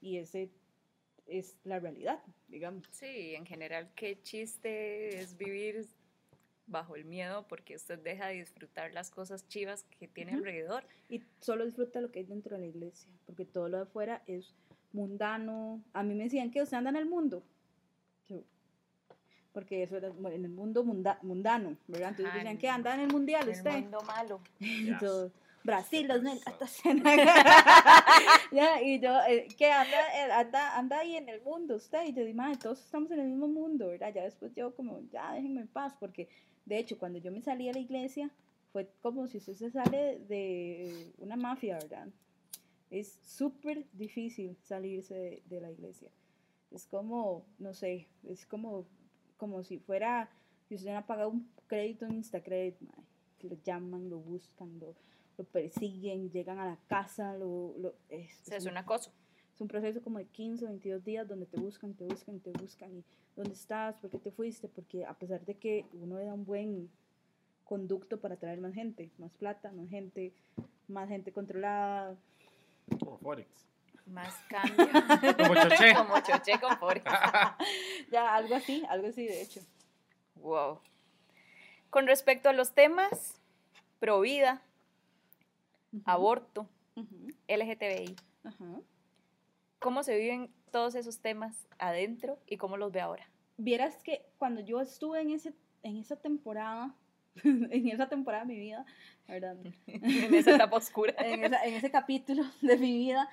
Y 0.00 0.18
ese 0.18 0.50
es 1.26 1.56
la 1.64 1.78
realidad, 1.78 2.22
digamos. 2.48 2.86
Sí, 2.90 3.34
en 3.34 3.46
general, 3.46 3.90
qué 3.94 4.20
chiste 4.22 5.20
es 5.20 5.36
vivir 5.36 5.86
bajo 6.66 6.96
el 6.96 7.04
miedo 7.04 7.46
porque 7.48 7.76
usted 7.76 7.98
deja 7.98 8.28
de 8.28 8.34
disfrutar 8.34 8.92
las 8.92 9.10
cosas 9.10 9.46
chivas 9.48 9.84
que 9.98 10.08
tiene 10.08 10.32
alrededor. 10.32 10.84
Y 11.08 11.22
solo 11.40 11.64
disfruta 11.64 12.00
lo 12.00 12.10
que 12.10 12.20
hay 12.20 12.26
dentro 12.26 12.56
de 12.56 12.62
la 12.62 12.66
iglesia, 12.66 13.10
porque 13.26 13.44
todo 13.44 13.68
lo 13.68 13.78
de 13.78 13.82
afuera 13.84 14.22
es 14.26 14.54
mundano. 14.92 15.82
A 15.92 16.02
mí 16.02 16.14
me 16.14 16.24
decían 16.24 16.50
que 16.50 16.62
usted 16.62 16.76
anda 16.76 16.90
en 16.90 16.96
el 16.96 17.06
mundo. 17.06 17.42
Porque 19.52 19.82
eso 19.82 19.96
era 19.96 20.08
en 20.08 20.44
el 20.44 20.50
mundo 20.50 20.84
munda- 20.84 21.18
mundano, 21.22 21.76
¿verdad? 21.88 22.10
Entonces 22.10 22.26
Ajá, 22.26 22.34
decían 22.36 22.52
en- 22.52 22.58
que 22.58 22.68
anda 22.68 22.94
en 22.94 23.00
el 23.00 23.08
mundial 23.12 23.48
El 23.48 23.54
usted. 23.56 23.72
mundo 23.80 24.00
malo. 24.02 24.40
Yo, 25.02 25.30
Brasil 25.64 26.06
2014. 26.06 26.82
ya, 28.52 28.80
y 28.82 29.00
yo, 29.00 29.12
eh, 29.28 29.48
que 29.56 29.70
anda, 29.70 29.98
eh, 30.14 30.32
anda, 30.32 30.76
anda 30.78 30.98
ahí 31.00 31.16
en 31.16 31.28
el 31.28 31.42
mundo 31.42 31.76
usted. 31.76 32.06
Y 32.06 32.12
yo 32.12 32.24
digo, 32.24 32.36
madre, 32.36 32.56
todos 32.56 32.80
estamos 32.80 33.10
en 33.10 33.20
el 33.20 33.26
mismo 33.28 33.48
mundo, 33.48 33.88
¿verdad? 33.88 34.12
Ya 34.14 34.22
después 34.22 34.54
yo 34.54 34.74
como, 34.74 35.00
ya 35.10 35.32
déjenme 35.32 35.62
en 35.62 35.68
paz, 35.68 35.94
porque 35.98 36.28
de 36.64 36.78
hecho 36.78 36.98
cuando 36.98 37.18
yo 37.18 37.32
me 37.32 37.42
salí 37.42 37.66
de 37.66 37.72
la 37.74 37.78
iglesia 37.80 38.30
fue 38.72 38.88
como 39.02 39.26
si 39.26 39.38
usted 39.38 39.54
se 39.54 39.70
sale 39.70 40.18
de 40.28 41.12
una 41.18 41.36
mafia, 41.36 41.76
¿verdad? 41.78 42.08
Es 42.90 43.18
súper 43.24 43.84
difícil 43.92 44.56
salirse 44.62 45.14
de, 45.14 45.42
de 45.46 45.60
la 45.60 45.70
iglesia. 45.70 46.08
Es 46.70 46.86
como, 46.86 47.44
no 47.58 47.74
sé, 47.74 48.06
es 48.28 48.46
como, 48.46 48.86
como 49.38 49.62
si 49.64 49.78
fuera, 49.78 50.28
si 50.68 50.74
usted 50.74 50.92
no 50.92 50.98
ha 50.98 51.06
pagado 51.06 51.30
un 51.30 51.48
crédito 51.66 52.04
en 52.04 52.16
Instacredit, 52.16 52.78
mae, 52.80 53.04
que 53.38 53.48
lo 53.48 53.56
llaman, 53.64 54.10
lo 54.10 54.18
buscan, 54.18 54.78
lo, 54.80 54.94
lo 55.38 55.44
persiguen, 55.44 56.30
llegan 56.30 56.58
a 56.58 56.66
la 56.66 56.78
casa, 56.88 57.34
lo, 57.38 57.74
lo, 57.78 57.94
es, 58.10 58.42
O 58.42 58.44
sea, 58.44 58.56
es 58.58 58.64
es 58.64 58.66
un- 58.66 58.72
un 58.72 58.78
acoso. 58.78 59.10
es 59.54 59.60
un 59.60 59.68
proceso 59.68 60.02
como 60.02 60.18
de 60.18 60.26
15 60.26 60.64
o 60.64 60.68
22 60.68 61.04
días 61.04 61.26
donde 61.26 61.46
te 61.46 61.58
buscan, 61.58 61.94
te 61.94 62.04
buscan, 62.04 62.40
te 62.40 62.50
buscan 62.50 62.92
y 62.98 63.04
dónde 63.36 63.52
estás, 63.54 63.96
por 63.96 64.10
qué 64.10 64.18
te 64.18 64.30
fuiste, 64.32 64.68
porque 64.68 65.04
a 65.06 65.14
pesar 65.14 65.44
de 65.46 65.54
que 65.54 65.86
uno 65.94 66.16
da 66.16 66.34
un 66.34 66.44
buen 66.44 66.90
conducto 67.64 68.20
para 68.20 68.36
traer 68.36 68.60
más 68.60 68.74
gente, 68.74 69.10
más 69.18 69.30
plata, 69.32 69.70
más 69.72 69.88
gente, 69.88 70.32
más 70.88 71.08
gente 71.08 71.32
controlada, 71.32 72.16
Como 72.98 73.18
Forex. 73.18 73.48
Más 74.10 74.34
cambio. 74.48 74.88
Como 75.36 75.54
choché. 75.54 75.94
Como 75.94 76.20
choché 76.20 76.60
con 76.60 76.78
ya 78.10 78.34
algo 78.34 78.54
así, 78.54 78.82
algo 78.88 79.08
así 79.08 79.26
de 79.26 79.42
hecho. 79.42 79.60
Wow. 80.36 80.80
Con 81.90 82.06
respecto 82.06 82.48
a 82.48 82.52
los 82.52 82.72
temas, 82.74 83.40
pro 83.98 84.20
vida, 84.20 84.62
aborto, 86.04 86.68
LGTBI. 87.48 88.16
¿cómo 89.78 90.02
se 90.02 90.16
viven 90.18 90.50
todos 90.72 90.94
esos 90.96 91.20
temas 91.20 91.66
adentro 91.78 92.38
y 92.46 92.56
cómo 92.56 92.76
los 92.76 92.92
ve 92.92 93.00
ahora? 93.00 93.28
Vieras 93.56 93.96
que 94.02 94.26
cuando 94.38 94.60
yo 94.60 94.80
estuve 94.80 95.20
en, 95.20 95.30
ese, 95.30 95.52
en 95.82 95.96
esa 95.98 96.16
temporada, 96.16 96.94
en 97.44 97.88
esa 97.88 98.08
temporada 98.08 98.44
de 98.44 98.52
mi 98.54 98.58
vida, 98.60 98.84
¿verdad? 99.26 99.56
en 99.86 100.34
esa 100.34 100.54
etapa 100.54 100.76
oscura. 100.76 101.14
en, 101.18 101.44
esa- 101.44 101.64
en 101.64 101.74
ese 101.74 101.90
capítulo 101.90 102.42
de 102.60 102.76
mi 102.76 102.92
vida, 102.98 103.28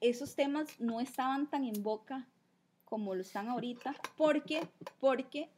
esos 0.00 0.34
temas 0.34 0.80
no 0.80 1.00
estaban 1.00 1.48
tan 1.50 1.64
en 1.64 1.82
boca 1.82 2.26
como 2.84 3.14
lo 3.14 3.22
están 3.22 3.48
ahorita, 3.48 3.96
porque, 4.16 4.68
porque 5.00 5.50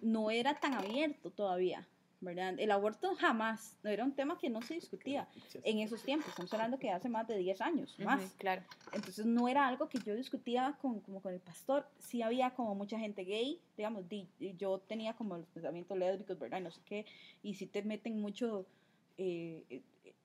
no 0.00 0.30
era 0.30 0.60
tan 0.60 0.74
abierto 0.74 1.30
todavía, 1.30 1.86
¿verdad? 2.20 2.54
El 2.58 2.70
aborto 2.70 3.14
jamás, 3.16 3.76
no 3.82 3.90
era 3.90 4.04
un 4.04 4.12
tema 4.14 4.38
que 4.38 4.48
no 4.48 4.62
se 4.62 4.74
discutía 4.74 5.28
en 5.62 5.78
esos 5.80 6.02
tiempos, 6.04 6.28
estamos 6.28 6.52
hablando 6.54 6.78
que 6.78 6.90
hace 6.90 7.08
más 7.08 7.26
de 7.28 7.36
10 7.38 7.60
años, 7.60 7.98
más. 7.98 8.20
Ujú, 8.20 8.30
claro. 8.38 8.62
Entonces 8.92 9.24
no 9.24 9.46
era 9.48 9.68
algo 9.68 9.88
que 9.88 10.00
yo 10.00 10.14
discutía 10.16 10.76
con, 10.80 11.00
como 11.00 11.20
con 11.22 11.32
el 11.32 11.40
pastor. 11.40 11.86
Sí 11.98 12.22
había 12.22 12.50
como 12.54 12.74
mucha 12.74 12.98
gente 12.98 13.22
gay, 13.24 13.60
digamos, 13.76 14.08
di- 14.08 14.28
yo 14.58 14.78
tenía 14.80 15.14
como 15.14 15.36
los 15.36 15.46
pensamientos 15.48 15.96
lésbicos, 15.96 16.38
¿verdad? 16.40 16.58
Y 16.58 16.62
no 16.62 16.70
sé 16.72 16.80
qué. 16.84 17.06
Y 17.42 17.54
si 17.54 17.66
te 17.66 17.82
meten 17.82 18.20
mucho... 18.20 18.66
eh, 19.16 19.64
eh, 19.70 19.82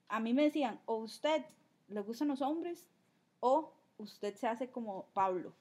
a 0.08 0.20
mí 0.20 0.32
me 0.34 0.42
decían, 0.44 0.80
o 0.86 0.96
usted 0.96 1.44
le 1.88 2.00
gustan 2.00 2.28
los 2.28 2.42
hombres, 2.42 2.88
o 3.40 3.72
usted 3.98 4.34
se 4.34 4.46
hace 4.46 4.68
como 4.68 5.06
Pablo. 5.14 5.52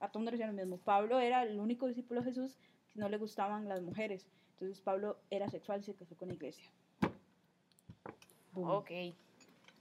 A 0.00 0.08
todo 0.08 0.20
mundo 0.20 0.30
le 0.30 0.38
decían 0.38 0.56
lo 0.56 0.62
mismo. 0.62 0.78
Pablo 0.78 1.20
era 1.20 1.42
el 1.42 1.58
único 1.60 1.86
discípulo 1.86 2.20
de 2.20 2.26
Jesús 2.26 2.56
que 2.92 2.98
no 2.98 3.08
le 3.08 3.18
gustaban 3.18 3.68
las 3.68 3.82
mujeres. 3.82 4.26
Entonces 4.52 4.80
Pablo 4.80 5.18
era 5.30 5.48
sexual 5.48 5.80
y 5.80 5.84
se 5.84 5.94
casó 5.94 6.16
con 6.16 6.28
la 6.28 6.34
iglesia. 6.34 6.64
Boom. 8.52 8.70
Ok. 8.70 8.90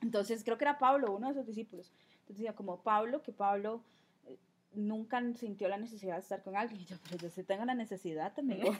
Entonces 0.01 0.43
creo 0.43 0.57
que 0.57 0.65
era 0.65 0.79
Pablo, 0.79 1.13
uno 1.13 1.27
de 1.27 1.33
esos 1.33 1.45
discípulos. 1.45 1.91
Entonces 2.21 2.37
decía 2.37 2.53
como 2.53 2.77
Pablo, 2.81 3.21
que 3.21 3.31
Pablo 3.31 3.81
eh, 4.27 4.37
nunca 4.73 5.21
sintió 5.35 5.67
la 5.67 5.77
necesidad 5.77 6.15
de 6.15 6.21
estar 6.21 6.41
con 6.43 6.55
alguien. 6.55 6.81
Y 6.81 6.85
yo, 6.85 6.97
pero 7.03 7.17
yo 7.17 7.29
sí 7.29 7.43
tengo 7.43 7.65
la 7.65 7.75
necesidad, 7.75 8.31
amigo. 8.37 8.73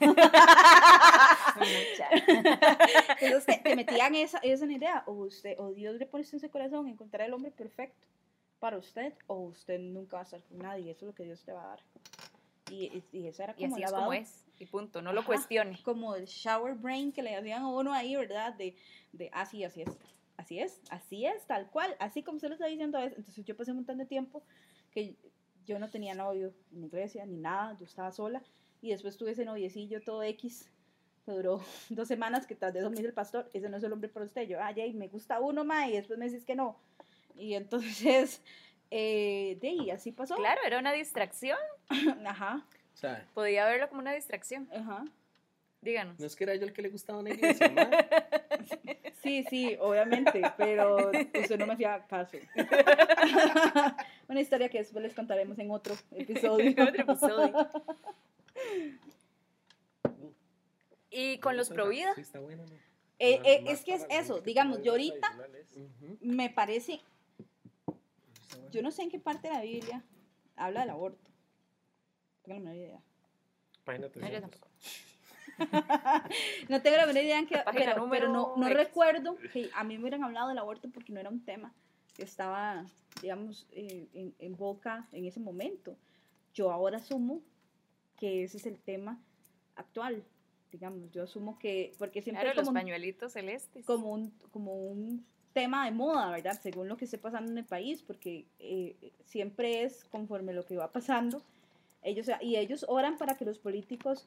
Entonces 3.20 3.46
te, 3.46 3.58
te 3.62 3.76
metían 3.76 4.14
esa, 4.14 4.38
esa 4.38 4.66
idea, 4.66 5.02
o 5.06 5.12
usted, 5.12 5.58
o 5.58 5.72
Dios 5.72 5.96
le 5.96 6.06
pone 6.06 6.24
en 6.30 6.40
su 6.40 6.50
corazón 6.50 6.86
encontrar 6.88 7.26
el 7.26 7.34
hombre 7.34 7.50
perfecto 7.50 8.06
para 8.60 8.76
usted, 8.78 9.14
o 9.26 9.36
usted 9.40 9.80
nunca 9.80 10.16
va 10.16 10.20
a 10.20 10.24
estar 10.24 10.42
con 10.44 10.58
nadie, 10.58 10.90
eso 10.92 11.06
es 11.06 11.08
lo 11.08 11.14
que 11.14 11.24
Dios 11.24 11.42
te 11.42 11.52
va 11.52 11.64
a 11.64 11.68
dar. 11.68 11.80
Y, 12.70 12.84
y, 12.84 13.04
y 13.12 13.26
eso 13.26 13.42
era 13.42 13.54
Y 13.56 13.62
como 13.62 13.74
así 13.74 13.84
es 13.84 13.92
como 13.92 14.12
es. 14.12 14.44
Y 14.58 14.66
punto, 14.66 15.02
no 15.02 15.12
lo 15.12 15.20
Ajá. 15.20 15.26
cuestione. 15.26 15.80
como 15.82 16.14
el 16.14 16.26
shower 16.26 16.74
brain 16.74 17.10
que 17.12 17.22
le 17.22 17.34
hacían 17.34 17.62
a 17.62 17.68
uno 17.68 17.92
ahí, 17.92 18.14
¿verdad? 18.14 18.54
De, 18.54 18.76
de 19.12 19.30
así, 19.32 19.64
así 19.64 19.82
es, 19.82 19.88
así 20.36 20.60
es, 20.60 20.80
así 20.90 21.24
es, 21.26 21.44
tal 21.46 21.70
cual, 21.70 21.96
así 21.98 22.22
como 22.22 22.38
se 22.38 22.48
lo 22.48 22.54
está 22.54 22.66
diciendo 22.66 22.98
a 22.98 23.00
veces. 23.02 23.18
Entonces 23.18 23.44
yo 23.44 23.56
pasé 23.56 23.70
un 23.70 23.78
montón 23.78 23.96
de 23.98 24.06
tiempo 24.06 24.42
que 24.92 25.16
yo 25.64 25.78
no 25.78 25.88
tenía 25.88 26.14
novio 26.14 26.52
en 26.72 26.84
iglesia 26.84 27.24
ni 27.24 27.38
nada, 27.38 27.76
yo 27.78 27.86
estaba 27.86 28.12
sola. 28.12 28.42
Y 28.82 28.90
después 28.90 29.16
tuve 29.16 29.32
ese 29.32 29.44
noviecillo 29.44 30.02
todo 30.02 30.22
X, 30.22 30.70
duró 31.26 31.60
dos 31.90 32.06
semanas, 32.06 32.46
que 32.46 32.54
tras 32.54 32.72
de 32.74 32.80
eso 32.80 32.90
me 32.90 32.96
dice 32.96 33.08
el 33.08 33.14
pastor, 33.14 33.48
ese 33.54 33.68
no 33.70 33.78
es 33.78 33.82
el 33.82 33.92
hombre 33.92 34.10
para 34.10 34.26
usted. 34.26 34.46
Yo, 34.46 34.60
ah, 34.60 34.72
Jay, 34.74 34.92
me 34.92 35.08
gusta 35.08 35.40
uno 35.40 35.64
más, 35.64 35.88
y 35.88 35.92
después 35.92 36.18
me 36.18 36.26
dices 36.26 36.44
que 36.44 36.54
no. 36.54 36.76
Y 37.40 37.54
entonces, 37.54 38.42
eh, 38.90 39.58
de 39.60 39.68
ahí, 39.68 39.90
así 39.90 40.12
pasó. 40.12 40.36
Claro, 40.36 40.60
era 40.64 40.78
una 40.78 40.92
distracción. 40.92 41.58
Ajá, 42.26 42.66
O 42.94 42.96
sea, 42.96 43.26
Podía 43.34 43.64
verlo 43.66 43.88
como 43.88 44.00
una 44.00 44.12
distracción. 44.12 44.68
ajá. 44.72 45.04
Díganos. 45.82 46.20
no 46.20 46.26
es 46.26 46.36
que 46.36 46.44
era 46.44 46.54
yo 46.56 46.66
el 46.66 46.74
que 46.74 46.82
le 46.82 46.90
gustaba 46.90 47.20
una 47.20 47.30
iglesia. 47.30 47.72
Sí, 49.22 49.44
sí, 49.50 49.76
obviamente, 49.78 50.40
pero 50.56 51.10
usted 51.10 51.58
no 51.58 51.66
me 51.66 51.74
hacía 51.74 52.06
caso. 52.06 52.38
Una 54.28 54.40
historia 54.40 54.70
que 54.70 54.78
después 54.78 55.02
les 55.02 55.14
contaremos 55.14 55.58
en 55.58 55.70
otro 55.70 55.94
episodio. 56.12 56.70
Otro 56.70 57.02
episodio. 57.02 57.68
Y 61.10 61.36
con 61.38 61.58
los 61.58 61.68
pro 61.68 61.88
vida. 61.88 62.14
Sí, 62.14 62.22
está 62.22 62.40
bueno, 62.40 62.64
¿no? 62.64 62.74
Eh, 63.18 63.42
eh, 63.44 63.64
es 63.66 63.84
que 63.84 63.92
es 63.92 64.06
eso, 64.08 64.40
digamos, 64.40 64.82
yo 64.82 64.92
ahorita 64.92 65.36
me 66.22 66.48
parece. 66.48 67.02
Yo 68.70 68.82
no 68.82 68.90
sé 68.90 69.02
en 69.02 69.10
qué 69.10 69.18
parte 69.18 69.48
de 69.48 69.54
la 69.54 69.62
Biblia 69.62 70.04
habla 70.56 70.80
del 70.80 70.90
aborto. 70.90 71.28
No 72.46 72.54
tengo 72.54 72.54
la 72.54 72.70
menor 72.70 72.76
idea. 72.76 73.00
Página 73.84 74.06
No, 74.06 74.12
yo 74.12 74.20
300. 74.20 74.50
tampoco. 74.50 74.68
No 76.68 76.80
tengo 76.82 76.96
la 76.96 77.06
menor 77.06 77.22
idea 77.24 77.38
en 77.38 77.46
qué, 77.46 77.60
pero, 77.72 78.08
pero 78.10 78.28
no, 78.28 78.54
no 78.56 78.68
recuerdo 78.68 79.36
que 79.52 79.70
a 79.74 79.84
mí 79.84 79.96
me 79.96 80.02
hubieran 80.04 80.24
hablado 80.24 80.48
del 80.48 80.58
aborto 80.58 80.88
porque 80.90 81.12
no 81.12 81.20
era 81.20 81.28
un 81.28 81.44
tema 81.44 81.74
que 82.16 82.22
estaba, 82.22 82.84
digamos, 83.20 83.66
eh, 83.72 84.08
en, 84.14 84.34
en 84.38 84.56
boca 84.56 85.06
en 85.12 85.24
ese 85.26 85.40
momento. 85.40 85.96
Yo 86.54 86.70
ahora 86.70 86.96
asumo 86.98 87.42
que 88.16 88.44
ese 88.44 88.56
es 88.58 88.66
el 88.66 88.78
tema 88.80 89.20
actual, 89.76 90.24
digamos, 90.72 91.10
yo 91.10 91.22
asumo 91.24 91.58
que, 91.58 91.92
porque 91.98 92.22
siempre 92.22 92.42
Claro, 92.42 92.50
es 92.52 92.56
los 92.56 92.66
como, 92.68 92.78
un- 92.78 92.82
pañuelitos 92.82 93.32
celestes. 93.32 93.84
como, 93.86 94.10
un, 94.12 94.30
como 94.50 94.74
un 94.74 95.26
tema 95.52 95.84
de 95.84 95.90
moda, 95.90 96.30
¿verdad? 96.30 96.58
Según 96.60 96.88
lo 96.88 96.96
que 96.96 97.04
esté 97.06 97.18
pasando 97.18 97.50
en 97.50 97.58
el 97.58 97.64
país, 97.64 98.02
porque 98.02 98.46
eh, 98.58 98.94
siempre 99.24 99.82
es 99.82 100.04
conforme 100.04 100.52
lo 100.52 100.64
que 100.64 100.76
va 100.76 100.92
pasando. 100.92 101.42
Ellos, 102.02 102.28
y 102.40 102.56
ellos 102.56 102.84
oran 102.88 103.18
para 103.18 103.34
que 103.36 103.44
los 103.44 103.58
políticos 103.58 104.26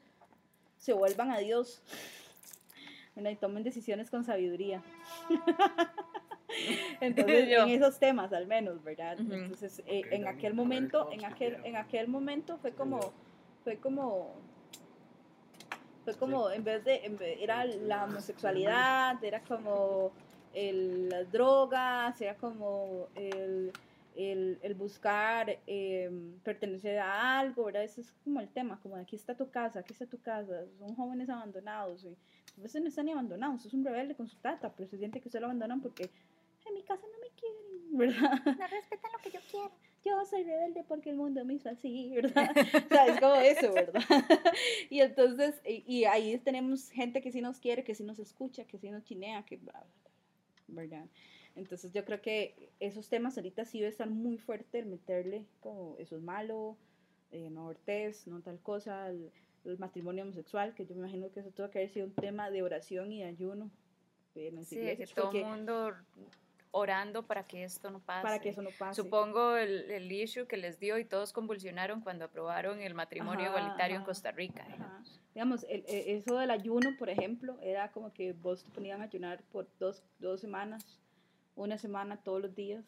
se 0.78 0.92
vuelvan 0.92 1.30
a 1.32 1.38
Dios 1.38 1.82
¿verdad? 3.16 3.30
y 3.30 3.36
tomen 3.36 3.62
decisiones 3.62 4.10
con 4.10 4.22
sabiduría. 4.24 4.82
Entonces, 7.00 7.48
en 7.48 7.68
esos 7.70 7.98
temas 7.98 8.32
al 8.32 8.46
menos, 8.46 8.82
¿verdad? 8.84 9.18
Ujú. 9.20 9.32
Entonces, 9.32 9.82
eh, 9.86 10.02
en 10.10 10.28
aquel 10.28 10.54
momento, 10.54 11.10
en 11.10 11.20
que 11.20 11.26
aquel, 11.26 11.58
en 11.64 11.76
aquel 11.76 12.06
momento 12.08 12.58
fue 12.58 12.72
como, 12.72 13.12
fue 13.64 13.76
como, 13.78 14.34
fue 16.04 16.14
como, 16.14 16.50
en 16.50 16.62
vez 16.62 16.84
de, 16.84 17.04
en 17.04 17.16
vez- 17.18 17.38
era 17.40 17.64
la 17.64 18.04
homosexualidad, 18.04 19.22
era 19.24 19.40
como 19.40 20.12
el, 20.54 21.08
las 21.08 21.30
drogas, 21.30 22.20
era 22.20 22.36
como 22.36 23.08
el, 23.14 23.72
el, 24.16 24.58
el 24.62 24.74
buscar 24.74 25.58
eh, 25.66 26.10
pertenecer 26.42 26.98
a 26.98 27.38
algo, 27.38 27.64
¿verdad? 27.64 27.84
Ese 27.84 28.02
es 28.02 28.12
como 28.24 28.40
el 28.40 28.48
tema, 28.48 28.78
como 28.82 28.96
aquí 28.96 29.16
está 29.16 29.36
tu 29.36 29.50
casa, 29.50 29.80
aquí 29.80 29.92
está 29.92 30.06
tu 30.06 30.20
casa, 30.20 30.64
son 30.78 30.94
jóvenes 30.94 31.28
abandonados, 31.28 32.04
y 32.04 32.60
a 32.60 32.62
veces 32.62 32.82
no 32.82 32.88
están 32.88 33.06
ni 33.06 33.12
abandonados, 33.12 33.66
es 33.66 33.74
un 33.74 33.84
rebelde 33.84 34.14
con 34.14 34.28
su 34.28 34.36
tata, 34.36 34.72
pero 34.76 34.88
se 34.88 34.98
siente 34.98 35.20
que 35.20 35.28
usted 35.28 35.40
lo 35.40 35.46
abandonan 35.46 35.80
porque 35.80 36.10
en 36.66 36.74
mi 36.74 36.82
casa 36.82 37.02
no 37.02 37.18
me 37.18 37.28
quieren, 37.30 37.96
¿verdad? 37.98 38.44
No 38.44 38.66
respetan 38.66 39.12
lo 39.12 39.18
que 39.22 39.30
yo 39.30 39.40
quiero. 39.50 39.70
yo 40.04 40.24
soy 40.24 40.44
rebelde 40.44 40.84
porque 40.86 41.10
el 41.10 41.16
mundo 41.16 41.44
me 41.44 41.54
hizo 41.54 41.68
así, 41.68 42.10
¿verdad? 42.14 42.50
o 42.56 42.88
sea, 42.88 43.06
es 43.06 43.20
como 43.20 43.34
eso, 43.34 43.72
¿verdad? 43.72 44.02
y 44.90 45.00
entonces, 45.00 45.60
y, 45.66 45.84
y 45.86 46.04
ahí 46.04 46.38
tenemos 46.38 46.90
gente 46.90 47.20
que 47.20 47.32
sí 47.32 47.40
nos 47.40 47.58
quiere, 47.58 47.84
que 47.84 47.94
sí 47.94 48.04
nos 48.04 48.18
escucha, 48.18 48.64
que 48.64 48.78
sí 48.78 48.90
nos 48.90 49.04
chinea, 49.04 49.44
que 49.44 49.56
bla, 49.56 49.72
bla, 49.72 50.03
¿verdad? 50.74 51.06
Entonces 51.56 51.92
yo 51.92 52.04
creo 52.04 52.20
que 52.20 52.70
esos 52.80 53.08
temas 53.08 53.36
ahorita 53.36 53.64
sí 53.64 53.78
debe 53.78 53.90
estar 53.90 54.10
muy 54.10 54.38
fuerte 54.38 54.80
el 54.80 54.86
meterle 54.86 55.46
como 55.60 55.96
eso 55.98 56.16
es 56.16 56.22
malo, 56.22 56.76
eh, 57.30 57.50
no 57.50 57.62
abortes, 57.62 58.26
no 58.26 58.40
tal 58.40 58.58
cosa, 58.60 59.08
el, 59.08 59.30
el 59.64 59.78
matrimonio 59.78 60.24
homosexual, 60.24 60.74
que 60.74 60.84
yo 60.86 60.94
me 60.94 61.00
imagino 61.02 61.30
que 61.32 61.40
eso 61.40 61.50
tuvo 61.50 61.70
que 61.70 61.78
haber 61.78 61.90
sido 61.90 62.06
un 62.06 62.14
tema 62.14 62.50
de 62.50 62.62
oración 62.62 63.12
y 63.12 63.20
de 63.20 63.26
ayuno 63.26 63.70
en 64.34 64.56
las 64.56 64.68
Sí, 64.68 64.76
de 64.76 64.82
que 64.96 65.06
iglesias, 65.06 65.14
todo 65.14 65.30
el 65.32 65.44
mundo 65.44 65.94
orando 66.76 67.22
para 67.22 67.46
que 67.46 67.62
esto 67.62 67.88
no 67.90 68.00
pase. 68.00 68.22
para 68.24 68.40
que 68.40 68.48
eso 68.48 68.60
no 68.60 68.70
pase. 68.76 69.00
Supongo 69.00 69.56
el, 69.56 69.90
el 69.92 70.10
issue 70.10 70.46
que 70.48 70.56
les 70.56 70.80
dio 70.80 70.98
y 70.98 71.04
todos 71.04 71.32
convulsionaron 71.32 72.00
cuando 72.00 72.24
aprobaron 72.24 72.80
el 72.80 72.94
matrimonio 72.94 73.48
Ajá, 73.48 73.58
igualitario 73.58 73.96
en. 73.98 74.02
Costa 74.04 74.32
Rica. 74.32 74.66
Ajá. 74.68 75.02
Digamos, 75.34 75.64
el- 75.68 75.84
e- 75.86 76.16
eso 76.16 76.36
del 76.38 76.50
ayuno, 76.50 76.96
por 76.98 77.08
ejemplo, 77.10 77.56
era 77.62 77.92
como 77.92 78.12
que 78.12 78.32
vos 78.32 78.64
te 78.64 78.70
ponían 78.70 79.00
a 79.02 79.04
ayunar 79.04 79.42
por 79.52 79.68
dos, 79.78 80.02
dos 80.18 80.40
semanas, 80.40 80.84
una 81.54 81.78
semana 81.78 82.16
todos 82.16 82.42
los 82.42 82.54
días, 82.56 82.84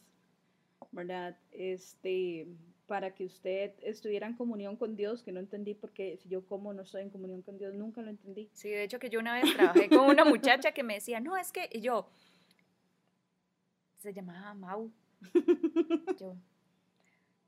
¿verdad? 0.91 1.37
Este, 1.53 2.47
para 2.89 3.15
que 3.15 3.25
usted 3.25 3.73
estuviera 3.83 4.27
en 4.27 4.35
comunión 4.35 4.77
con 4.77 4.97
Dios, 4.97 5.23
que 5.23 5.31
no 5.33 5.39
entendí 5.41 5.75
porque 5.75 6.17
si 6.23 6.29
yo 6.29 6.45
como 6.45 6.73
no 6.73 6.83
estoy 6.83 7.03
en 7.03 7.11
comunión 7.11 7.43
con 7.43 7.57
Dios, 7.59 7.73
nunca 7.75 8.01
lo 8.03 8.11
entendí. 8.11 8.49
Sí, 8.53 8.69
de 8.71 8.83
hecho 8.85 8.99
que 8.99 9.11
yo 9.11 9.19
una 9.21 9.35
vez 9.35 9.55
trabajé 9.55 9.89
con 9.89 10.09
una 10.09 10.25
muchacha 10.25 10.73
que 10.73 10.83
me 10.83 10.95
decía, 10.95 11.21
no, 11.21 11.37
es 11.37 11.53
que, 11.53 11.69
y 11.73 11.81
yo, 11.81 12.09
se 14.07 14.13
llamaba 14.15 14.55
Mau. 14.55 14.93
Yo, 16.21 16.37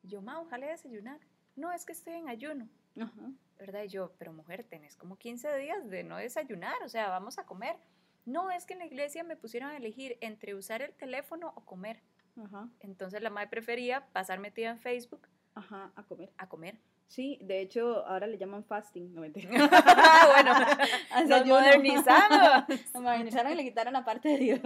yo, 0.02 0.22
Mau, 0.22 0.44
jale 0.46 0.66
a 0.66 0.70
desayunar. 0.72 1.20
No, 1.54 1.72
es 1.72 1.84
que 1.84 1.92
estoy 1.92 2.14
en 2.14 2.28
ayuno, 2.28 2.68
Ajá. 3.00 3.30
¿verdad? 3.58 3.82
Y 3.84 3.88
yo, 3.88 4.12
pero 4.18 4.32
mujer, 4.32 4.64
tenés 4.64 4.96
como 4.96 5.16
15 5.16 5.56
días 5.58 5.88
de 5.88 6.02
no 6.02 6.16
desayunar, 6.16 6.82
o 6.84 6.88
sea, 6.88 7.08
vamos 7.10 7.38
a 7.38 7.44
comer. 7.46 7.76
No, 8.24 8.50
es 8.50 8.64
que 8.66 8.72
en 8.72 8.80
la 8.80 8.86
iglesia 8.86 9.22
me 9.22 9.36
pusieron 9.36 9.70
a 9.70 9.76
elegir 9.76 10.18
entre 10.20 10.54
usar 10.54 10.82
el 10.82 10.92
teléfono 10.94 11.52
o 11.54 11.64
comer. 11.64 12.00
Ajá, 12.36 12.68
Entonces 12.80 13.22
la 13.22 13.30
madre 13.30 13.48
prefería 13.48 14.06
pasar 14.12 14.38
metida 14.40 14.70
en 14.70 14.78
Facebook 14.78 15.28
ajá, 15.54 15.92
a 15.94 16.02
comer. 16.04 16.30
a 16.38 16.48
comer. 16.48 16.78
Sí, 17.08 17.38
de 17.40 17.62
hecho, 17.62 18.06
ahora 18.06 18.26
le 18.26 18.36
llaman 18.36 18.64
fasting, 18.64 19.14
no 19.14 19.22
mentira. 19.22 19.48
bueno, 20.28 20.52
nos 21.26 21.46
modernizamos. 21.46 22.68
Nos 22.94 23.02
modernizaron 23.02 23.52
y 23.52 23.56
le 23.56 23.64
quitaron 23.64 23.94
la 23.94 24.04
parte 24.04 24.28
de 24.28 24.38
Dios. 24.38 24.60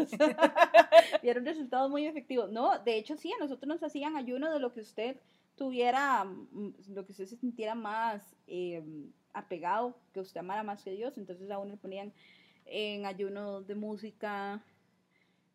Dieron 1.22 1.46
resultados 1.46 1.88
muy 1.88 2.04
efectivos. 2.04 2.50
No, 2.50 2.80
de 2.80 2.96
hecho 2.96 3.16
sí, 3.16 3.32
a 3.32 3.38
nosotros 3.38 3.68
nos 3.68 3.82
hacían 3.84 4.16
ayuno 4.16 4.52
de 4.52 4.58
lo 4.58 4.72
que 4.72 4.80
usted 4.80 5.16
tuviera, 5.54 6.24
mm, 6.24 6.70
lo 6.88 7.06
que 7.06 7.12
usted 7.12 7.26
se 7.26 7.36
sintiera 7.36 7.76
más 7.76 8.34
eh, 8.48 8.82
apegado, 9.32 9.96
que 10.12 10.20
usted 10.20 10.40
amara 10.40 10.64
más 10.64 10.82
que 10.82 10.90
Dios. 10.90 11.16
Entonces 11.18 11.48
a 11.48 11.60
uno 11.60 11.70
le 11.70 11.76
ponían 11.76 12.12
en 12.66 13.06
ayuno 13.06 13.62
de 13.62 13.76
música, 13.76 14.64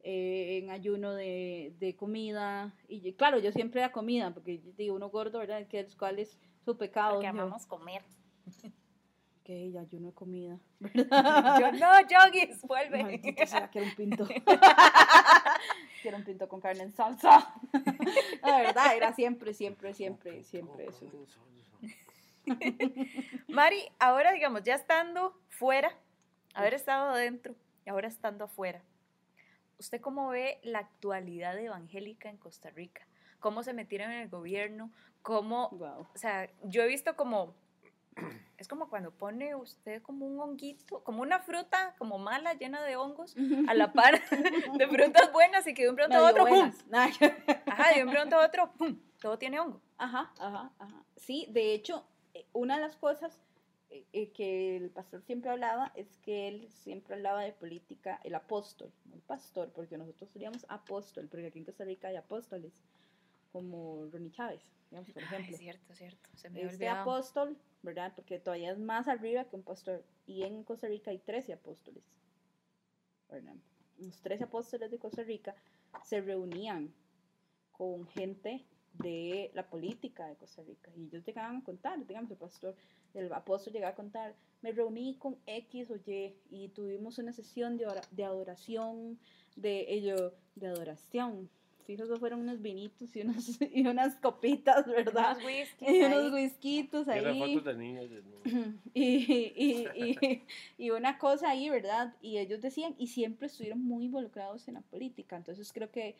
eh, 0.03 0.59
en 0.63 0.69
ayuno 0.69 1.13
de, 1.13 1.73
de 1.79 1.97
comida. 1.97 2.73
Y 2.87 3.11
claro, 3.13 3.39
yo 3.39 3.51
siempre 3.51 3.81
era 3.81 3.91
comida, 3.91 4.33
porque 4.33 4.61
digo, 4.77 4.95
uno 4.95 5.09
gordo, 5.09 5.39
¿verdad? 5.39 5.67
Cuál 5.97 6.19
es 6.19 6.37
su 6.67 6.77
pecado. 6.77 7.13
Porque 7.13 7.25
Yo, 7.25 7.29
amamos 7.29 7.65
comer. 7.65 8.03
Ok, 9.39 9.49
ayuno 9.49 10.07
de 10.07 10.13
comida. 10.13 10.59
Yo, 10.81 11.71
no, 11.71 12.01
Yogis, 12.01 12.61
vuelve. 12.63 13.21
Quiero 13.71 13.87
un 13.87 13.95
pinto. 13.95 14.27
quiero 16.01 16.17
un 16.17 16.25
pinto 16.25 16.49
con 16.49 16.59
carne 16.59 16.83
en 16.83 16.93
salsa. 16.93 17.53
La 18.43 18.57
verdad, 18.57 18.97
era 18.97 19.13
siempre, 19.13 19.53
siempre, 19.53 19.93
siempre, 19.93 20.43
siempre 20.43 20.87
eso. 20.87 21.05
Mari, 23.47 23.81
ahora 23.99 24.33
digamos, 24.33 24.63
ya 24.63 24.75
estando 24.75 25.39
fuera, 25.47 25.97
haber 26.53 26.73
estado 26.73 27.11
adentro 27.11 27.55
y 27.85 27.89
ahora 27.89 28.09
estando 28.09 28.43
afuera, 28.45 28.81
¿usted 29.79 30.01
cómo 30.01 30.27
ve 30.27 30.59
la 30.63 30.79
actualidad 30.79 31.57
evangélica 31.57 32.29
en 32.29 32.35
Costa 32.35 32.69
Rica? 32.69 33.07
¿Cómo 33.39 33.63
se 33.63 33.73
metieron 33.73 34.11
en 34.11 34.19
el 34.21 34.29
gobierno? 34.29 34.91
¿Cómo, 35.21 35.69
Wow. 35.71 36.07
o 36.13 36.17
sea, 36.17 36.49
yo 36.63 36.81
he 36.83 36.87
visto 36.87 37.15
como, 37.15 37.53
es 38.57 38.67
como 38.67 38.89
cuando 38.89 39.11
pone 39.11 39.55
usted 39.55 40.01
como 40.01 40.25
un 40.25 40.39
honguito, 40.39 41.03
como 41.03 41.21
una 41.21 41.39
fruta 41.39 41.95
como 41.97 42.17
mala, 42.17 42.53
llena 42.53 42.81
de 42.83 42.95
hongos, 42.95 43.35
a 43.67 43.73
la 43.73 43.93
par 43.93 44.21
de 44.77 44.87
frutas 44.89 45.31
buenas 45.31 45.67
y 45.67 45.73
que 45.73 45.83
de 45.83 45.89
un 45.89 45.95
pronto 45.95 46.17
a 46.17 46.29
otro, 46.29 46.45
¡pum! 46.45 46.71
Ajá, 47.65 47.93
de 47.93 48.03
un 48.03 48.11
pronto 48.11 48.39
a 48.39 48.45
otro, 48.45 48.71
¡pum! 48.73 48.97
Todo 49.21 49.37
tiene 49.37 49.59
hongo. 49.59 49.81
Ajá, 49.97 50.31
ajá, 50.39 50.71
ajá. 50.79 51.03
Sí, 51.15 51.47
de 51.49 51.73
hecho, 51.73 52.05
eh, 52.33 52.45
una 52.53 52.75
de 52.75 52.81
las 52.81 52.95
cosas 52.95 53.41
eh, 53.89 54.05
eh, 54.13 54.31
que 54.31 54.77
el 54.77 54.89
pastor 54.91 55.21
siempre 55.23 55.49
hablaba 55.49 55.91
es 55.95 56.17
que 56.17 56.47
él 56.47 56.69
siempre 56.69 57.15
hablaba 57.15 57.41
de 57.41 57.51
política, 57.53 58.19
el 58.23 58.35
apóstol, 58.35 58.91
no 59.05 59.15
el 59.15 59.21
pastor, 59.21 59.71
porque 59.73 59.97
nosotros 59.97 60.29
seríamos 60.31 60.65
apóstol, 60.69 61.27
porque 61.29 61.47
aquí 61.47 61.59
en 61.59 61.65
Costa 61.65 61.83
Rica 61.85 62.09
hay 62.09 62.15
apóstoles, 62.17 62.73
como 63.51 64.05
Ronnie 64.11 64.31
Chávez, 64.31 64.61
digamos, 64.89 65.11
por 65.11 65.23
ejemplo. 65.23 65.57
cierto, 65.57 65.93
cierto. 65.93 66.29
Se 66.35 66.49
me 66.49 66.61
Este 66.61 66.75
olvidado. 66.75 67.01
apóstol, 67.01 67.57
¿verdad? 67.83 68.13
Porque 68.15 68.39
todavía 68.39 68.71
es 68.71 68.79
más 68.79 69.07
arriba 69.07 69.45
que 69.45 69.55
un 69.55 69.63
pastor. 69.63 70.03
Y 70.25 70.43
en 70.43 70.63
Costa 70.63 70.87
Rica 70.87 71.11
hay 71.11 71.19
13 71.19 71.53
apóstoles. 71.53 72.03
¿verdad? 73.29 73.55
Los 73.97 74.21
13 74.21 74.45
apóstoles 74.45 74.89
de 74.91 74.99
Costa 74.99 75.23
Rica 75.23 75.55
se 76.03 76.21
reunían 76.21 76.93
con 77.71 78.07
gente 78.07 78.65
de 78.93 79.51
la 79.53 79.69
política 79.69 80.27
de 80.27 80.35
Costa 80.35 80.63
Rica. 80.63 80.91
Y 80.95 81.05
ellos 81.05 81.25
llegaban 81.25 81.57
a 81.57 81.63
contar, 81.63 82.05
digamos, 82.05 82.31
el 82.31 82.37
pastor, 82.37 82.75
el 83.13 83.31
apóstol 83.33 83.73
llegaba 83.73 83.91
a 83.91 83.95
contar, 83.95 84.35
me 84.61 84.71
reuní 84.71 85.17
con 85.17 85.37
X 85.45 85.91
o 85.91 85.95
Y 85.97 86.35
y 86.49 86.69
tuvimos 86.69 87.17
una 87.19 87.33
sesión 87.33 87.77
de, 87.77 87.85
de 88.11 88.23
adoración, 88.23 89.19
de 89.55 89.85
ello, 89.93 90.33
de 90.55 90.67
adoración. 90.67 91.49
Fíjate, 91.87 92.17
fueron 92.19 92.41
unos 92.41 92.61
vinitos 92.61 93.15
y, 93.15 93.21
unos, 93.21 93.59
y 93.73 93.87
unas 93.87 94.15
copitas, 94.17 94.85
¿verdad? 94.85 95.37
Y 95.79 96.03
unos 96.03 96.33
whiskitos 96.33 97.07
Y 97.07 97.11
ahí. 97.11 97.39
fotos 97.39 97.63
de 97.63 97.75
niños. 97.75 98.11
Y, 98.93 99.03
y, 99.55 99.87
y, 99.95 100.43
y 100.77 100.89
una 100.91 101.17
cosa 101.17 101.49
ahí, 101.49 101.69
¿verdad? 101.69 102.13
Y 102.21 102.37
ellos 102.37 102.61
decían, 102.61 102.93
y 102.97 103.07
siempre 103.07 103.47
estuvieron 103.47 103.81
muy 103.83 104.05
involucrados 104.05 104.67
en 104.67 104.75
la 104.75 104.81
política. 104.81 105.35
Entonces 105.37 105.71
creo 105.73 105.91
que 105.91 106.17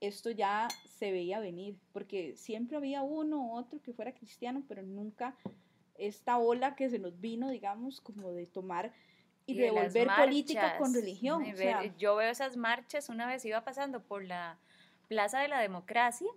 esto 0.00 0.30
ya 0.30 0.68
se 0.88 1.10
veía 1.12 1.40
venir, 1.40 1.76
porque 1.92 2.36
siempre 2.36 2.76
había 2.76 3.02
uno 3.02 3.40
u 3.40 3.56
otro 3.56 3.80
que 3.82 3.92
fuera 3.92 4.14
cristiano, 4.14 4.62
pero 4.68 4.82
nunca 4.82 5.36
esta 5.98 6.38
ola 6.38 6.74
que 6.76 6.88
se 6.88 6.98
nos 6.98 7.20
vino, 7.20 7.50
digamos, 7.50 8.00
como 8.00 8.32
de 8.32 8.46
tomar 8.46 8.92
y, 9.46 9.54
las 9.54 9.72
revolver 9.94 10.08
política 10.16 10.76
con 10.78 10.94
religión. 10.94 11.44
y 11.46 11.52
o 11.52 11.56
sea, 11.56 11.80
ver- 11.80 11.96
yo 11.96 12.16
veo 12.16 12.30
esas 12.30 12.56
marchas, 12.56 13.08
una 13.08 13.26
vez 13.26 13.44
iba 13.44 13.62
pasando 13.64 14.02
por 14.02 14.24
la 14.24 14.58
Plaza 15.10 15.40
de 15.40 15.48
la 15.48 15.58
Democracia 15.58 16.30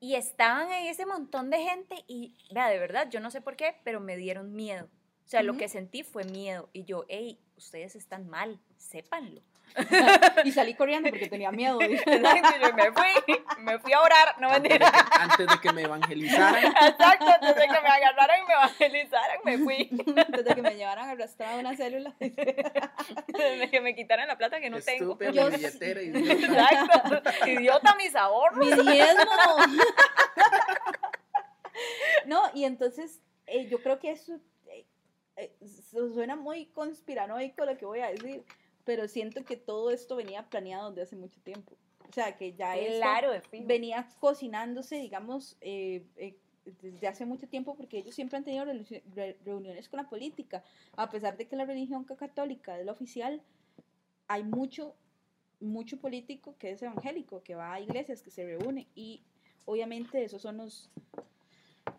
y 0.00 0.16
estaban 0.16 0.70
ahí 0.70 0.88
ese 0.88 1.06
montón 1.06 1.48
de 1.48 1.62
gente 1.62 2.04
y, 2.06 2.36
vea, 2.52 2.68
de 2.68 2.78
verdad, 2.78 3.08
yo 3.08 3.20
no 3.20 3.30
sé 3.30 3.40
por 3.40 3.56
qué, 3.56 3.74
pero 3.84 4.00
me 4.00 4.18
dieron 4.18 4.54
miedo. 4.54 4.84
O 5.24 5.28
sea, 5.30 5.42
lo 5.42 5.56
que 5.56 5.66
sentí 5.66 6.02
fue 6.02 6.24
miedo. 6.24 6.68
Y 6.74 6.84
yo, 6.84 7.06
hey, 7.08 7.40
ustedes 7.56 7.96
están 7.96 8.28
mal, 8.28 8.60
sépanlo. 8.76 9.40
y 10.44 10.52
salí 10.52 10.74
corriendo 10.74 11.08
porque 11.10 11.28
tenía 11.28 11.50
miedo. 11.52 11.78
me 11.78 12.92
fui, 12.92 13.34
me 13.58 13.78
fui 13.78 13.92
a 13.92 14.00
orar, 14.00 14.34
no 14.40 14.48
Antes 14.48 14.62
de, 14.62 14.68
mentira. 14.78 14.90
que, 14.92 15.18
antes 15.22 15.46
de 15.46 15.60
que 15.60 15.72
me 15.72 15.82
evangelizaran, 15.82 16.64
Exacto, 16.82 17.26
antes 17.28 17.54
de 17.56 17.62
que 17.62 17.80
me 17.80 17.88
agarraran 17.88 18.40
y 18.42 18.46
me 18.46 18.54
evangelizaran, 18.54 19.38
me 19.44 19.58
fui. 19.58 19.90
Antes 20.16 20.44
de 20.44 20.54
que 20.54 20.62
me 20.62 20.74
llevaran 20.76 21.08
arrastrada 21.08 21.54
a 21.54 21.58
una 21.58 21.76
célula. 21.76 22.14
Desde 22.18 23.70
que 23.70 23.80
me 23.80 23.94
quitaran 23.94 24.28
la 24.28 24.36
plata 24.38 24.60
que 24.60 24.70
no 24.70 24.80
tengo. 24.80 25.04
estúpida 25.12 25.30
Yo 25.30 25.44
mi 25.50 25.56
billetera, 25.56 26.02
idiota. 26.02 26.32
Exacto. 26.32 27.46
Idiota 27.46 27.94
mis 27.96 28.14
ahorros. 28.16 28.66
mi 28.66 28.92
diezmo. 28.92 29.30
no, 32.26 32.42
y 32.54 32.64
entonces 32.64 33.20
eh, 33.46 33.66
yo 33.68 33.82
creo 33.82 33.98
que 33.98 34.10
eso 34.12 34.34
eh, 34.68 34.86
eh, 35.36 35.56
su- 35.90 36.12
suena 36.14 36.36
muy 36.36 36.66
conspiranoico 36.66 37.64
lo 37.64 37.76
que 37.76 37.84
voy 37.86 38.00
a 38.00 38.10
decir, 38.10 38.44
pero 38.90 39.06
siento 39.06 39.44
que 39.44 39.56
todo 39.56 39.92
esto 39.92 40.16
venía 40.16 40.48
planeado 40.50 40.90
desde 40.90 41.02
hace 41.02 41.14
mucho 41.16 41.40
tiempo. 41.42 41.76
O 42.08 42.12
sea, 42.12 42.36
que 42.36 42.54
ya 42.54 42.76
esto 42.76 42.98
Claro, 42.98 43.40
fijo. 43.48 43.64
venía 43.68 44.08
cocinándose, 44.18 44.96
digamos, 44.96 45.56
eh, 45.60 46.02
eh, 46.16 46.34
desde 46.82 47.06
hace 47.06 47.24
mucho 47.24 47.46
tiempo, 47.46 47.76
porque 47.76 47.98
ellos 47.98 48.16
siempre 48.16 48.36
han 48.36 48.42
tenido 48.42 48.64
reuniones 49.44 49.88
con 49.88 49.98
la 49.98 50.08
política. 50.08 50.64
A 50.96 51.08
pesar 51.08 51.36
de 51.36 51.46
que 51.46 51.54
la 51.54 51.66
religión 51.66 52.02
ca- 52.02 52.16
católica 52.16 52.80
es 52.80 52.84
la 52.84 52.90
oficial, 52.90 53.40
hay 54.26 54.42
mucho, 54.42 54.96
mucho 55.60 55.96
político 56.00 56.56
que 56.58 56.72
es 56.72 56.82
evangélico, 56.82 57.44
que 57.44 57.54
va 57.54 57.74
a 57.74 57.80
iglesias, 57.80 58.22
que 58.22 58.32
se 58.32 58.44
reúne. 58.44 58.88
Y 58.96 59.22
obviamente 59.66 60.24
esos 60.24 60.42
son 60.42 60.56
los, 60.56 60.90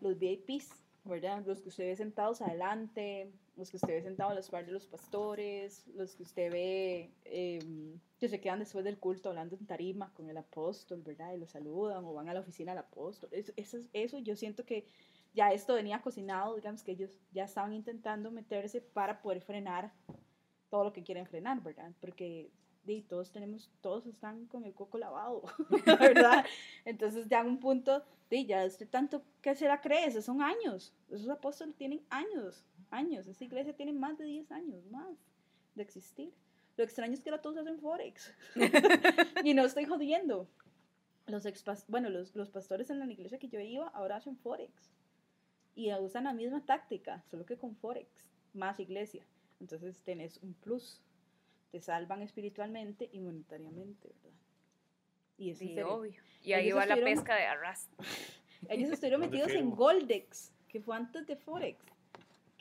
los 0.02 0.18
VIPs, 0.18 0.68
¿verdad? 1.04 1.42
Los 1.46 1.62
que 1.62 1.70
usted 1.70 1.86
ve 1.86 1.96
sentados 1.96 2.42
adelante, 2.42 3.30
los 3.56 3.70
que 3.70 3.76
usted 3.76 3.94
ve 3.94 4.02
sentados 4.02 4.32
a 4.32 4.36
los 4.36 4.48
par 4.48 4.64
de 4.64 4.72
los 4.72 4.86
pastores, 4.86 5.86
los 5.88 6.14
que 6.14 6.22
usted 6.22 6.50
ve 6.50 7.10
em, 7.24 7.98
que 8.18 8.28
se 8.28 8.40
quedan 8.40 8.60
después 8.60 8.84
del 8.84 8.98
culto 8.98 9.28
hablando 9.28 9.56
en 9.56 9.66
tarima 9.66 10.12
con 10.14 10.30
el 10.30 10.36
apóstol, 10.36 11.02
¿verdad? 11.02 11.34
Y 11.34 11.38
lo 11.38 11.46
saludan 11.46 12.04
o 12.04 12.14
van 12.14 12.28
a 12.28 12.34
la 12.34 12.40
oficina 12.40 12.72
del 12.72 12.78
apóstol. 12.78 13.28
Eso, 13.32 13.52
eso, 13.56 13.78
eso 13.92 14.18
yo 14.18 14.36
siento 14.36 14.64
que 14.64 14.86
ya 15.34 15.52
esto 15.52 15.74
venía 15.74 16.02
cocinado, 16.02 16.56
digamos 16.56 16.82
que 16.82 16.92
ellos 16.92 17.10
ya 17.32 17.44
estaban 17.44 17.72
intentando 17.72 18.30
meterse 18.30 18.80
para 18.80 19.20
poder 19.22 19.40
frenar 19.40 19.92
todo 20.70 20.84
lo 20.84 20.92
que 20.92 21.02
quieren 21.02 21.26
frenar, 21.26 21.62
¿verdad? 21.62 21.92
Porque 22.00 22.50
di, 22.84 23.02
todos 23.02 23.30
tenemos, 23.30 23.70
todos 23.80 24.06
están 24.06 24.46
con 24.46 24.64
el 24.64 24.74
coco 24.74 24.98
lavado, 24.98 25.42
¿verdad? 26.00 26.44
Entonces 26.84 27.28
ya 27.28 27.40
en 27.40 27.46
un 27.46 27.60
punto, 27.60 28.02
di, 28.30 28.46
ya 28.46 28.64
este 28.64 28.86
tanto 28.86 29.22
que 29.40 29.54
se 29.54 29.68
la 29.68 29.80
cree, 29.80 30.06
esos 30.06 30.24
son 30.24 30.42
años, 30.42 30.94
esos 31.10 31.28
apóstoles 31.28 31.76
tienen 31.76 32.02
años, 32.10 32.64
años, 32.92 33.26
esa 33.26 33.44
iglesia 33.44 33.74
tiene 33.74 33.92
más 33.92 34.18
de 34.18 34.24
10 34.24 34.52
años 34.52 34.84
más 34.86 35.16
de 35.74 35.82
existir. 35.82 36.32
Lo 36.76 36.84
extraño 36.84 37.12
es 37.14 37.20
que 37.20 37.30
ahora 37.30 37.42
todos 37.42 37.58
hacen 37.58 37.78
Forex. 37.78 38.32
y 39.44 39.54
no 39.54 39.64
estoy 39.64 39.84
jodiendo. 39.84 40.48
Los 41.26 41.46
expas 41.46 41.84
bueno, 41.88 42.08
los, 42.08 42.34
los 42.34 42.50
pastores 42.50 42.90
en 42.90 42.98
la 42.98 43.06
iglesia 43.06 43.38
que 43.38 43.48
yo 43.48 43.60
iba 43.60 43.88
ahora 43.88 44.16
hacen 44.16 44.36
Forex. 44.36 44.90
Y 45.74 45.92
usan 45.94 46.24
la 46.24 46.32
misma 46.32 46.64
táctica, 46.64 47.22
solo 47.30 47.46
que 47.46 47.56
con 47.56 47.76
Forex, 47.76 48.08
más 48.52 48.78
iglesia. 48.80 49.24
Entonces 49.60 50.02
tenés 50.02 50.38
un 50.42 50.54
plus. 50.54 51.00
Te 51.70 51.80
salvan 51.80 52.20
espiritualmente 52.20 53.08
y 53.12 53.20
monetariamente, 53.20 54.08
¿verdad? 54.22 54.38
Y 55.38 55.50
es 55.50 55.58
Sí, 55.58 55.80
obvio. 55.80 56.20
Y 56.42 56.52
ahí 56.52 56.66
Ellos 56.66 56.78
va 56.78 56.86
la 56.86 56.96
pesca 56.96 57.34
de 57.34 57.46
arras. 57.46 57.88
Ellos 58.68 58.90
estuvieron 58.90 59.22
¿Dónde 59.22 59.38
metidos 59.38 59.58
en? 59.58 59.70
Goldex, 59.70 60.52
que 60.68 60.80
fue 60.80 60.96
antes 60.96 61.26
de 61.26 61.36
Forex. 61.36 61.91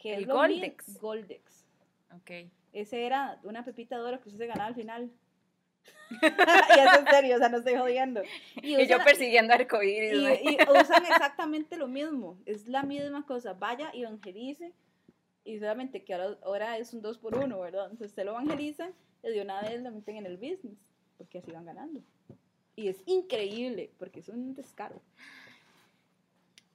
Que 0.02 0.16
El 0.16 0.26
Goldex. 0.26 1.00
Goldex. 1.00 1.66
Ok. 2.16 2.32
Ese 2.74 3.06
era 3.06 3.40
una 3.44 3.64
pepita 3.64 3.98
de 3.98 4.04
oro 4.04 4.22
que 4.22 4.30
usted 4.30 4.40
se 4.40 4.48
ganaba 4.48 4.68
al 4.68 4.76
final. 4.76 5.12
y 6.22 6.26
es 6.80 7.00
en 7.00 7.08
serio, 7.08 7.36
o 7.36 7.40
sea, 7.40 7.50
no 7.50 7.58
estoy 7.58 7.76
jodiendo. 7.76 8.22
Y, 8.62 8.82
Y 8.82 8.88
yo 8.88 8.98
persiguiendo 9.04 9.54
arcoíris. 9.54 10.14
y, 10.14 10.50
y 10.54 10.58
usan 10.82 11.06
exactamente 11.06 11.78
lo 11.78 11.88
mismo. 11.88 12.38
Es 12.46 12.68
la 12.68 12.84
misma 12.84 13.26
cosa. 13.26 13.54
Vaya 13.54 13.92
y 13.94 14.02
evangelice. 14.04 14.74
Y 15.44 15.60
solamente 15.60 16.04
que 16.04 16.14
ahora, 16.14 16.38
ahora 16.44 16.78
es 16.78 16.94
un 16.94 17.02
2 17.02 17.18
por 17.20 17.36
1 17.38 17.60
¿verdad? 17.60 17.86
Entonces 17.86 18.08
usted 18.10 18.26
lo 18.26 18.32
evangeliza 18.32 18.92
y 19.24 19.30
de 19.30 19.42
una 19.42 19.62
vez 19.62 19.82
lo 19.82 19.92
meten 19.92 20.18
en 20.18 20.26
el 20.26 20.38
business. 20.38 20.78
Porque 21.18 21.38
así 21.38 21.52
van 21.52 21.66
ganando. 21.66 22.02
Y 22.76 22.88
es 22.88 23.04
increíble, 23.06 23.92
porque 24.00 24.22
es 24.22 24.30
un 24.30 24.56
descaro. 24.56 25.02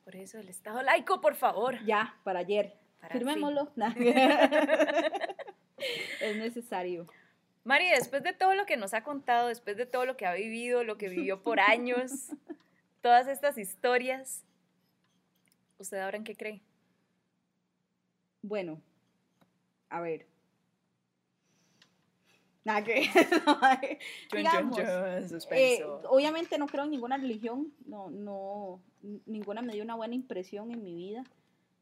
Por 0.05 0.15
eso 0.15 0.39
el 0.39 0.49
Estado 0.49 0.83
laico, 0.83 1.21
por 1.21 1.35
favor. 1.35 1.85
Ya, 1.85 2.15
para 2.23 2.41
ayer. 2.41 2.86
Para 3.01 3.13
Firmémoslo. 3.13 3.73
Nah. 3.77 3.95
es 6.21 6.37
necesario. 6.37 7.07
Mari, 7.65 7.89
después 7.91 8.23
de 8.23 8.33
todo 8.33 8.55
lo 8.55 8.65
que 8.65 8.77
nos 8.77 8.95
ha 8.95 9.03
contado, 9.03 9.49
después 9.49 9.77
de 9.77 9.87
todo 9.87 10.07
lo 10.07 10.17
que 10.17 10.25
ha 10.25 10.35
vivido, 10.35 10.85
lo 10.85 10.99
que 10.99 11.09
vivió 11.09 11.43
por 11.43 11.59
años, 11.61 12.29
todas 13.01 13.27
estas 13.27 13.59
historias, 13.59 14.45
¿usted 15.79 15.99
ahora 15.99 16.17
en 16.17 16.25
qué 16.25 16.37
cree? 16.37 16.63
Bueno, 18.43 18.81
a 19.89 20.01
ver. 20.01 20.27
Nada 22.65 22.83
que 22.83 23.09
Digamos, 24.33 24.79
eh, 25.51 25.85
obviamente 26.09 26.59
no 26.59 26.67
creo 26.67 26.85
en 26.85 26.91
ninguna 26.91 27.17
religión, 27.17 27.73
no, 27.85 28.11
no, 28.11 28.81
ninguna 29.25 29.63
me 29.63 29.73
dio 29.73 29.85
una 29.85 29.95
buena 29.95 30.15
impresión 30.15 30.71
en 30.73 30.83
mi 30.83 30.95
vida. 30.95 31.25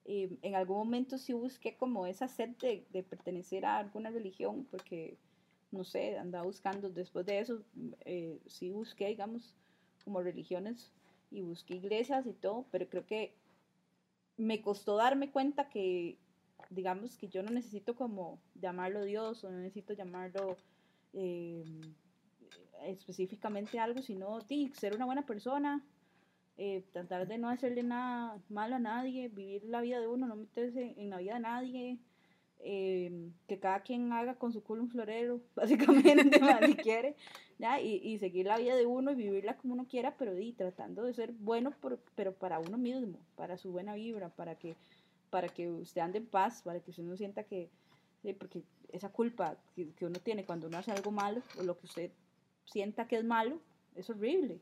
Eh, 0.07 0.37
en 0.43 0.55
algún 0.55 0.77
momento 0.77 1.17
sí 1.17 1.33
busqué 1.33 1.77
como 1.77 2.07
esa 2.07 2.29
sed 2.29 2.51
de, 2.61 3.03
pertenecer 3.03 3.65
a 3.65 3.79
alguna 3.79 4.11
religión, 4.11 4.67
porque, 4.71 5.17
no 5.71 5.85
sé, 5.85 6.19
andaba 6.19 6.45
buscando, 6.45 6.91
después 6.91 7.25
de 7.25 7.39
eso, 7.39 7.63
eh, 8.05 8.39
sí 8.47 8.71
busqué, 8.71 9.09
digamos, 9.09 9.55
como 10.05 10.21
religiones 10.21 10.93
y 11.31 11.41
busqué 11.41 11.77
iglesias 11.77 12.27
y 12.27 12.33
todo, 12.33 12.67
pero 12.71 12.89
creo 12.89 13.07
que 13.07 13.33
me 14.37 14.61
costó 14.61 14.97
darme 14.97 15.31
cuenta 15.31 15.71
que, 15.71 16.19
digamos, 16.69 17.17
que 17.17 17.29
yo 17.29 17.43
no 17.43 17.51
necesito 17.51 17.97
como 17.97 18.39
llamarlo 18.61 19.05
Dios 19.05 19.43
o 19.45 19.51
no 19.51 19.59
necesito 19.59 19.95
llamarlo 19.95 20.57
eh, 21.15 21.65
específicamente 22.83 23.79
algo, 23.79 24.03
sino 24.03 24.41
sí, 24.43 24.71
ser 24.79 24.95
una 24.95 25.07
buena 25.07 25.25
persona, 25.25 25.83
eh, 26.57 26.85
tratar 26.93 27.27
de 27.27 27.39
no 27.39 27.49
hacerle 27.49 27.83
nada 27.83 28.39
malo 28.49 28.77
a 28.77 28.79
nadie, 28.79 29.29
vivir 29.29 29.65
la 29.65 29.81
vida 29.81 30.01
de 30.01 30.07
uno, 30.09 30.27
no 30.27 30.37
meterse 30.37 30.95
en 30.97 31.11
la 31.11 31.19
vida 31.19 31.35
de 31.35 31.41
nadie, 31.41 31.99
eh, 32.61 33.31
que 33.47 33.59
cada 33.59 33.81
quien 33.83 34.13
haga 34.13 34.37
con 34.37 34.53
su 34.53 34.63
culo 34.63 34.83
un 34.83 34.91
florero, 34.91 35.41
básicamente, 35.57 36.41
si 36.67 36.75
quiere, 36.77 37.17
¿ya? 37.59 37.81
Y, 37.81 37.97
y 37.97 38.19
seguir 38.19 38.47
la 38.47 38.59
vida 38.59 38.77
de 38.77 38.87
uno 38.87 39.11
y 39.13 39.17
vivirla 39.17 39.57
como 39.57 39.75
uno 39.75 39.87
quiera, 39.89 40.17
pero 40.17 40.35
di, 40.35 40.53
tratando 40.53 41.03
de 41.05 41.13
ser 41.15 41.33
bueno, 41.33 41.73
por- 41.81 41.99
pero 42.15 42.33
para 42.35 42.59
uno 42.61 42.79
mismo, 42.79 43.19
para 43.37 43.59
su 43.59 43.71
buena 43.73 43.95
vibra, 43.95 44.29
para 44.31 44.55
que 44.57 44.77
para 45.31 45.49
que 45.49 45.69
usted 45.69 46.01
ande 46.01 46.19
en 46.19 46.27
paz, 46.27 46.63
para 46.63 46.79
que 46.81 46.91
usted 46.91 47.03
no 47.03 47.17
sienta 47.17 47.43
que, 47.43 47.69
sí, 48.23 48.33
porque 48.35 48.63
esa 48.93 49.09
culpa 49.11 49.57
que, 49.75 49.91
que 49.95 50.07
uno 50.07 50.21
tiene 50.21 50.45
cuando 50.45 50.69
uno 50.69 50.79
hace 50.79 50.93
algo 50.93 51.11
malo, 51.11 51.43
o 51.59 51.63
lo 51.65 51.77
que 51.77 51.87
usted 51.87 52.11
sienta 52.65 53.09
que 53.09 53.17
es 53.17 53.25
malo, 53.25 53.59
es 53.97 54.09
horrible. 54.11 54.61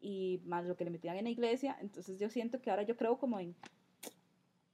Y 0.00 0.40
más 0.44 0.64
lo 0.64 0.76
que 0.76 0.84
le 0.84 0.90
metían 0.90 1.16
en 1.16 1.24
la 1.24 1.30
iglesia, 1.30 1.76
entonces 1.80 2.18
yo 2.18 2.30
siento 2.30 2.60
que 2.60 2.70
ahora 2.70 2.82
yo 2.82 2.96
creo 2.96 3.18
como 3.18 3.40
en 3.40 3.54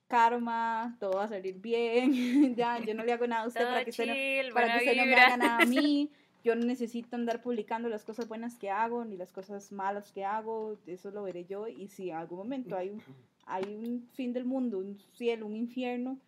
karma, 0.07 0.97
todo 1.01 1.17
va 1.17 1.25
a 1.25 1.29
salir 1.29 1.61
bien, 1.61 2.13
ya, 2.57 2.79
yo 2.79 2.95
no 2.95 3.05
le 3.05 3.13
hago 3.13 3.27
nada 3.27 3.45
a 3.45 3.49
usted 3.49 3.61
Todo 3.61 3.71
para 3.71 3.85
que 3.85 3.91
usted 3.91 4.07
no, 4.07 4.13
chill, 4.15 4.53
para 4.53 4.79
que 4.79 4.85
usted 4.85 4.97
no 4.97 5.07
me 5.07 5.15
haga 5.15 5.37
nada 5.37 5.59
a 5.59 5.67
mí. 5.67 6.11
Yo 6.45 6.55
no 6.55 6.67
necesito 6.67 7.17
andar 7.17 7.41
publicando 7.41 7.89
las 7.89 8.05
cosas 8.05 8.29
buenas 8.29 8.59
que 8.59 8.69
hago 8.69 9.07
ni 9.07 9.17
las 9.17 9.33
cosas 9.33 9.73
malas 9.73 10.13
que 10.13 10.27
hago. 10.27 10.77
Eso 10.87 11.11
lo 11.11 11.23
veré 11.23 11.47
yo. 11.47 11.69
Y 11.69 11.89
si 11.89 12.11
en 12.11 12.17
algún 12.17 12.37
momento 12.37 12.77
hay 12.77 12.91
un, 12.91 13.03
hay 13.47 13.65
un 13.65 14.07
fin 14.13 14.35
del 14.35 14.45
mundo, 14.45 14.77
un 14.77 14.99
cielo, 15.15 15.47
un 15.47 15.57
infierno, 15.57 16.19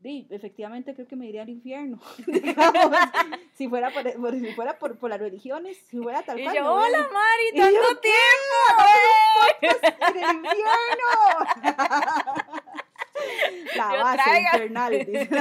di, 0.00 0.26
efectivamente 0.30 0.94
creo 0.94 1.06
que 1.08 1.16
me 1.16 1.26
iría 1.26 1.42
al 1.42 1.48
infierno. 1.48 1.98
Digamos, 2.26 2.96
si 3.54 3.68
fuera, 3.68 3.90
por, 3.90 4.32
si 4.32 4.52
fuera 4.54 4.78
por, 4.78 4.96
por 4.98 5.10
las 5.10 5.18
religiones, 5.20 5.76
si 5.90 5.98
fuera 5.98 6.22
tal 6.22 6.38
Y 6.40 6.44
cual. 6.44 6.56
yo, 6.56 6.62
me 6.62 6.68
voy 6.70 6.84
al- 6.84 6.94
hola 6.94 7.08
Mari, 7.12 7.44
Y 7.52 7.58
yo, 7.58 7.64
tanto 7.64 8.00
tiempo. 8.00 8.58
¡En 10.08 10.16
el 10.16 10.36
infierno! 10.36 11.08
La 13.76 13.92
Yo 13.92 14.02
base 14.04 14.22
traiga. 14.22 14.50
infernal, 14.54 14.92
dice. 14.92 15.28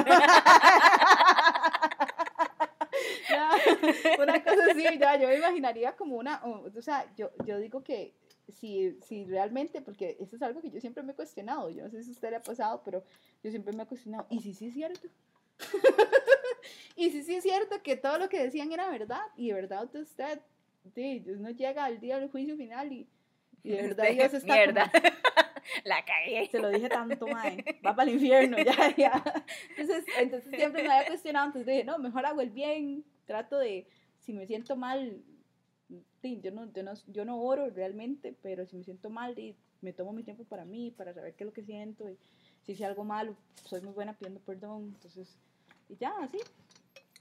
Una 4.21 4.43
cosa 4.43 4.65
así, 4.71 4.83
ya, 4.99 5.17
yo 5.19 5.27
me 5.27 5.37
imaginaría 5.37 5.95
como 5.95 6.17
una, 6.17 6.43
o, 6.45 6.67
o 6.75 6.81
sea, 6.81 7.05
yo, 7.15 7.31
yo 7.45 7.59
digo 7.59 7.83
que 7.83 8.13
si, 8.53 8.97
si 9.01 9.25
realmente, 9.25 9.81
porque 9.81 10.17
eso 10.19 10.35
es 10.35 10.41
algo 10.41 10.61
que 10.61 10.69
yo 10.71 10.79
siempre 10.79 11.03
me 11.03 11.11
he 11.11 11.15
cuestionado, 11.15 11.69
yo 11.69 11.83
no 11.83 11.89
sé 11.89 12.03
si 12.03 12.11
a 12.11 12.13
usted 12.13 12.29
le 12.29 12.35
ha 12.37 12.41
pasado, 12.41 12.81
pero 12.83 13.03
yo 13.43 13.49
siempre 13.49 13.73
me 13.73 13.83
he 13.83 13.85
cuestionado, 13.85 14.25
¿y 14.29 14.39
si 14.41 14.53
sí 14.53 14.67
es 14.67 14.73
cierto? 14.73 15.07
y 16.95 17.09
si 17.09 17.23
sí 17.23 17.35
es 17.35 17.43
cierto 17.43 17.81
que 17.83 17.95
todo 17.97 18.17
lo 18.17 18.29
que 18.29 18.41
decían 18.43 18.71
era 18.71 18.89
verdad, 18.89 19.21
y 19.35 19.47
de 19.49 19.53
verdad 19.53 19.89
usted, 19.95 20.39
sí, 20.93 21.19
Dios 21.19 21.39
no 21.39 21.49
llega 21.49 21.85
al 21.85 21.99
día 21.99 22.19
del 22.19 22.29
juicio 22.29 22.55
final 22.57 22.91
y, 22.91 23.07
y 23.63 23.71
de 23.71 23.81
verdad 23.81 24.05
Dios 24.11 24.33
está 24.33 24.39
como- 24.39 24.53
Mierda. 24.53 24.91
La 25.83 26.03
cagué. 26.05 26.47
se 26.49 26.59
lo 26.59 26.69
dije 26.69 26.87
tanto, 26.87 27.27
mae, 27.27 27.57
va 27.85 27.93
para 27.95 28.09
el 28.09 28.15
infierno, 28.15 28.57
ya, 28.57 28.95
ya. 28.95 29.23
Entonces, 29.75 30.05
entonces 30.17 30.49
siempre 30.55 30.81
me 30.83 30.89
había 30.89 31.07
cuestionado, 31.07 31.47
entonces 31.47 31.67
dije, 31.67 31.83
no, 31.83 31.97
mejor 31.99 32.25
hago 32.25 32.39
el 32.41 32.49
bien, 32.51 33.03
trato 33.27 33.59
de, 33.59 33.87
si 34.21 34.33
me 34.33 34.47
siento 34.47 34.75
mal, 34.75 35.21
sí, 36.21 36.39
yo 36.43 36.51
no, 36.51 36.71
yo 36.73 36.81
no, 36.81 36.93
yo 37.07 37.25
no 37.25 37.39
oro 37.39 37.69
realmente, 37.69 38.35
pero 38.41 38.65
si 38.65 38.75
me 38.75 38.83
siento 38.83 39.11
mal, 39.11 39.37
y 39.37 39.55
me 39.81 39.93
tomo 39.93 40.13
mi 40.13 40.23
tiempo 40.23 40.43
para 40.45 40.65
mí, 40.65 40.91
para 40.91 41.13
saber 41.13 41.35
qué 41.35 41.43
es 41.43 41.45
lo 41.45 41.53
que 41.53 41.63
siento, 41.63 42.09
y 42.09 42.17
si 42.63 42.71
hice 42.71 42.85
algo 42.85 43.03
malo, 43.03 43.35
soy 43.63 43.81
muy 43.81 43.93
buena 43.93 44.13
pidiendo 44.13 44.39
perdón, 44.39 44.93
entonces, 44.95 45.37
y 45.89 45.97
ya, 45.97 46.13
así, 46.21 46.39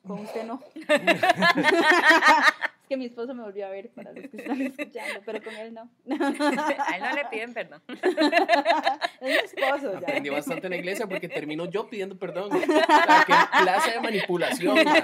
con 0.07 0.21
usted 0.21 0.47
no. 0.47 0.63
es 2.87 2.89
que 2.89 2.97
mi 2.97 3.07
esposo 3.07 3.35
me 3.35 3.43
volvió 3.43 3.67
a 3.67 3.71
ver, 3.71 3.91
para 3.91 4.13
los 4.13 4.29
que 4.29 4.37
están 4.37 4.63
escuchando, 4.63 5.21
pero 5.27 5.43
con 5.43 5.57
él 5.57 5.75
no. 5.75 5.91
A 6.07 6.97
él 6.97 7.03
no 7.03 7.13
le 7.17 7.25
piden 7.29 7.53
perdón. 7.53 7.83
es 7.89 9.23
mi 9.23 9.33
esposo, 9.33 9.93
ya. 9.95 9.99
Aprendí 9.99 10.31
bastante 10.31 10.69
en 10.69 10.71
la 10.71 10.77
iglesia 10.77 11.09
porque 11.09 11.29
terminó 11.29 11.69
yo 11.69 11.91
pidiendo 11.91 12.17
perdón. 12.17 12.53
O 12.53 12.59
sea, 12.59 13.25
qué 13.27 13.35
clase 13.65 13.91
de 13.91 14.01
manipulación. 14.01 14.77
ma. 14.85 14.95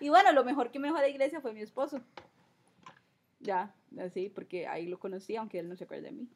Y 0.00 0.08
bueno, 0.08 0.32
lo 0.32 0.42
mejor 0.44 0.72
que 0.72 0.80
me 0.80 0.88
dejó 0.88 0.98
la 0.98 1.08
iglesia 1.08 1.40
fue 1.40 1.52
mi 1.52 1.60
esposo. 1.62 2.00
Ya, 3.38 3.72
así, 4.00 4.28
porque 4.28 4.66
ahí 4.66 4.86
lo 4.86 4.98
conocí, 4.98 5.36
aunque 5.36 5.60
él 5.60 5.68
no 5.68 5.76
se 5.76 5.84
acuerda 5.84 6.08
de 6.08 6.12
mí. 6.12 6.28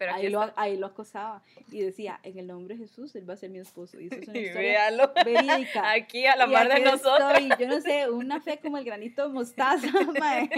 Pero 0.00 0.14
Ahí 0.14 0.30
lo, 0.30 0.42
está. 0.42 0.54
ahí 0.62 0.78
lo 0.78 0.86
acosaba 0.86 1.42
y 1.70 1.82
decía, 1.82 2.18
en 2.22 2.38
el 2.38 2.46
nombre 2.46 2.74
de 2.74 2.84
Jesús, 2.86 3.14
él 3.16 3.28
va 3.28 3.34
a 3.34 3.36
ser 3.36 3.50
mi 3.50 3.58
esposo. 3.58 4.00
Y 4.00 4.06
eso 4.06 4.14
es 4.16 4.28
una 4.28 4.38
historia 4.46 4.80
verídica. 5.26 5.90
Aquí 5.92 6.24
a 6.24 6.36
la 6.36 6.46
Y 6.46 6.52
par 6.52 6.68
de 6.72 6.80
nosotros. 6.80 7.32
estoy, 7.34 7.50
yo 7.58 7.68
no 7.68 7.80
sé, 7.82 8.08
una 8.10 8.40
fe 8.40 8.58
como 8.62 8.78
el 8.78 8.84
granito 8.86 9.28
de 9.28 9.34
mostaza, 9.34 9.88
mae. 10.18 10.48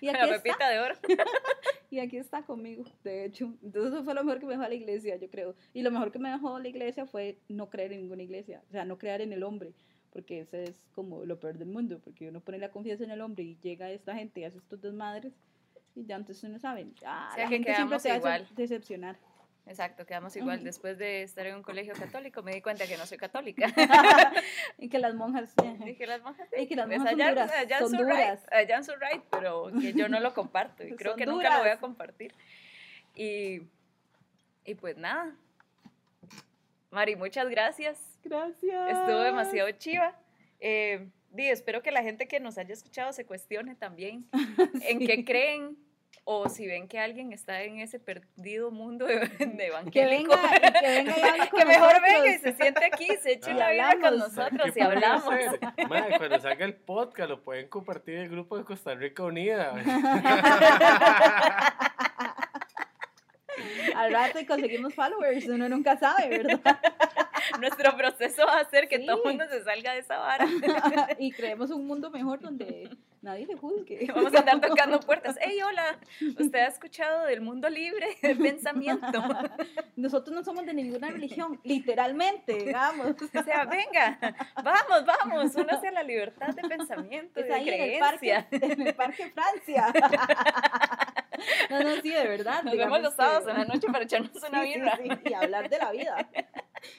Y 0.00 0.08
aquí, 0.08 0.18
La 0.18 0.24
está, 0.26 0.40
pepita 0.40 0.68
de 0.70 0.78
oro. 0.78 0.94
y 1.90 1.98
aquí 1.98 2.16
está 2.16 2.42
conmigo, 2.42 2.84
de 3.02 3.24
hecho. 3.24 3.52
Entonces 3.60 3.92
eso 3.92 4.04
fue 4.04 4.14
lo 4.14 4.22
mejor 4.22 4.38
que 4.38 4.46
me 4.46 4.52
dejó 4.56 4.68
la 4.68 4.74
iglesia, 4.74 5.16
yo 5.16 5.28
creo. 5.28 5.56
Y 5.74 5.82
lo 5.82 5.90
mejor 5.90 6.12
que 6.12 6.20
me 6.20 6.30
dejó 6.30 6.60
la 6.60 6.68
iglesia 6.68 7.06
fue 7.06 7.38
no 7.48 7.68
creer 7.70 7.92
en 7.92 8.02
ninguna 8.02 8.22
iglesia, 8.22 8.62
o 8.68 8.70
sea, 8.70 8.84
no 8.84 8.98
creer 8.98 9.20
en 9.20 9.32
el 9.32 9.42
hombre, 9.42 9.72
porque 10.12 10.42
ese 10.42 10.62
es 10.62 10.76
como 10.94 11.24
lo 11.24 11.40
peor 11.40 11.58
del 11.58 11.66
mundo, 11.66 11.98
porque 12.04 12.28
uno 12.28 12.38
pone 12.40 12.58
la 12.58 12.70
confianza 12.70 13.02
en 13.02 13.10
el 13.10 13.20
hombre 13.20 13.42
y 13.42 13.58
llega 13.60 13.90
esta 13.90 14.14
gente 14.14 14.38
y 14.40 14.44
hace 14.44 14.58
estos 14.58 14.80
desmadres 14.80 15.32
y 15.98 16.06
ya 16.06 16.16
entonces 16.16 16.44
uno 16.44 16.58
sabe, 16.58 16.86
ah, 17.04 17.28
O 17.30 17.34
sea, 17.34 17.44
la 17.44 17.48
que 17.50 17.56
gente 17.56 17.74
siempre 17.74 17.98
quedamos 17.98 18.02
te 18.02 18.08
va 18.08 18.14
a 18.14 18.18
igual. 18.18 18.46
dece- 18.48 18.54
decepcionar. 18.54 19.16
Exacto, 19.66 20.06
quedamos 20.06 20.34
igual. 20.36 20.64
Después 20.64 20.96
de 20.96 21.22
estar 21.22 21.46
en 21.46 21.56
un 21.56 21.62
colegio 21.62 21.92
católico 21.92 22.42
me 22.42 22.54
di 22.54 22.62
cuenta 22.62 22.86
que 22.86 22.96
no 22.96 23.04
soy 23.04 23.18
católica. 23.18 23.66
y 24.78 24.88
que 24.88 24.98
las 24.98 25.14
monjas... 25.14 25.52
Dije 25.84 26.06
las 26.06 26.22
monjas. 26.22 26.48
Y 26.58 26.66
que 26.66 26.74
las 26.76 26.88
monjas 26.88 27.10
son 27.10 27.20
allá, 27.20 27.28
duras, 27.30 27.52
allá 27.52 27.78
son 27.80 27.92
duras. 27.92 28.40
right, 28.44 28.52
allá 28.52 28.76
en 28.76 28.84
su 28.84 28.92
right, 28.92 29.22
pero 29.30 29.70
que 29.78 29.92
yo 29.92 30.08
no 30.08 30.20
lo 30.20 30.32
comparto 30.32 30.86
y 30.86 30.92
creo 30.96 31.16
que 31.16 31.26
nunca 31.26 31.50
lo 31.50 31.56
voy 31.58 31.66
a 31.68 31.72
duras. 31.72 31.78
compartir. 31.80 32.32
Y, 33.14 33.60
y 34.64 34.74
pues 34.74 34.96
nada. 34.96 35.34
Mari, 36.90 37.16
muchas 37.16 37.48
gracias. 37.50 37.98
Gracias. 38.24 38.98
Estuvo 38.98 39.18
demasiado 39.20 39.70
chiva. 39.72 40.14
Eh, 40.60 41.08
di, 41.30 41.46
espero 41.48 41.82
que 41.82 41.90
la 41.90 42.02
gente 42.02 42.26
que 42.26 42.40
nos 42.40 42.56
haya 42.56 42.72
escuchado 42.72 43.12
se 43.12 43.26
cuestione 43.26 43.74
también 43.74 44.26
en 44.82 44.98
qué 45.00 45.24
creen 45.26 45.76
o 46.30 46.46
si 46.50 46.66
ven 46.66 46.88
que 46.88 46.98
alguien 46.98 47.32
está 47.32 47.62
en 47.62 47.80
ese 47.80 47.98
perdido 47.98 48.70
mundo 48.70 49.06
de, 49.06 49.18
de 49.20 49.28
Que 49.56 49.66
evangélico. 49.68 50.36
venga, 50.36 50.56
y 50.56 50.60
que 50.72 50.88
venga 51.04 51.18
y 51.18 51.22
hable 51.22 51.48
con 51.48 51.58
que 51.60 51.64
mejor 51.64 52.02
venga 52.02 52.26
y 52.28 52.38
se 52.38 52.52
siente 52.52 52.84
aquí, 52.84 53.08
se 53.22 53.32
eche 53.32 53.50
una 53.52 53.70
vida 53.70 53.94
con 54.00 54.18
nosotros 54.18 54.70
¿Qué 54.74 54.80
y 54.80 54.82
hablamos. 54.82 55.24
Mae, 55.88 56.18
cuando 56.18 56.38
salga 56.40 56.66
el 56.66 56.74
podcast 56.74 57.30
lo 57.30 57.42
pueden 57.42 57.68
compartir 57.68 58.16
en 58.16 58.20
el 58.22 58.28
grupo 58.28 58.58
de 58.58 58.64
Costa 58.64 58.94
Rica 58.94 59.22
Unida. 59.22 59.72
Al 63.96 64.12
rato 64.12 64.38
y 64.38 64.46
conseguimos 64.46 64.94
followers, 64.94 65.46
uno 65.48 65.68
nunca 65.68 65.96
sabe, 65.98 66.28
¿verdad? 66.28 66.78
Nuestro 67.58 67.96
proceso 67.96 68.46
va 68.46 68.58
a 68.58 68.60
hacer 68.60 68.88
que 68.88 68.98
Sí. 68.98 69.06
todo 69.06 69.22
el 69.24 69.28
mundo 69.30 69.44
se 69.50 69.64
salga 69.64 69.94
de 69.94 70.00
esa 70.00 70.18
vara. 70.18 70.46
y 71.18 71.32
creemos 71.32 71.70
un 71.70 71.86
mundo 71.86 72.10
mejor 72.10 72.40
donde 72.40 72.88
nadie 73.22 73.46
se 73.46 73.56
juzgue. 73.56 74.06
Vamos 74.14 74.34
a 74.34 74.38
andar 74.40 74.60
tocando 74.60 75.00
puertas. 75.00 75.36
Hey, 75.40 75.58
hola, 75.62 75.98
¿usted 76.38 76.58
ha 76.58 76.66
escuchado 76.66 77.26
del 77.26 77.40
mundo 77.40 77.68
libre 77.68 78.06
de 78.22 78.36
pensamiento? 78.36 79.22
Nosotros 79.96 80.34
no 80.34 80.44
somos 80.44 80.64
de 80.66 80.74
ninguna 80.74 81.08
religión, 81.10 81.60
literalmente, 81.64 82.54
digamos. 82.54 83.08
O 83.20 83.42
sea, 83.42 83.64
venga, 83.64 84.18
vamos, 84.62 85.04
vamos, 85.06 85.54
uno 85.56 85.66
hacia 85.70 85.90
la 85.90 86.02
libertad 86.02 86.48
de 86.54 86.62
pensamiento, 86.68 87.40
Es 87.40 87.46
de 87.46 87.54
ahí 87.54 87.68
en 87.68 87.82
el 87.92 87.98
parque, 87.98 88.44
en 88.50 88.86
el 88.86 88.94
parque 88.94 89.30
Francia. 89.30 89.92
No, 91.70 91.80
no, 91.80 91.96
sí, 92.02 92.10
de 92.10 92.26
verdad. 92.26 92.62
Nos 92.64 92.76
vemos 92.76 93.00
los 93.00 93.14
sábados 93.14 93.48
en 93.48 93.58
la 93.58 93.64
noche 93.64 93.86
para 93.92 94.04
echarnos 94.04 94.32
una 94.48 94.62
Sí, 94.62 94.72
sí, 94.72 94.78
birra. 94.78 94.96
sí, 94.96 95.08
y 95.30 95.34
hablar 95.34 95.68
de 95.68 95.78
la 95.78 95.92
vida. 95.92 96.28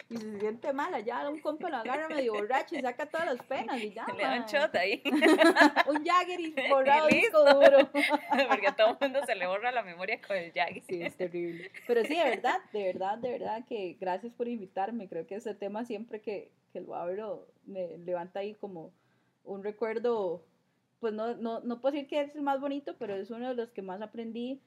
Y 0.10 0.18
se 0.18 0.40
siente 0.40 0.74
mal, 0.74 0.94
allá 0.94 1.30
un 1.30 1.40
compa 1.40 1.70
lo 1.70 1.78
agarra 1.78 2.10
medio 2.10 2.34
borracho 2.34 2.76
y 2.76 2.82
saca 2.82 3.06
todas 3.06 3.28
las 3.28 3.46
penas 3.46 3.82
y 3.82 3.94
ya. 3.94 4.06
Le 4.16 4.24
dan 4.24 4.46
shot 4.46 4.76
ahí, 4.76 5.02
Un 5.88 6.04
Jagger 6.04 6.40
y 6.40 6.56
borrado 6.70 7.10
Y 7.10 7.16
disco 7.16 7.44
duro. 7.46 7.90
porque 8.50 8.68
a 8.68 8.76
todo 8.76 8.92
el 8.92 8.98
mundo 9.00 9.26
se 9.26 9.36
le 9.36 9.48
borra 9.48 9.72
la 9.72 9.84
memoria 9.84 10.20
con 10.22 10.38
el 10.38 10.52
Jagger. 10.52 10.84
Sí, 10.84 11.02
es 11.02 11.16
terrible. 11.16 11.72
Pero 11.88 12.04
sí, 12.04 12.16
de 12.16 12.24
verdad, 12.24 12.60
de 12.74 12.84
verdad, 12.84 13.18
de 13.18 13.32
verdad 13.32 13.66
que 13.68 13.98
gracias 14.00 14.34
por 14.34 14.48
invitarme. 14.48 15.08
Creo 15.08 15.28
que 15.28 15.36
ese 15.36 15.54
tema 15.54 15.86
siempre 15.86 16.22
que, 16.22 16.52
que 16.74 16.82
lo 16.82 16.96
abro 16.96 17.48
me 17.66 17.98
levanta 18.00 18.40
ahí 18.40 18.56
como 18.56 18.92
un 19.44 19.64
recuerdo, 19.64 20.44
pues 21.00 21.14
no, 21.14 21.36
no, 21.36 21.60
no 21.62 21.82
puedo 21.82 21.94
decir 21.94 22.08
que 22.08 22.22
es 22.22 22.36
el 22.36 22.42
más 22.42 22.60
bonito, 22.60 22.96
pero 22.98 23.16
es 23.16 23.30
uno 23.32 23.50
de 23.50 23.56
los 23.56 23.72
que 23.72 23.82
más 23.82 24.02
aprendí 24.02 24.62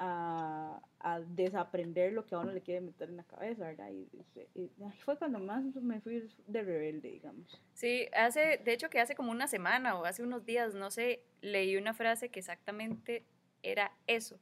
a, 0.00 0.80
a 0.98 1.20
desaprender 1.20 2.12
lo 2.14 2.24
que 2.26 2.34
a 2.34 2.38
uno 2.38 2.52
le 2.52 2.62
quiere 2.62 2.80
meter 2.80 3.10
en 3.10 3.18
la 3.18 3.24
cabeza, 3.24 3.64
¿verdad? 3.66 3.90
Y, 3.90 4.08
y- 4.54 4.60
y 4.62 4.70
fue 5.04 5.18
cuando 5.18 5.38
más 5.38 5.62
me 5.76 6.00
fui 6.00 6.26
de 6.46 6.62
rebelde, 6.62 7.10
digamos. 7.10 7.60
Sí, 7.74 8.08
hace, 8.14 8.58
de 8.64 8.72
hecho 8.72 8.88
que 8.88 8.98
hace 8.98 9.14
como 9.14 9.30
una 9.30 9.46
semana 9.46 9.96
o 9.98 10.06
hace 10.06 10.22
unos 10.22 10.44
días, 10.46 10.74
no 10.74 10.90
sé, 10.90 11.22
leí 11.42 11.76
una 11.76 11.92
frase 11.92 12.30
que 12.30 12.40
exactamente 12.40 13.24
era 13.62 13.92
eso. 14.06 14.38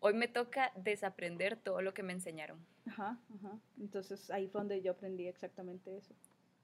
Hoy 0.00 0.14
me 0.14 0.28
toca 0.28 0.72
desaprender 0.76 1.56
todo 1.56 1.82
lo 1.82 1.92
que 1.92 2.02
me 2.02 2.14
enseñaron. 2.14 2.58
Ajá, 2.86 3.18
ajá. 3.34 3.58
Entonces 3.78 4.30
ahí 4.30 4.48
fue 4.48 4.60
donde 4.62 4.80
yo 4.80 4.92
aprendí 4.92 5.28
exactamente 5.28 5.94
eso. 5.96 6.14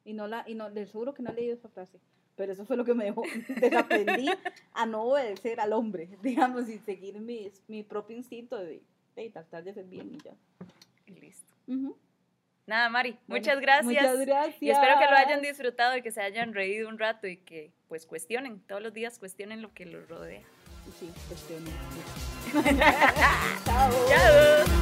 Y 0.04 0.14
no 0.14 0.26
la, 0.26 0.44
y 0.48 0.54
no, 0.54 0.70
les 0.70 0.90
juro 0.90 1.12
que 1.12 1.22
no 1.22 1.30
he 1.30 1.34
leído 1.34 1.54
esa 1.54 1.68
frase, 1.68 1.98
pero 2.36 2.52
eso 2.52 2.64
fue 2.64 2.76
lo 2.76 2.84
que 2.84 2.94
me 2.94 3.04
dejó. 3.04 3.22
Desaprendí 3.60 4.30
a 4.72 4.86
no 4.86 5.02
obedecer 5.02 5.60
al 5.60 5.72
hombre, 5.72 6.08
digamos, 6.22 6.68
y 6.68 6.78
seguir 6.78 7.20
mi, 7.20 7.50
mi 7.68 7.82
propio 7.82 8.16
instinto 8.16 8.56
de, 8.56 8.82
de 9.16 9.30
tratar 9.30 9.64
de 9.64 9.74
ser 9.74 9.84
bien 9.84 10.14
y 10.14 10.18
ya. 10.18 10.32
Listo. 11.20 11.52
Nada, 12.66 12.88
Mari, 12.88 13.18
muchas 13.26 13.60
gracias. 13.60 13.84
Muchas 13.84 14.20
gracias. 14.20 14.62
Y 14.62 14.70
espero 14.70 14.98
que 14.98 15.04
lo 15.06 15.16
hayan 15.16 15.42
disfrutado 15.42 15.96
y 15.96 16.02
que 16.02 16.10
se 16.10 16.22
hayan 16.22 16.54
reído 16.54 16.88
un 16.88 16.98
rato 16.98 17.26
y 17.26 17.36
que 17.38 17.72
pues 17.88 18.06
cuestionen, 18.06 18.60
todos 18.60 18.82
los 18.82 18.92
días 18.92 19.18
cuestionen 19.18 19.62
lo 19.62 19.72
que 19.74 19.84
los 19.84 20.08
rodea. 20.08 20.42
Sí, 20.98 21.10
cuestiones. 21.28 21.74
Chao. 23.64 24.81